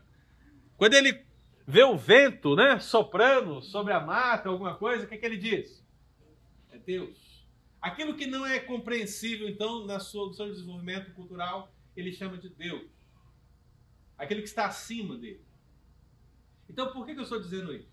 Quando 0.76 0.94
ele 0.94 1.24
vê 1.66 1.82
o 1.84 1.96
vento, 1.96 2.54
né, 2.54 2.78
soprando 2.78 3.62
sobre 3.62 3.92
a 3.92 4.00
mata, 4.00 4.48
alguma 4.48 4.74
coisa, 4.76 5.04
o 5.04 5.08
que, 5.08 5.16
que 5.16 5.24
ele 5.24 5.36
diz? 5.36 5.84
É 6.70 6.78
Deus. 6.78 7.46
Aquilo 7.80 8.16
que 8.16 8.26
não 8.26 8.44
é 8.44 8.58
compreensível, 8.58 9.48
então, 9.48 9.86
na 9.86 10.00
sua, 10.00 10.26
no 10.26 10.34
seu 10.34 10.46
desenvolvimento 10.50 11.12
cultural, 11.14 11.72
ele 11.96 12.12
chama 12.12 12.36
de 12.36 12.48
Deus. 12.48 12.90
Aquilo 14.16 14.42
que 14.42 14.48
está 14.48 14.66
acima 14.66 15.16
dele. 15.16 15.40
Então, 16.68 16.92
por 16.92 17.06
que, 17.06 17.14
que 17.14 17.20
eu 17.20 17.24
estou 17.24 17.40
dizendo 17.40 17.72
isso? 17.72 17.88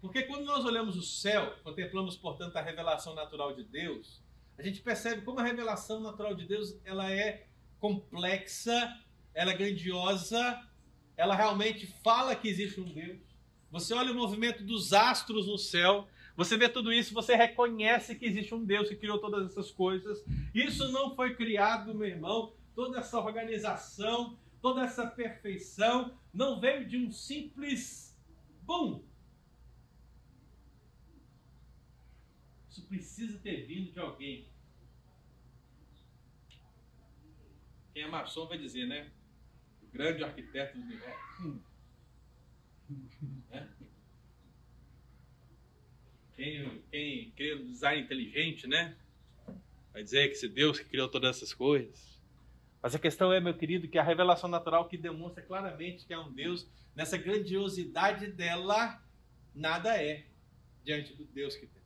Porque 0.00 0.22
quando 0.22 0.44
nós 0.44 0.64
olhamos 0.64 0.96
o 0.96 1.02
céu, 1.02 1.54
contemplamos, 1.62 2.16
portanto, 2.16 2.56
a 2.56 2.62
revelação 2.62 3.14
natural 3.14 3.54
de 3.54 3.64
Deus, 3.64 4.22
a 4.56 4.62
gente 4.62 4.80
percebe 4.80 5.22
como 5.22 5.40
a 5.40 5.42
revelação 5.42 6.00
natural 6.00 6.34
de 6.34 6.46
Deus 6.46 6.78
ela 6.84 7.10
é 7.12 7.46
complexa, 7.78 8.98
ela 9.34 9.52
é 9.52 9.56
grandiosa, 9.56 10.60
ela 11.16 11.34
realmente 11.34 11.86
fala 12.02 12.34
que 12.34 12.48
existe 12.48 12.80
um 12.80 12.84
Deus. 12.84 13.18
Você 13.70 13.94
olha 13.94 14.12
o 14.12 14.16
movimento 14.16 14.64
dos 14.64 14.92
astros 14.92 15.46
no 15.46 15.56
céu, 15.56 16.08
você 16.36 16.56
vê 16.56 16.68
tudo 16.68 16.92
isso, 16.92 17.12
você 17.12 17.34
reconhece 17.36 18.14
que 18.14 18.24
existe 18.24 18.54
um 18.54 18.64
Deus 18.64 18.88
que 18.88 18.96
criou 18.96 19.18
todas 19.18 19.50
essas 19.50 19.70
coisas. 19.70 20.24
Isso 20.54 20.90
não 20.90 21.14
foi 21.14 21.34
criado, 21.34 21.94
meu 21.94 22.08
irmão, 22.08 22.54
toda 22.74 22.98
essa 22.98 23.18
organização, 23.18 24.38
toda 24.62 24.82
essa 24.82 25.06
perfeição 25.06 26.18
não 26.32 26.58
veio 26.58 26.88
de 26.88 26.96
um 26.96 27.12
simples 27.12 28.18
bum. 28.62 29.04
Isso 32.68 32.86
precisa 32.86 33.38
ter 33.38 33.66
vindo 33.66 33.92
de 33.92 34.00
alguém. 34.00 34.48
Quem 37.92 38.04
é 38.04 38.08
maçom 38.08 38.46
vai 38.46 38.56
dizer, 38.56 38.86
né? 38.86 39.10
Grande 39.92 40.24
arquiteto 40.24 40.78
do 40.78 40.84
universo. 40.84 41.62
Né? 43.50 43.68
Quem, 46.34 46.82
quem 46.90 47.30
crê 47.32 47.54
no 47.54 47.66
design 47.66 48.02
inteligente, 48.02 48.66
né? 48.66 48.96
Vai 49.92 50.02
dizer 50.02 50.28
que 50.28 50.34
esse 50.34 50.48
Deus 50.48 50.78
que 50.78 50.84
criou 50.84 51.08
todas 51.08 51.36
essas 51.36 51.52
coisas. 51.52 52.18
Mas 52.82 52.94
a 52.94 52.98
questão 52.98 53.32
é, 53.32 53.40
meu 53.40 53.54
querido, 53.54 53.88
que 53.88 53.98
a 53.98 54.02
revelação 54.02 54.48
natural 54.48 54.88
que 54.88 54.96
demonstra 54.96 55.42
claramente 55.42 56.06
que 56.06 56.14
é 56.14 56.18
um 56.18 56.32
Deus, 56.32 56.66
nessa 56.94 57.18
grandiosidade 57.18 58.28
dela, 58.28 59.02
nada 59.54 60.02
é 60.02 60.24
diante 60.82 61.12
do 61.14 61.24
Deus 61.24 61.56
que 61.56 61.66
tem. 61.66 61.82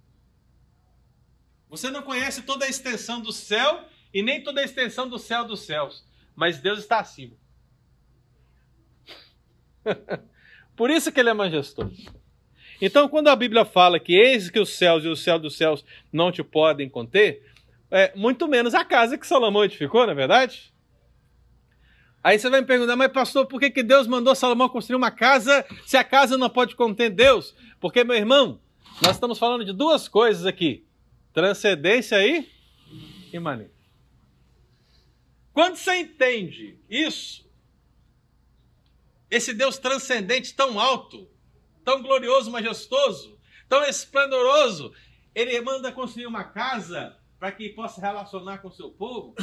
Você 1.69 1.91
não 1.91 2.03
conhece 2.03 2.43
toda 2.43 2.65
a 2.65 2.69
extensão 2.69 3.21
do 3.21 3.33
céu 3.33 3.89
e 4.13 4.23
nem 4.23 4.45
toda 4.45 4.61
a 4.61 4.65
extensão 4.65 5.09
do 5.09 5.19
céu 5.19 5.45
dos 5.45 5.63
céus, 5.63 6.07
mas 6.37 6.61
Deus 6.61 6.79
está 6.79 7.01
acima. 7.01 7.37
Por 10.77 10.91
isso 10.91 11.13
que 11.13 11.21
ele 11.21 11.31
é 11.31 11.35
majestoso. 11.35 12.13
Então, 12.81 13.09
quando 13.09 13.29
a 13.29 13.37
Bíblia 13.37 13.65
fala 13.65 14.01
que 14.01 14.15
eis 14.15 14.51
que 14.51 14.59
os 14.59 14.71
céus 14.71 15.05
e 15.05 15.09
o 15.09 15.17
céu 15.17 15.39
dos 15.39 15.57
céus 15.57 15.85
não 16.13 16.33
te 16.33 16.43
podem 16.43 16.89
conter, 16.89 17.43
é, 17.91 18.13
muito 18.17 18.49
menos 18.49 18.75
a 18.75 18.85
casa 18.85 19.17
que 19.17 19.27
Salomão 19.27 19.65
edificou, 19.65 20.05
não 20.05 20.13
é 20.13 20.17
verdade? 20.17 20.73
Aí 22.23 22.39
você 22.39 22.49
vai 22.49 22.63
me 22.63 22.67
perguntar, 22.67 22.97
mas 22.97 23.13
pastor, 23.13 23.47
por 23.47 23.61
que, 23.61 23.71
que 23.71 23.83
Deus 23.83 24.07
mandou 24.07 24.35
Salomão 24.35 24.69
construir 24.69 24.97
uma 24.97 25.11
casa 25.11 25.65
se 25.85 25.97
a 25.97 26.03
casa 26.03 26.39
não 26.39 26.49
pode 26.49 26.75
conter 26.75 27.11
Deus? 27.11 27.55
Porque, 27.79 28.03
meu 28.03 28.17
irmão, 28.17 28.61
nós 29.03 29.17
estamos 29.17 29.39
falando 29.39 29.65
de 29.65 29.73
duas 29.73 30.09
coisas 30.09 30.47
aqui: 30.47 30.87
transcendência 31.33 32.17
e 32.27 32.49
imanência. 33.33 33.75
Quando 35.53 35.77
você 35.77 35.97
entende 35.97 36.79
isso, 36.89 37.44
esse 39.31 39.53
Deus 39.53 39.79
transcendente 39.79 40.55
tão 40.55 40.79
alto, 40.79 41.29
tão 41.85 42.03
glorioso, 42.03 42.51
majestoso, 42.51 43.39
tão 43.69 43.85
esplendoroso, 43.85 44.93
ele 45.35 45.61
manda 45.61 45.93
construir 45.93 46.27
uma 46.27 46.45
casa 46.45 47.19
para 47.39 47.53
que 47.53 47.69
possa 47.71 48.01
relacionar 48.01 48.59
com 48.59 48.69
o 48.69 48.73
seu 48.73 48.91
povo. 48.91 49.35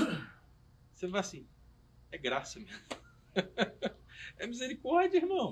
Você 0.96 1.08
vai 1.08 1.22
assim, 1.22 1.48
é 2.12 2.18
graça 2.18 2.60
mesmo. 2.60 2.82
é 4.38 4.48
misericórdia, 4.48 5.18
irmão. 5.18 5.52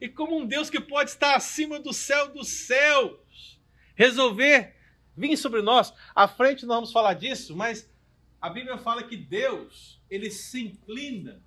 E 0.00 0.08
como 0.08 0.38
um 0.38 0.46
Deus 0.46 0.70
que 0.70 0.80
pode 0.80 1.10
estar 1.10 1.34
acima 1.36 1.78
do 1.78 1.92
céu 1.92 2.32
dos 2.32 2.48
céus, 2.48 3.60
resolver 3.94 4.74
vir 5.16 5.36
sobre 5.36 5.60
nós. 5.60 5.92
À 6.14 6.26
frente 6.26 6.64
nós 6.64 6.76
vamos 6.76 6.92
falar 6.92 7.14
disso, 7.14 7.54
mas 7.54 7.90
a 8.40 8.48
Bíblia 8.48 8.78
fala 8.78 9.02
que 9.02 9.16
Deus, 9.16 10.00
ele 10.08 10.30
se 10.30 10.62
inclina. 10.62 11.42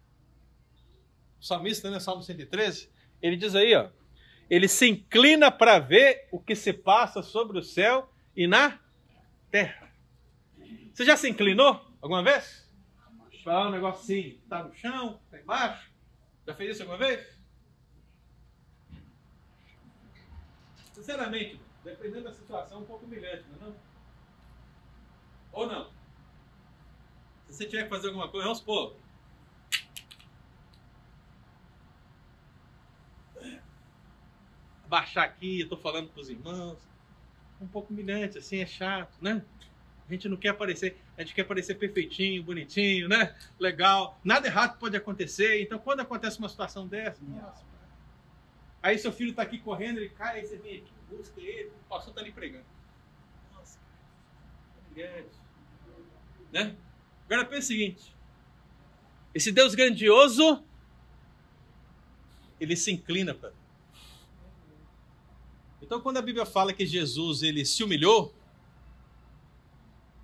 O 1.43 1.45
salmista, 1.45 1.91
né, 1.91 1.99
Salmo 1.99 2.23
113, 2.23 2.89
ele 3.21 3.35
diz 3.35 3.53
aí, 3.53 3.75
ó, 3.75 3.89
ele 4.49 4.65
se 4.65 4.87
inclina 4.87 5.51
para 5.51 5.77
ver 5.77 6.29
o 6.31 6.39
que 6.39 6.55
se 6.55 6.71
passa 6.71 7.21
sobre 7.21 7.59
o 7.59 7.61
céu 7.61 8.09
e 8.33 8.47
na 8.47 8.79
terra. 9.51 9.93
Você 10.93 11.03
já 11.03 11.17
se 11.17 11.29
inclinou 11.29 11.85
alguma 12.01 12.23
vez? 12.23 12.71
Falar 13.43 13.67
um 13.67 13.71
negócio 13.71 14.03
assim, 14.03 14.39
tá 14.47 14.63
no 14.63 14.73
chão, 14.73 15.19
tá 15.29 15.37
embaixo? 15.37 15.91
Já 16.47 16.53
fez 16.53 16.71
isso 16.71 16.83
alguma 16.83 16.97
vez? 16.97 17.37
Sinceramente, 20.93 21.59
dependendo 21.83 22.23
da 22.23 22.33
situação, 22.33 22.77
é 22.77 22.81
um 22.83 22.85
pouco 22.85 23.05
humilhante, 23.05 23.43
não 23.49 23.67
é 23.67 23.69
não? 23.69 23.75
Ou 25.51 25.67
não? 25.67 25.91
Se 27.49 27.57
você 27.57 27.65
tiver 27.65 27.83
que 27.83 27.89
fazer 27.89 28.07
alguma 28.07 28.29
coisa, 28.29 28.45
vamos 28.45 28.59
supor. 28.59 29.02
Baixar 34.93 35.23
aqui, 35.23 35.61
eu 35.61 35.67
tô 35.67 35.75
falando 35.75 36.07
com 36.09 36.19
os 36.21 36.29
irmãos. 36.29 36.77
Um 37.59 37.65
pouco 37.65 37.91
humilhante, 37.91 38.37
assim, 38.37 38.59
é 38.59 38.65
chato, 38.67 39.17
né? 39.19 39.43
A 40.07 40.13
gente 40.13 40.29
não 40.29 40.37
quer 40.37 40.49
aparecer, 40.49 40.95
a 41.17 41.21
gente 41.21 41.33
quer 41.33 41.41
aparecer 41.41 41.79
perfeitinho, 41.79 42.43
bonitinho, 42.43 43.09
né? 43.09 43.35
Legal. 43.59 44.19
Nada 44.23 44.45
errado 44.45 44.77
pode 44.77 44.95
acontecer. 44.95 45.63
Então, 45.63 45.79
quando 45.79 46.01
acontece 46.01 46.37
uma 46.37 46.47
situação 46.47 46.87
dessa, 46.87 47.19
nossa, 47.25 47.65
aí 48.83 48.99
seu 48.99 49.11
filho 49.11 49.31
está 49.31 49.41
aqui 49.41 49.57
correndo, 49.57 49.97
ele 49.97 50.09
cai, 50.09 50.41
aí 50.41 50.45
você 50.45 50.57
vem 50.57 50.81
aqui, 50.81 50.93
busca 51.09 51.41
ele, 51.41 51.69
o 51.69 51.89
pastor 51.89 52.11
está 52.11 52.21
ali 52.21 52.31
pregando. 52.31 52.65
Nossa, 53.51 53.79
né? 56.51 56.75
Agora 57.25 57.45
pensa 57.45 57.61
o 57.61 57.67
seguinte: 57.69 58.15
esse 59.33 59.51
Deus 59.51 59.73
grandioso, 59.73 60.63
ele 62.59 62.75
se 62.75 62.91
inclina 62.91 63.33
para. 63.33 63.62
Então, 65.83 65.99
quando 65.99 66.17
a 66.17 66.21
Bíblia 66.21 66.45
fala 66.45 66.71
que 66.71 66.85
Jesus 66.85 67.43
ele 67.43 67.65
se 67.65 67.83
humilhou, 67.83 68.33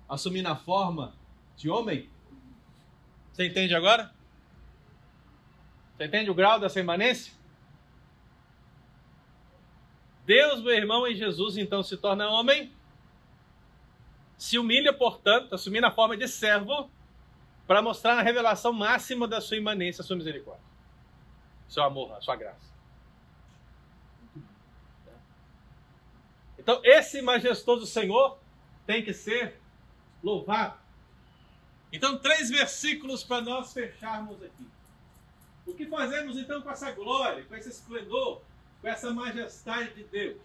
assumindo 0.08 0.48
a 0.48 0.56
forma 0.56 1.14
de 1.54 1.68
homem. 1.68 2.08
Você 3.30 3.46
entende 3.46 3.74
agora? 3.74 4.10
Você 5.94 6.06
entende 6.06 6.30
o 6.30 6.34
grau 6.34 6.58
dessa 6.58 6.80
imanência? 6.80 7.34
Deus, 10.24 10.62
meu 10.62 10.72
irmão, 10.72 11.06
em 11.06 11.14
Jesus, 11.14 11.58
então 11.58 11.82
se 11.82 11.96
torna 11.98 12.30
homem, 12.30 12.72
se 14.38 14.58
humilha, 14.58 14.94
portanto, 14.94 15.54
assumindo 15.54 15.86
a 15.86 15.90
forma 15.90 16.16
de 16.16 16.26
servo, 16.26 16.90
para 17.66 17.82
mostrar 17.82 18.18
a 18.18 18.22
revelação 18.22 18.72
máxima 18.72 19.28
da 19.28 19.40
sua 19.40 19.58
imanência, 19.58 20.00
a 20.00 20.04
sua 20.04 20.16
misericórdia, 20.16 20.64
seu 21.68 21.82
amor, 21.82 22.12
a 22.14 22.20
sua 22.22 22.34
graça. 22.34 22.69
Então, 26.70 26.80
esse 26.84 27.20
majestoso 27.20 27.84
Senhor 27.84 28.38
tem 28.86 29.02
que 29.02 29.12
ser 29.12 29.56
louvado. 30.22 30.78
Então, 31.92 32.16
três 32.16 32.48
versículos 32.48 33.24
para 33.24 33.40
nós 33.40 33.72
fecharmos 33.72 34.40
aqui. 34.40 34.68
O 35.66 35.74
que 35.74 35.84
fazemos 35.86 36.36
então 36.36 36.62
com 36.62 36.70
essa 36.70 36.92
glória, 36.92 37.44
com 37.44 37.56
esse 37.56 37.70
esplendor, 37.70 38.40
com 38.80 38.86
essa 38.86 39.12
majestade 39.12 39.94
de 39.94 40.04
Deus? 40.04 40.38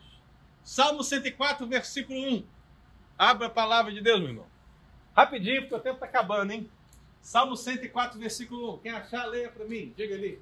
Salmo 0.64 1.04
104, 1.04 1.68
versículo 1.68 2.20
1. 2.20 2.44
Abra 3.16 3.46
a 3.46 3.52
palavra 3.52 3.94
de 3.94 4.02
Deus, 4.02 4.20
meu 4.20 4.30
irmão. 4.30 4.48
Rapidinho, 5.16 5.62
porque 5.62 5.76
o 5.76 5.80
tempo 5.80 6.04
está 6.04 6.08
acabando, 6.08 6.52
hein? 6.52 6.68
Salmo 7.22 7.56
104, 7.56 8.20
versículo 8.20 8.78
1. 8.78 8.78
Quem 8.80 8.92
achar, 8.92 9.26
leia 9.26 9.52
para 9.52 9.66
mim. 9.66 9.94
Diga 9.96 10.16
ali. 10.16 10.42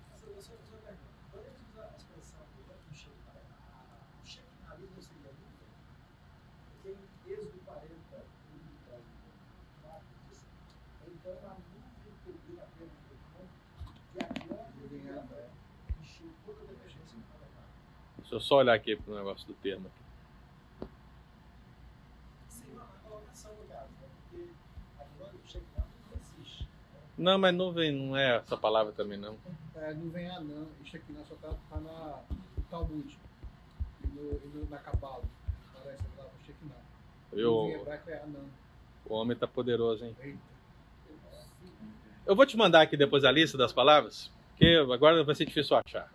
Deixa 18.34 18.46
eu 18.46 18.48
só 18.48 18.56
olhar 18.56 18.74
aqui 18.74 18.96
para 18.96 19.14
o 19.14 19.16
negócio 19.16 19.46
do 19.46 19.54
termo. 19.54 19.92
Não, 27.16 27.38
mas 27.38 27.54
nuvem 27.54 27.92
não 27.92 28.18
é 28.18 28.38
essa 28.38 28.58
palavra 28.58 28.92
também, 28.92 29.20
não. 29.20 29.38
É, 29.76 29.94
nuvem 29.94 30.28
anã. 30.28 30.66
Isso 30.84 30.98
aqui 30.98 31.14
não 31.14 31.24
só 31.26 31.36
está 31.36 31.50
tá 31.70 31.80
na, 31.80 32.24
Talmud 32.72 33.16
e, 34.04 34.08
no, 34.08 34.32
e 34.32 34.48
no, 34.48 34.68
na 34.68 34.80
Cabala. 34.80 35.24
Parece 35.76 36.02
a 36.02 36.18
palavra 36.18 36.40
Shekinah. 36.44 36.76
Eu, 37.32 37.86
é 38.08 38.18
anã. 38.18 38.40
O 39.06 39.14
homem 39.14 39.36
está 39.36 39.48
poderoso, 39.48 40.06
hein? 40.06 40.40
Eu 42.26 42.36
vou 42.36 42.48
te 42.48 42.58
mandar 42.58 42.82
aqui 42.82 42.98
depois 42.98 43.24
a 43.24 43.32
lista 43.32 43.60
das 43.60 43.72
palavras, 43.72 44.32
porque 44.50 44.66
agora 44.92 45.24
vai 45.24 45.36
ser 45.36 45.46
difícil 45.46 45.78
achar. 45.78 46.12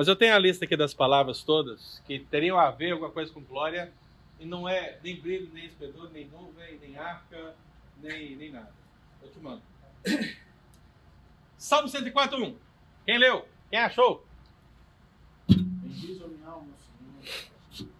Mas 0.00 0.08
eu 0.08 0.16
tenho 0.16 0.34
a 0.34 0.38
lista 0.38 0.64
aqui 0.64 0.78
das 0.78 0.94
palavras 0.94 1.44
todas 1.44 2.02
que 2.06 2.20
teriam 2.20 2.58
a 2.58 2.70
ver 2.70 2.92
alguma 2.92 3.10
coisa 3.10 3.30
com 3.30 3.42
glória 3.42 3.92
e 4.38 4.46
não 4.46 4.66
é 4.66 4.98
nem 5.04 5.20
brilho, 5.20 5.50
nem 5.52 5.66
esplendor, 5.66 6.10
nem 6.10 6.26
nuvem, 6.26 6.78
nem 6.78 6.96
arca, 6.96 7.54
nem, 7.98 8.34
nem 8.34 8.50
nada. 8.50 8.72
Eu 9.22 9.30
te 9.30 9.38
mando. 9.40 9.60
Salmo 11.58 11.86
104, 11.86 12.42
1. 12.42 12.56
Quem 13.04 13.18
leu? 13.18 13.46
Quem 13.68 13.78
achou? 13.78 14.26
Bendiz 15.46 16.22
a 16.22 16.28
minha 16.28 16.48
alma, 16.48 16.72
Senhor. 16.78 17.92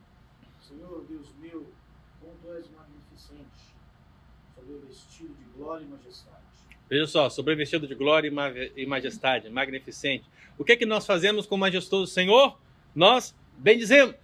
Senhor, 0.62 1.04
Deus 1.06 1.28
meu, 1.38 1.70
como 2.18 2.34
tu 2.40 2.50
és 2.54 2.66
magnificente, 2.70 3.74
sobre 4.54 4.72
o 4.72 4.80
vestido 4.86 5.34
de 5.34 5.44
glória 5.54 5.84
e 5.84 5.88
majestade. 5.88 6.49
Veja 6.90 7.06
só, 7.06 7.30
sobre 7.30 7.54
o 7.54 7.56
vestido 7.56 7.86
de 7.86 7.94
glória 7.94 8.28
e 8.76 8.84
majestade, 8.84 9.48
magnificente. 9.48 10.24
O 10.58 10.64
que 10.64 10.72
é 10.72 10.76
que 10.76 10.84
nós 10.84 11.06
fazemos 11.06 11.46
com 11.46 11.54
o 11.54 11.58
majestoso 11.58 12.12
Senhor? 12.12 12.58
Nós 12.92 13.32
bendizemos. 13.56 14.16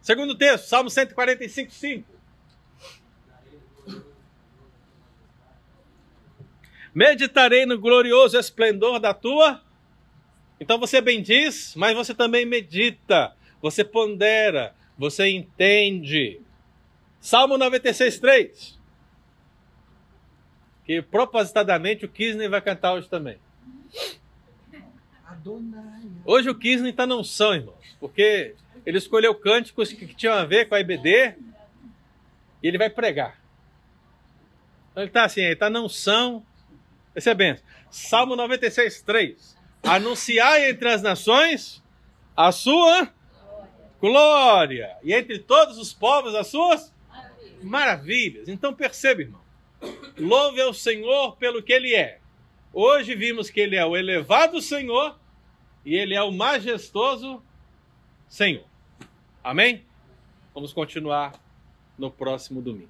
Segundo 0.00 0.36
texto, 0.36 0.64
Salmo 0.64 0.90
145, 0.90 1.70
5. 1.70 2.12
Meditarei 6.92 7.64
no 7.64 7.78
glorioso 7.78 8.36
esplendor 8.36 8.98
da 8.98 9.14
tua. 9.14 9.62
Então 10.58 10.80
você 10.80 11.00
bendiz, 11.00 11.74
mas 11.76 11.94
você 11.94 12.12
também 12.12 12.44
medita, 12.44 13.36
você 13.62 13.84
pondera, 13.84 14.74
você 14.98 15.28
entende. 15.28 16.40
Salmo 17.20 17.56
96, 17.56 18.18
3. 18.18 18.81
Que 20.84 21.00
propositadamente 21.00 22.04
o 22.04 22.08
Kisney 22.08 22.48
vai 22.48 22.60
cantar 22.60 22.94
hoje 22.94 23.08
também. 23.08 23.38
Hoje 26.24 26.50
o 26.50 26.54
Kisney 26.54 26.90
está 26.90 27.06
na 27.06 27.16
unção, 27.16 27.54
irmãos, 27.54 27.96
porque 27.98 28.54
ele 28.84 28.98
escolheu 28.98 29.34
cânticos 29.34 29.92
que 29.92 30.06
tinham 30.14 30.34
a 30.34 30.44
ver 30.44 30.68
com 30.68 30.74
a 30.74 30.80
IBD 30.80 31.34
e 32.62 32.68
ele 32.68 32.78
vai 32.78 32.90
pregar. 32.90 33.40
Então 34.90 35.02
ele 35.02 35.10
está 35.10 35.24
assim, 35.24 35.40
ele 35.40 35.54
está 35.54 35.68
na 35.70 35.80
unção. 35.80 36.44
Esse 37.14 37.30
é 37.30 37.34
benção. 37.34 37.64
Salmo 37.90 38.36
96, 38.36 39.02
3. 39.02 39.58
Anunciar 39.82 40.60
entre 40.60 40.88
as 40.88 41.02
nações 41.02 41.82
a 42.36 42.52
sua 42.52 43.12
glória. 44.00 44.96
E 45.02 45.12
entre 45.12 45.38
todos 45.38 45.78
os 45.78 45.92
povos 45.92 46.34
as 46.34 46.46
suas 46.46 46.92
maravilhas. 47.62 48.48
Então 48.48 48.74
perceba, 48.74 49.22
irmão. 49.22 49.41
Louve 50.18 50.60
ao 50.60 50.74
Senhor 50.74 51.36
pelo 51.36 51.62
que 51.62 51.72
Ele 51.72 51.94
é. 51.94 52.22
Hoje 52.74 53.14
vimos 53.14 53.50
que 53.50 53.60
ele 53.60 53.76
é 53.76 53.84
o 53.84 53.94
elevado 53.94 54.58
Senhor 54.62 55.18
e 55.84 55.94
ele 55.94 56.14
é 56.14 56.22
o 56.22 56.32
majestoso 56.32 57.42
Senhor. 58.26 58.64
Amém? 59.44 59.84
Vamos 60.54 60.72
continuar 60.72 61.34
no 61.98 62.10
próximo 62.10 62.62
domingo. 62.62 62.88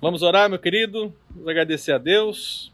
Vamos 0.00 0.22
orar, 0.22 0.50
meu 0.50 0.58
querido, 0.58 1.14
vamos 1.30 1.48
agradecer 1.48 1.92
a 1.92 1.98
Deus. 1.98 2.68